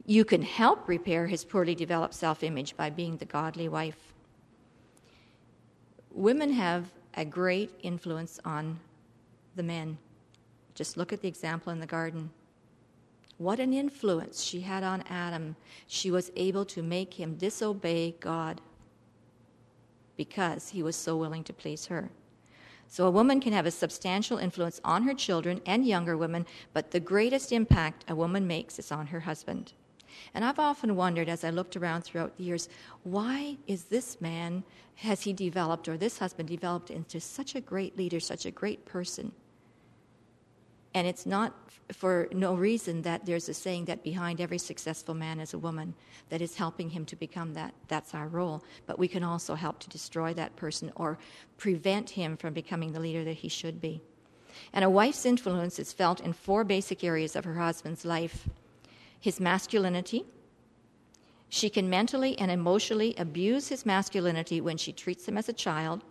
You 0.06 0.24
can 0.24 0.42
help 0.42 0.88
repair 0.88 1.26
his 1.26 1.44
poorly 1.44 1.74
developed 1.74 2.14
self 2.14 2.42
image 2.42 2.78
by 2.78 2.88
being 2.88 3.18
the 3.18 3.26
godly 3.26 3.68
wife. 3.68 4.13
Women 6.14 6.52
have 6.52 6.92
a 7.14 7.24
great 7.24 7.72
influence 7.82 8.38
on 8.44 8.78
the 9.56 9.64
men. 9.64 9.98
Just 10.76 10.96
look 10.96 11.12
at 11.12 11.20
the 11.20 11.28
example 11.28 11.72
in 11.72 11.80
the 11.80 11.86
garden. 11.86 12.30
What 13.38 13.58
an 13.58 13.74
influence 13.74 14.40
she 14.40 14.60
had 14.60 14.84
on 14.84 15.02
Adam. 15.10 15.56
She 15.88 16.12
was 16.12 16.30
able 16.36 16.64
to 16.66 16.84
make 16.84 17.14
him 17.14 17.34
disobey 17.34 18.14
God 18.20 18.60
because 20.16 20.68
he 20.68 20.84
was 20.84 20.94
so 20.94 21.16
willing 21.16 21.42
to 21.44 21.52
please 21.52 21.86
her. 21.86 22.10
So 22.86 23.08
a 23.08 23.10
woman 23.10 23.40
can 23.40 23.52
have 23.52 23.66
a 23.66 23.72
substantial 23.72 24.38
influence 24.38 24.80
on 24.84 25.02
her 25.02 25.14
children 25.14 25.60
and 25.66 25.84
younger 25.84 26.16
women, 26.16 26.46
but 26.72 26.92
the 26.92 27.00
greatest 27.00 27.50
impact 27.50 28.04
a 28.06 28.14
woman 28.14 28.46
makes 28.46 28.78
is 28.78 28.92
on 28.92 29.08
her 29.08 29.20
husband. 29.20 29.72
And 30.34 30.44
I've 30.44 30.58
often 30.58 30.96
wondered 30.96 31.28
as 31.28 31.44
I 31.44 31.50
looked 31.50 31.76
around 31.76 32.02
throughout 32.02 32.36
the 32.36 32.44
years, 32.44 32.68
why 33.02 33.56
is 33.66 33.84
this 33.84 34.20
man, 34.20 34.64
has 34.96 35.22
he 35.22 35.32
developed, 35.32 35.88
or 35.88 35.96
this 35.96 36.18
husband 36.18 36.48
developed 36.48 36.90
into 36.90 37.20
such 37.20 37.54
a 37.54 37.60
great 37.60 37.96
leader, 37.96 38.20
such 38.20 38.46
a 38.46 38.50
great 38.50 38.84
person? 38.84 39.32
And 40.94 41.08
it's 41.08 41.26
not 41.26 41.52
for 41.92 42.28
no 42.32 42.54
reason 42.54 43.02
that 43.02 43.26
there's 43.26 43.48
a 43.48 43.54
saying 43.54 43.86
that 43.86 44.04
behind 44.04 44.40
every 44.40 44.58
successful 44.58 45.14
man 45.14 45.40
is 45.40 45.52
a 45.52 45.58
woman 45.58 45.94
that 46.28 46.40
is 46.40 46.56
helping 46.56 46.90
him 46.90 47.04
to 47.06 47.16
become 47.16 47.54
that. 47.54 47.74
That's 47.88 48.14
our 48.14 48.28
role. 48.28 48.62
But 48.86 48.98
we 48.98 49.08
can 49.08 49.24
also 49.24 49.56
help 49.56 49.80
to 49.80 49.88
destroy 49.88 50.32
that 50.34 50.56
person 50.56 50.92
or 50.94 51.18
prevent 51.58 52.10
him 52.10 52.36
from 52.36 52.54
becoming 52.54 52.92
the 52.92 53.00
leader 53.00 53.24
that 53.24 53.38
he 53.38 53.48
should 53.48 53.80
be. 53.80 54.00
And 54.72 54.84
a 54.84 54.90
wife's 54.90 55.26
influence 55.26 55.78
is 55.80 55.92
felt 55.92 56.20
in 56.20 56.32
four 56.32 56.62
basic 56.62 57.02
areas 57.02 57.34
of 57.34 57.44
her 57.44 57.54
husband's 57.54 58.04
life 58.04 58.48
his 59.24 59.40
masculinity. 59.40 60.24
She 61.48 61.68
can 61.70 61.88
mentally 61.88 62.38
and 62.38 62.50
emotionally 62.50 63.14
abuse 63.16 63.68
his 63.68 63.86
masculinity 63.86 64.60
when 64.60 64.76
she 64.76 64.92
treats 64.92 65.26
him 65.26 65.38
as 65.38 65.48
a 65.48 65.60
child, 65.66 66.02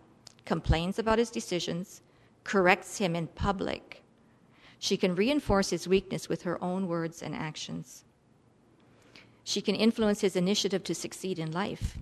complains 0.44 0.98
about 0.98 1.18
his 1.18 1.30
decisions, 1.30 2.02
corrects 2.44 2.98
him 2.98 3.16
in 3.16 3.26
public 3.28 4.04
she 4.84 4.98
can 4.98 5.14
reinforce 5.14 5.70
his 5.70 5.88
weakness 5.88 6.28
with 6.28 6.42
her 6.42 6.62
own 6.62 6.86
words 6.86 7.22
and 7.22 7.34
actions. 7.34 8.04
She 9.42 9.62
can 9.62 9.74
influence 9.74 10.20
his 10.20 10.36
initiative 10.36 10.84
to 10.84 10.94
succeed 10.94 11.38
in 11.38 11.52
life. 11.52 11.96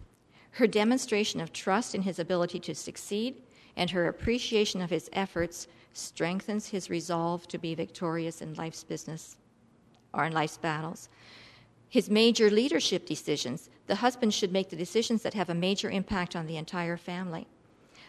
Her 0.51 0.67
demonstration 0.67 1.41
of 1.41 1.53
trust 1.53 1.95
in 1.95 2.03
his 2.03 2.19
ability 2.19 2.59
to 2.59 2.75
succeed 2.75 3.37
and 3.77 3.91
her 3.91 4.09
appreciation 4.09 4.81
of 4.83 4.91
his 4.91 5.09
efforts 5.13 5.69
strengthens 5.93 6.71
his 6.71 6.91
resolve 6.91 7.47
to 7.47 7.59
be 7.59 7.77
victorious 7.77 8.43
in 8.43 8.55
life's 8.55 8.83
business 8.83 9.37
or 10.13 10.25
in 10.25 10.33
life's 10.33 10.59
battles. 10.59 11.09
His 11.89 12.09
major 12.09 12.51
leadership 12.51 13.07
decisions, 13.07 13.69
the 13.87 13.97
husband 13.97 14.33
should 14.33 14.53
make 14.53 14.71
the 14.71 14.77
decisions 14.77 15.23
that 15.23 15.35
have 15.35 15.51
a 15.51 15.55
major 15.55 15.91
impact 15.91 16.35
on 16.35 16.47
the 16.47 16.57
entire 16.57 16.97
family. 16.97 17.47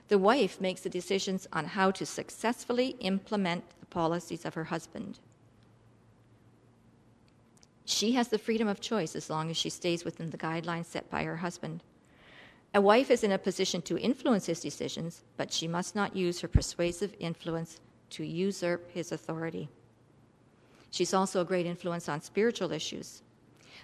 The 0.08 0.18
wife 0.18 0.62
makes 0.62 0.82
the 0.82 0.90
decisions 0.90 1.48
on 1.52 1.66
how 1.66 1.92
to 1.92 2.06
successfully 2.06 2.96
implement 3.00 3.64
the 3.80 3.86
policies 3.86 4.46
of 4.46 4.54
her 4.54 4.66
husband. 4.66 5.20
She 7.86 8.14
has 8.14 8.30
the 8.30 8.38
freedom 8.38 8.68
of 8.68 8.80
choice 8.80 9.16
as 9.16 9.30
long 9.30 9.50
as 9.50 9.58
she 9.58 9.70
stays 9.70 10.06
within 10.06 10.30
the 10.30 10.38
guidelines 10.38 10.86
set 10.86 11.10
by 11.10 11.24
her 11.24 11.38
husband. 11.38 11.84
A 12.74 12.82
wife 12.82 13.12
is 13.12 13.24
in 13.24 13.32
a 13.32 13.38
position 13.38 13.82
to 13.84 14.00
influence 14.00 14.46
his 14.46 14.62
decisions, 14.62 15.24
but 15.38 15.52
she 15.52 15.68
must 15.68 15.96
not 15.96 16.16
use 16.16 16.40
her 16.40 16.48
persuasive 16.48 17.14
influence 17.20 17.80
to 18.12 18.26
usurp 18.26 18.90
his 18.92 19.12
authority. 19.12 19.70
She's 20.94 21.16
also 21.16 21.42
a 21.42 21.46
great 21.46 21.66
influence 21.66 22.08
on 22.08 22.22
spiritual 22.22 22.72
issues. 22.72 23.24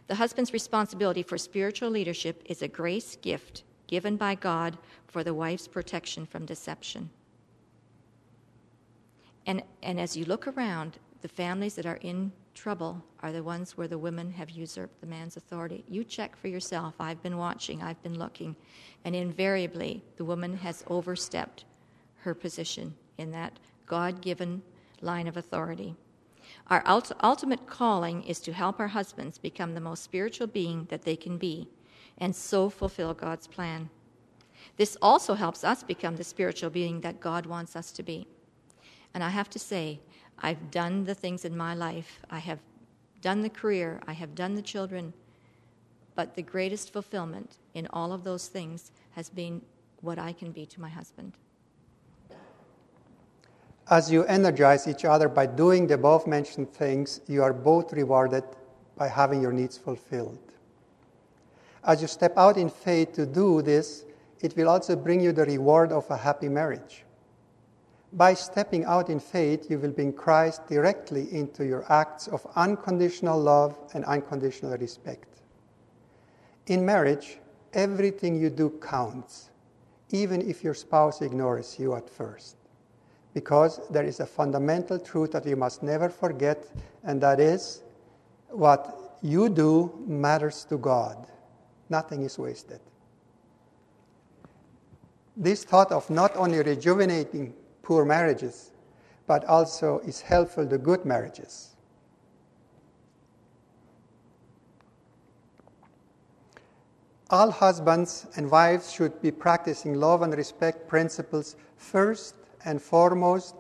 The 0.05 0.13
husband's 0.13 0.53
responsibility 0.53 1.23
for 1.23 1.39
spiritual 1.39 1.89
leadership 1.89 2.43
is 2.45 2.61
a 2.61 2.67
grace 2.67 3.15
gift 3.15 3.63
given 3.87 4.15
by 4.15 4.35
God 4.35 4.77
for 5.07 5.23
the 5.23 5.33
wife's 5.33 5.67
protection 5.67 6.27
from 6.27 6.45
deception. 6.45 7.09
And, 9.47 9.63
and 9.81 9.99
as 9.99 10.15
you 10.15 10.23
look 10.25 10.47
around, 10.47 10.99
the 11.23 11.27
families 11.27 11.73
that 11.77 11.87
are 11.87 11.95
in 11.95 12.31
trouble 12.53 13.03
are 13.23 13.31
the 13.31 13.41
ones 13.41 13.75
where 13.75 13.87
the 13.87 13.97
women 13.97 14.29
have 14.33 14.51
usurped 14.51 15.01
the 15.01 15.07
man's 15.07 15.35
authority. 15.35 15.83
You 15.87 16.03
check 16.03 16.35
for 16.35 16.47
yourself. 16.47 16.93
I've 16.99 17.23
been 17.23 17.37
watching, 17.37 17.81
I've 17.81 18.03
been 18.03 18.19
looking, 18.19 18.55
and 19.03 19.15
invariably 19.15 20.03
the 20.17 20.25
woman 20.25 20.55
has 20.57 20.83
overstepped 20.85 21.65
her 22.17 22.35
position 22.35 22.93
in 23.17 23.31
that 23.31 23.57
God 23.87 24.21
given 24.21 24.61
line 25.01 25.27
of 25.27 25.37
authority. 25.37 25.95
Our 26.69 26.83
ult- 26.85 27.11
ultimate 27.23 27.65
calling 27.65 28.23
is 28.23 28.39
to 28.41 28.53
help 28.53 28.79
our 28.79 28.89
husbands 28.89 29.37
become 29.37 29.73
the 29.73 29.81
most 29.81 30.03
spiritual 30.03 30.47
being 30.47 30.85
that 30.89 31.01
they 31.01 31.15
can 31.15 31.37
be 31.37 31.67
and 32.17 32.35
so 32.35 32.69
fulfill 32.69 33.13
God's 33.13 33.47
plan. 33.47 33.89
This 34.77 34.97
also 35.01 35.33
helps 35.33 35.63
us 35.63 35.83
become 35.83 36.15
the 36.15 36.23
spiritual 36.23 36.69
being 36.69 37.01
that 37.01 37.19
God 37.19 37.45
wants 37.45 37.75
us 37.75 37.91
to 37.93 38.03
be. 38.03 38.27
And 39.13 39.23
I 39.23 39.29
have 39.29 39.49
to 39.51 39.59
say, 39.59 39.99
I've 40.39 40.69
done 40.69 41.05
the 41.05 41.15
things 41.15 41.43
in 41.43 41.57
my 41.57 41.73
life. 41.73 42.19
I 42.29 42.39
have 42.39 42.59
done 43.21 43.41
the 43.41 43.49
career, 43.49 43.99
I 44.07 44.13
have 44.13 44.35
done 44.35 44.55
the 44.55 44.61
children, 44.61 45.13
but 46.15 46.35
the 46.35 46.41
greatest 46.41 46.93
fulfillment 46.93 47.57
in 47.73 47.87
all 47.91 48.13
of 48.13 48.23
those 48.23 48.47
things 48.47 48.91
has 49.11 49.29
been 49.29 49.61
what 50.01 50.19
I 50.19 50.31
can 50.31 50.51
be 50.51 50.65
to 50.67 50.81
my 50.81 50.89
husband. 50.89 51.33
As 53.89 54.11
you 54.11 54.23
energize 54.25 54.87
each 54.87 55.03
other 55.03 55.27
by 55.27 55.47
doing 55.47 55.87
the 55.87 55.95
above 55.95 56.27
mentioned 56.27 56.71
things, 56.71 57.21
you 57.25 57.41
are 57.41 57.53
both 57.53 57.91
rewarded 57.91 58.43
by 58.95 59.07
having 59.07 59.41
your 59.41 59.51
needs 59.51 59.79
fulfilled. 59.79 60.37
As 61.83 61.99
you 61.99 62.07
step 62.07 62.33
out 62.37 62.55
in 62.55 62.69
faith 62.69 63.13
to 63.13 63.25
do 63.25 63.63
this, 63.63 64.05
it 64.41 64.55
will 64.55 64.69
also 64.69 64.95
bring 64.95 65.21
you 65.21 65.31
the 65.31 65.45
reward 65.45 65.91
of 65.91 66.09
a 66.11 66.17
happy 66.17 66.49
marriage. 66.49 67.03
By 68.13 68.35
stepping 68.35 68.85
out 68.85 69.09
in 69.09 69.19
faith, 69.19 69.71
you 69.71 69.79
will 69.79 69.91
bring 69.91 70.13
Christ 70.13 70.67
directly 70.67 71.33
into 71.33 71.65
your 71.65 71.91
acts 71.91 72.27
of 72.27 72.45
unconditional 72.55 73.39
love 73.39 73.75
and 73.95 74.05
unconditional 74.05 74.77
respect. 74.77 75.41
In 76.67 76.85
marriage, 76.85 77.39
everything 77.73 78.35
you 78.35 78.51
do 78.51 78.69
counts, 78.81 79.49
even 80.11 80.47
if 80.47 80.63
your 80.63 80.75
spouse 80.75 81.21
ignores 81.23 81.79
you 81.79 81.95
at 81.95 82.07
first. 82.07 82.58
Because 83.33 83.79
there 83.89 84.03
is 84.03 84.19
a 84.19 84.25
fundamental 84.25 84.99
truth 84.99 85.31
that 85.31 85.45
you 85.45 85.55
must 85.55 85.83
never 85.83 86.09
forget, 86.09 86.65
and 87.03 87.21
that 87.21 87.39
is 87.39 87.83
what 88.49 89.17
you 89.21 89.49
do 89.49 89.93
matters 90.07 90.65
to 90.65 90.77
God. 90.77 91.27
Nothing 91.89 92.23
is 92.23 92.37
wasted. 92.39 92.79
This 95.37 95.63
thought 95.63 95.91
of 95.91 96.09
not 96.09 96.35
only 96.35 96.59
rejuvenating 96.59 97.53
poor 97.81 98.03
marriages, 98.03 98.71
but 99.25 99.45
also 99.45 99.99
is 99.99 100.21
helpful 100.21 100.67
to 100.67 100.77
good 100.77 101.05
marriages. 101.05 101.75
All 107.29 107.51
husbands 107.51 108.25
and 108.35 108.49
wives 108.49 108.91
should 108.91 109.21
be 109.21 109.29
practicing 109.29 109.93
love 109.93 110.23
and 110.23 110.33
respect 110.33 110.87
principles 110.87 111.55
first 111.77 112.33
and 112.65 112.81
foremost 112.81 113.55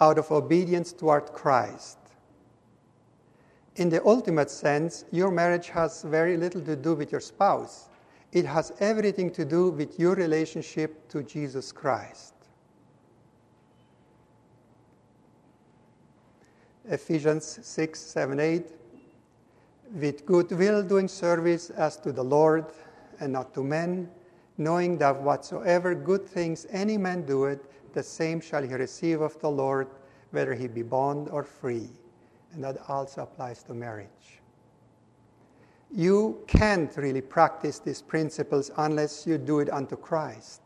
out 0.00 0.18
of 0.18 0.30
obedience 0.30 0.92
toward 0.92 1.32
Christ. 1.32 1.98
In 3.76 3.88
the 3.88 4.04
ultimate 4.04 4.50
sense, 4.50 5.04
your 5.10 5.30
marriage 5.30 5.68
has 5.68 6.02
very 6.02 6.36
little 6.36 6.60
to 6.62 6.76
do 6.76 6.94
with 6.94 7.12
your 7.12 7.20
spouse. 7.20 7.88
It 8.32 8.44
has 8.44 8.72
everything 8.80 9.30
to 9.32 9.44
do 9.44 9.70
with 9.70 9.98
your 9.98 10.14
relationship 10.14 11.08
to 11.08 11.22
Jesus 11.22 11.72
Christ. 11.72 12.34
Ephesians 16.88 17.60
6, 17.62 18.00
7, 18.00 18.40
8. 18.40 18.66
With 19.94 20.26
good 20.26 20.50
will 20.52 20.82
doing 20.82 21.08
service 21.08 21.70
as 21.70 21.96
to 21.98 22.12
the 22.12 22.22
Lord 22.22 22.66
and 23.20 23.32
not 23.32 23.54
to 23.54 23.62
men, 23.62 24.10
knowing 24.58 24.98
that 24.98 25.20
whatsoever 25.20 25.94
good 25.94 26.26
things 26.26 26.66
any 26.70 26.96
man 26.96 27.24
doeth, 27.24 27.60
the 27.92 28.02
same 28.02 28.40
shall 28.40 28.62
he 28.62 28.74
receive 28.74 29.20
of 29.20 29.38
the 29.40 29.50
Lord, 29.50 29.88
whether 30.30 30.54
he 30.54 30.68
be 30.68 30.82
bond 30.82 31.28
or 31.28 31.42
free. 31.42 31.88
And 32.52 32.64
that 32.64 32.78
also 32.88 33.22
applies 33.22 33.62
to 33.64 33.74
marriage. 33.74 34.40
You 35.92 36.42
can't 36.46 36.96
really 36.96 37.20
practice 37.20 37.78
these 37.78 38.00
principles 38.00 38.70
unless 38.76 39.26
you 39.26 39.38
do 39.38 39.58
it 39.60 39.70
unto 39.70 39.96
Christ. 39.96 40.62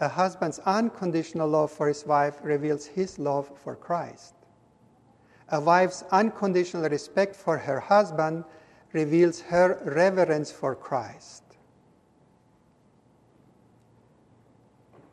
A 0.00 0.08
husband's 0.08 0.58
unconditional 0.60 1.48
love 1.48 1.70
for 1.70 1.88
his 1.88 2.04
wife 2.04 2.38
reveals 2.42 2.84
his 2.84 3.18
love 3.18 3.50
for 3.62 3.76
Christ. 3.76 4.34
A 5.50 5.60
wife's 5.60 6.02
unconditional 6.10 6.88
respect 6.88 7.36
for 7.36 7.56
her 7.58 7.80
husband 7.80 8.44
reveals 8.92 9.40
her 9.40 9.80
reverence 9.84 10.50
for 10.50 10.74
Christ. 10.74 11.42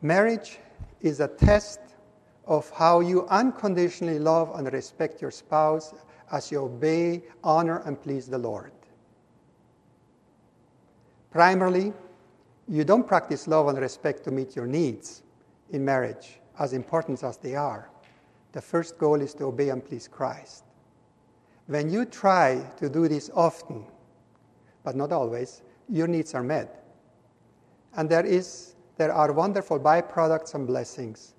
Marriage 0.00 0.58
is 1.02 1.20
a 1.20 1.28
test 1.28 1.80
of 2.46 2.70
how 2.70 3.00
you 3.00 3.26
unconditionally 3.28 4.18
love 4.18 4.52
and 4.54 4.72
respect 4.72 5.20
your 5.20 5.30
spouse 5.30 5.94
as 6.30 6.50
you 6.50 6.60
obey, 6.60 7.22
honor, 7.44 7.82
and 7.84 8.00
please 8.00 8.26
the 8.26 8.38
Lord. 8.38 8.72
Primarily, 11.30 11.92
you 12.68 12.84
don't 12.84 13.06
practice 13.06 13.46
love 13.46 13.68
and 13.68 13.78
respect 13.78 14.24
to 14.24 14.30
meet 14.30 14.56
your 14.56 14.66
needs 14.66 15.22
in 15.70 15.84
marriage, 15.84 16.38
as 16.58 16.72
important 16.72 17.22
as 17.22 17.36
they 17.36 17.54
are. 17.54 17.90
The 18.52 18.60
first 18.60 18.98
goal 18.98 19.20
is 19.20 19.34
to 19.34 19.44
obey 19.44 19.70
and 19.70 19.84
please 19.84 20.08
Christ. 20.08 20.64
When 21.66 21.90
you 21.90 22.04
try 22.04 22.62
to 22.76 22.88
do 22.88 23.08
this 23.08 23.30
often, 23.34 23.84
but 24.84 24.96
not 24.96 25.12
always, 25.12 25.62
your 25.88 26.06
needs 26.06 26.34
are 26.34 26.42
met. 26.42 26.84
And 27.96 28.08
there, 28.08 28.26
is, 28.26 28.71
there 28.96 29.12
are 29.12 29.32
wonderful 29.32 29.78
byproducts 29.78 30.54
and 30.54 30.66
blessings. 30.66 31.34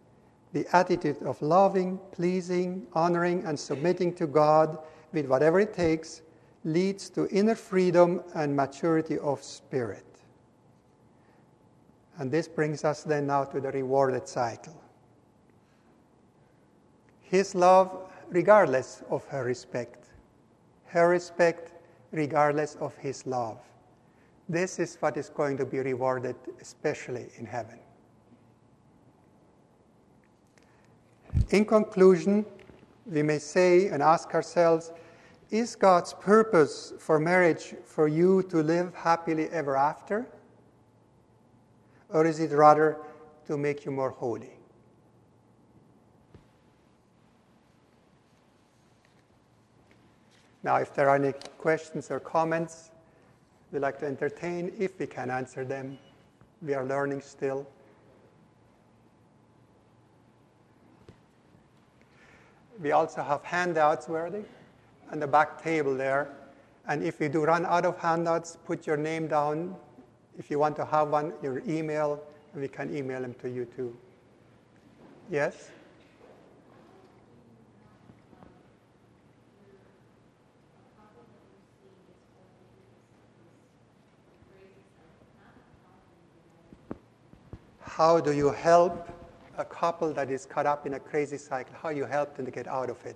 The 0.54 0.66
attitude 0.74 1.22
of 1.24 1.42
loving, 1.42 2.00
pleasing, 2.12 2.88
honoring, 2.94 3.46
and 3.46 3.60
submitting 3.60 4.14
to 4.16 4.28
God 4.28 4.78
with 5.12 5.28
whatever 5.28 5.60
it 5.60 5.74
takes 5.74 6.22
leads 6.64 7.10
to 7.12 7.28
inner 7.30 7.56
freedom 7.56 8.22
and 8.36 8.56
maturity 8.56 9.18
of 9.20 9.44
spirit. 9.44 10.06
And 12.18 12.32
this 12.32 12.48
brings 12.48 12.84
us 12.84 13.04
then 13.04 13.28
now 13.28 13.44
to 13.46 13.60
the 13.60 13.72
rewarded 13.72 14.28
cycle. 14.28 14.80
His 17.22 17.56
love, 17.56 18.12
regardless 18.30 19.02
of 19.10 19.26
her 19.26 19.44
respect 19.44 20.04
her 20.94 21.10
respect 21.10 21.74
regardless 22.12 22.76
of 22.76 22.96
his 22.98 23.26
love. 23.26 23.58
This 24.54 24.78
is 24.78 24.98
what 25.00 25.18
is 25.18 25.30
going 25.30 25.58
to 25.58 25.66
be 25.66 25.80
rewarded, 25.80 26.36
especially 26.62 27.26
in 27.40 27.46
heaven. 27.48 27.80
In 31.50 31.66
conclusion, 31.66 32.46
we 33.08 33.24
may 33.24 33.40
say 33.40 33.88
and 33.88 34.04
ask 34.04 34.36
ourselves 34.36 34.92
is 35.50 35.76
God's 35.76 36.14
purpose 36.14 36.94
for 37.00 37.20
marriage 37.20 37.74
for 37.84 38.08
you 38.08 38.44
to 38.44 38.62
live 38.62 38.94
happily 38.94 39.50
ever 39.50 39.76
after? 39.76 40.28
Or 42.10 42.24
is 42.24 42.40
it 42.40 42.52
rather 42.52 42.98
to 43.48 43.58
make 43.58 43.86
you 43.86 43.92
more 43.92 44.12
holy? 44.12 44.54
Now, 50.62 50.76
if 50.76 50.94
there 50.94 51.10
are 51.10 51.16
any 51.16 51.34
questions 51.58 52.12
or 52.12 52.20
comments 52.20 52.92
we'd 53.74 53.80
like 53.80 54.00
to 54.00 54.06
entertain, 54.06 54.72
if 54.78 55.00
we 55.00 55.08
can 55.08 55.32
answer 55.32 55.66
them, 55.66 55.98
we 56.62 56.76
are 56.76 56.86
learning 56.86 57.22
still. 57.22 57.68
We 62.80 62.92
also 62.92 63.24
have 63.24 63.44
handouts, 63.44 64.08
are 64.08 64.30
they? 64.30 64.44
On 65.12 65.20
the 65.20 65.28
back 65.28 65.62
table 65.62 65.96
there. 65.96 66.30
And 66.88 67.04
if 67.04 67.20
you 67.20 67.30
do 67.30 67.44
run 67.44 67.66
out 67.66 67.86
of 67.86 67.98
handouts, 67.98 68.58
put 68.66 68.86
your 68.86 68.98
name 68.98 69.28
down. 69.28 69.76
If 70.38 70.52
you 70.52 70.60
want 70.60 70.76
to 70.78 70.86
have 70.86 71.10
one, 71.10 71.34
your 71.42 71.64
email, 71.68 72.22
and 72.54 72.62
we 72.62 72.68
can 72.68 72.96
email 72.96 73.22
them 73.22 73.34
to 73.42 73.50
you 73.50 73.66
too. 73.66 73.96
Yes? 75.32 75.72
How 87.96 88.20
do 88.20 88.32
you 88.32 88.50
help 88.50 89.08
a 89.60 89.64
couple 89.64 90.12
that 90.14 90.32
is 90.32 90.48
caught 90.48 90.66
up 90.66 90.88
in 90.88 90.96
a 90.96 91.00
crazy 91.00 91.38
cycle? 91.38 91.76
How 91.80 91.90
you 91.90 92.06
help 92.06 92.36
them 92.36 92.44
to 92.46 92.52
get 92.52 92.68
out 92.68 92.90
of 92.90 92.98
it? 93.06 93.16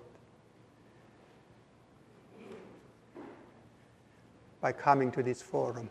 By 4.60 4.70
coming 4.70 5.10
to 5.12 5.22
this 5.22 5.42
forum. 5.42 5.90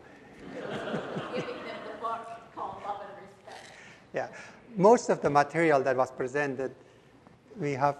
yeah, 4.14 4.28
most 4.74 5.10
of 5.10 5.20
the 5.20 5.28
material 5.28 5.82
that 5.82 5.94
was 5.94 6.10
presented, 6.10 6.74
we 7.60 7.72
have 7.72 7.96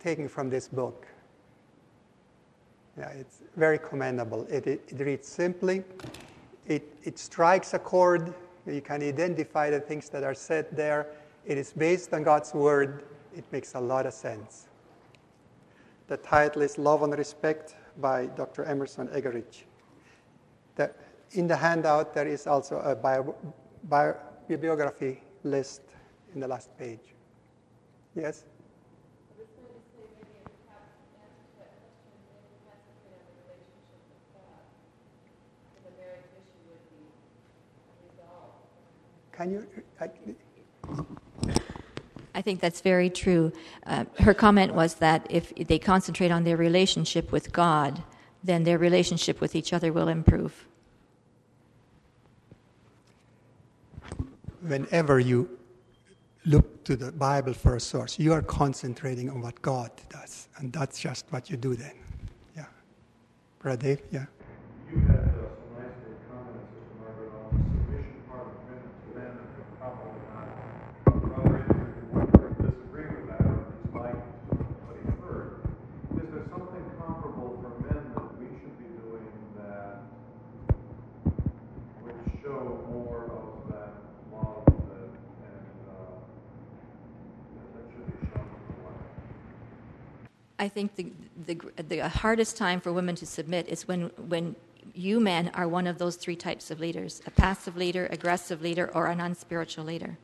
taken 0.00 0.28
from 0.28 0.50
this 0.50 0.68
book. 0.68 1.06
Yeah, 2.98 3.08
it's 3.08 3.38
very 3.56 3.78
commendable. 3.78 4.46
It, 4.50 4.66
it, 4.66 4.82
it 4.88 5.00
reads 5.00 5.28
simply. 5.28 5.82
It, 6.66 6.94
it 7.04 7.18
strikes 7.18 7.72
a 7.72 7.78
chord 7.78 8.34
you 8.72 8.80
can 8.80 9.02
identify 9.02 9.70
the 9.70 9.80
things 9.80 10.08
that 10.10 10.24
are 10.24 10.34
said 10.34 10.66
there. 10.72 11.06
It 11.44 11.58
is 11.58 11.72
based 11.72 12.12
on 12.12 12.22
God's 12.22 12.52
Word. 12.54 13.04
It 13.36 13.44
makes 13.52 13.74
a 13.74 13.80
lot 13.80 14.06
of 14.06 14.12
sense. 14.12 14.68
The 16.08 16.16
title 16.16 16.62
is 16.62 16.78
Love 16.78 17.02
and 17.02 17.16
Respect 17.16 17.74
by 18.00 18.26
Dr. 18.26 18.64
Emerson 18.64 19.08
Eggerichs. 19.08 19.64
The, 20.76 20.92
in 21.32 21.46
the 21.46 21.56
handout, 21.56 22.14
there 22.14 22.26
is 22.26 22.46
also 22.46 22.78
a 22.80 22.94
bio, 22.94 23.34
bio, 23.84 24.16
bibliography 24.48 25.22
list 25.42 25.82
in 26.34 26.40
the 26.40 26.48
last 26.48 26.76
page. 26.78 27.14
Yes? 28.14 28.44
Can 39.36 39.50
you? 39.50 39.66
I, 40.00 40.10
I 42.34 42.42
think 42.42 42.60
that's 42.60 42.80
very 42.80 43.10
true. 43.10 43.52
Uh, 43.86 44.04
her 44.20 44.34
comment 44.34 44.74
was 44.74 44.94
that 44.94 45.26
if 45.30 45.54
they 45.54 45.78
concentrate 45.78 46.30
on 46.30 46.44
their 46.44 46.56
relationship 46.56 47.32
with 47.32 47.52
God, 47.52 48.02
then 48.42 48.64
their 48.64 48.78
relationship 48.78 49.40
with 49.40 49.54
each 49.54 49.72
other 49.72 49.92
will 49.92 50.08
improve. 50.08 50.66
Whenever 54.62 55.20
you 55.20 55.58
look 56.46 56.84
to 56.84 56.96
the 56.96 57.12
Bible 57.12 57.52
for 57.52 57.76
a 57.76 57.80
source, 57.80 58.18
you 58.18 58.32
are 58.32 58.42
concentrating 58.42 59.28
on 59.30 59.42
what 59.42 59.60
God 59.60 59.90
does, 60.08 60.48
and 60.58 60.72
that's 60.72 60.98
just 60.98 61.26
what 61.30 61.50
you 61.50 61.56
do 61.56 61.74
then. 61.74 61.94
Yeah. 62.56 62.64
Brother 63.58 63.82
Dave, 63.82 64.02
yeah. 64.10 64.26
I 90.66 90.68
think 90.68 90.96
the, 90.96 91.12
the, 91.46 91.84
the 91.84 92.08
hardest 92.08 92.56
time 92.56 92.80
for 92.80 92.92
women 92.92 93.14
to 93.16 93.24
submit 93.24 93.68
is 93.68 93.86
when, 93.86 94.10
when 94.26 94.56
you 94.96 95.20
men 95.20 95.52
are 95.54 95.68
one 95.68 95.86
of 95.86 95.98
those 95.98 96.16
three 96.16 96.34
types 96.34 96.72
of 96.72 96.80
leaders 96.80 97.22
a 97.24 97.30
passive 97.30 97.76
leader, 97.76 98.08
aggressive 98.10 98.60
leader, 98.62 98.90
or 98.92 99.06
an 99.06 99.20
unspiritual 99.20 99.84
leader. 99.84 100.18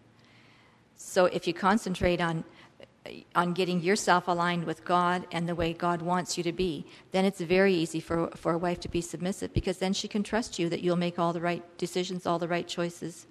So 0.97 1.27
if 1.27 1.47
you 1.47 1.55
concentrate 1.55 2.21
on, 2.21 2.43
on 3.37 3.53
getting 3.53 3.81
yourself 3.81 4.27
aligned 4.27 4.65
with 4.65 4.85
God 4.85 5.29
and 5.31 5.49
the 5.49 5.55
way 5.55 5.73
God 5.75 6.03
wants 6.03 6.37
you 6.37 6.43
to 6.43 6.53
be, 6.53 6.87
then 7.13 7.25
it's 7.25 7.41
very 7.41 7.73
easy 7.73 8.01
for, 8.01 8.27
for 8.35 8.51
a 8.51 8.59
wife 8.59 8.81
to 8.81 8.89
be 8.89 9.01
submissive 9.01 9.55
because 9.55 9.79
then 9.79 9.93
she 9.93 10.09
can 10.09 10.25
trust 10.25 10.59
you 10.59 10.69
that 10.71 10.81
you'll 10.81 10.97
make 10.97 11.21
all 11.21 11.33
the 11.33 11.41
right 11.41 11.63
decisions, 11.79 12.27
all 12.27 12.41
the 12.41 12.49
right 12.49 12.67
choices, 12.67 13.29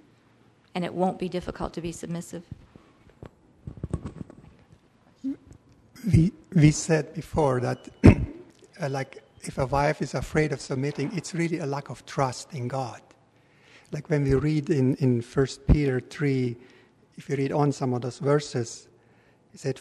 and 0.74 0.86
it 0.86 0.94
won't 0.94 1.20
be 1.20 1.28
difficult 1.28 1.74
to 1.74 1.82
be 1.82 1.92
submissive. 1.92 2.44
We, 6.14 6.32
we 6.54 6.72
said 6.72 7.14
before 7.14 7.60
that, 7.62 7.88
uh, 8.04 8.90
like, 8.90 9.24
if 9.42 9.58
a 9.58 9.66
wife 9.66 10.02
is 10.02 10.14
afraid 10.14 10.52
of 10.52 10.62
submitting, 10.62 11.16
it's 11.16 11.34
really 11.34 11.60
a 11.60 11.66
lack 11.66 11.90
of 11.90 12.06
trust 12.06 12.54
in 12.54 12.68
God. 12.68 13.02
Like 13.92 14.10
when 14.10 14.24
we 14.24 14.36
read 14.36 14.70
in, 14.70 14.96
in 14.96 15.22
1 15.22 15.48
Peter 15.72 16.00
3, 16.00 16.56
if 17.18 17.30
you 17.30 17.36
read 17.36 17.52
on 17.52 17.72
some 17.72 17.94
of 17.94 18.02
those 18.02 18.20
verses, 18.20 18.88
he 19.52 19.58
said, 19.58 19.80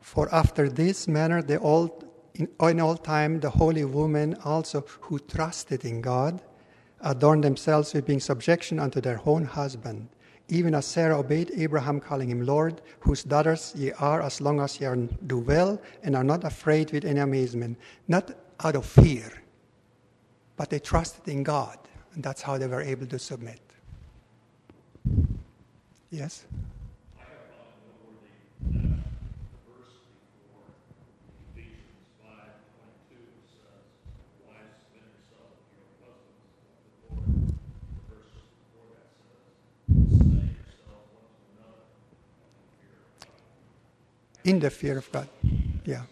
For 0.00 0.32
after 0.34 0.68
this 0.68 1.06
manner, 1.06 1.42
the 1.42 1.58
old, 1.58 2.06
in, 2.34 2.48
in 2.60 2.80
all 2.80 2.96
time, 2.96 3.40
the 3.40 3.50
holy 3.50 3.84
women 3.84 4.36
also 4.44 4.84
who 5.02 5.18
trusted 5.18 5.84
in 5.84 6.00
God 6.00 6.40
adorned 7.02 7.44
themselves 7.44 7.94
with 7.94 8.06
being 8.06 8.20
subjection 8.20 8.78
unto 8.78 9.00
their 9.00 9.20
own 9.26 9.44
husband 9.44 10.08
even 10.50 10.74
as 10.74 10.86
Sarah 10.86 11.18
obeyed 11.18 11.52
Abraham, 11.56 12.00
calling 12.00 12.28
him 12.28 12.44
Lord, 12.44 12.82
whose 13.00 13.22
daughters 13.22 13.72
ye 13.76 13.92
are, 13.92 14.20
as 14.20 14.40
long 14.40 14.60
as 14.60 14.80
ye 14.80 14.86
are, 14.86 14.96
do 14.96 15.38
well 15.38 15.80
and 16.02 16.16
are 16.16 16.24
not 16.24 16.44
afraid 16.44 16.90
with 16.92 17.04
any 17.04 17.20
amazement, 17.20 17.78
not 18.08 18.32
out 18.64 18.76
of 18.76 18.84
fear, 18.84 19.30
but 20.56 20.68
they 20.70 20.78
trusted 20.78 21.28
in 21.28 21.42
God, 21.42 21.78
and 22.14 22.22
that's 22.22 22.42
how 22.42 22.58
they 22.58 22.66
were 22.66 22.82
able 22.82 23.06
to 23.06 23.18
submit. 23.18 23.60
Yes? 26.10 26.44
In 44.44 44.58
the 44.58 44.70
fear 44.70 44.98
of 44.98 45.10
God. 45.12 45.28
Yeah. 45.84 46.02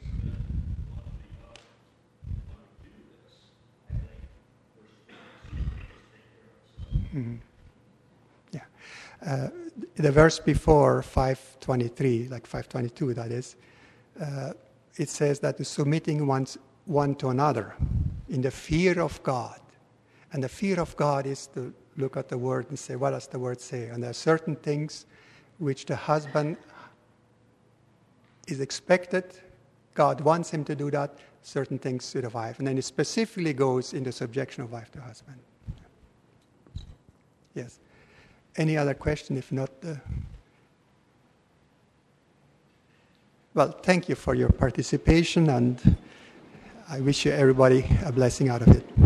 Mm-hmm. 7.14 7.36
Yeah. 8.52 8.60
Uh, 9.24 9.48
the 9.96 10.12
verse 10.12 10.38
before 10.38 11.02
523, 11.02 12.28
like 12.28 12.46
522, 12.46 13.14
that 13.14 13.30
is, 13.32 13.56
uh, 14.20 14.52
it 14.96 15.08
says 15.08 15.40
that 15.40 15.56
the 15.56 15.64
submitting 15.64 16.26
one's, 16.26 16.58
one 16.84 17.14
to 17.16 17.28
another 17.28 17.74
in 18.28 18.42
the 18.42 18.50
fear 18.50 19.00
of 19.00 19.22
God. 19.22 19.60
And 20.32 20.42
the 20.42 20.48
fear 20.48 20.80
of 20.80 20.96
God 20.96 21.26
is 21.26 21.46
to 21.48 21.72
look 21.96 22.16
at 22.16 22.28
the 22.28 22.38
word 22.38 22.66
and 22.68 22.78
say, 22.78 22.96
what 22.96 23.10
does 23.10 23.26
the 23.26 23.38
word 23.38 23.60
say? 23.60 23.88
And 23.88 24.02
there 24.02 24.10
are 24.10 24.14
certain 24.14 24.56
things 24.56 25.06
which 25.58 25.86
the 25.86 25.96
husband 25.96 26.56
is 28.49 28.61
expected. 28.61 29.24
God 29.94 30.20
wants 30.20 30.51
him 30.51 30.64
to 30.64 30.74
do 30.74 30.90
that, 30.90 31.16
certain 31.42 31.78
things 31.78 32.11
to 32.12 32.20
the 32.20 32.30
wife. 32.30 32.59
And 32.59 32.66
then 32.66 32.78
it 32.78 32.84
specifically 32.84 33.53
goes 33.53 33.92
in 33.92 34.05
the 34.05 34.12
subjection 34.12 34.64
of 34.64 34.72
wife 34.72 34.90
to 34.92 35.01
husband. 35.01 35.38
Yes. 37.55 37.78
Any 38.57 38.76
other 38.76 38.94
question? 38.94 39.36
If 39.36 39.53
not, 39.53 39.70
uh... 39.86 39.94
well, 43.55 43.72
thank 43.82 44.09
you 44.09 44.14
for 44.14 44.34
your 44.34 44.51
participation, 44.51 45.51
and 45.51 45.96
I 46.88 47.01
wish 47.01 47.24
you 47.26 47.32
everybody 47.32 47.84
a 48.05 48.12
blessing 48.12 48.49
out 48.49 48.62
of 48.62 48.68
it. 48.68 48.97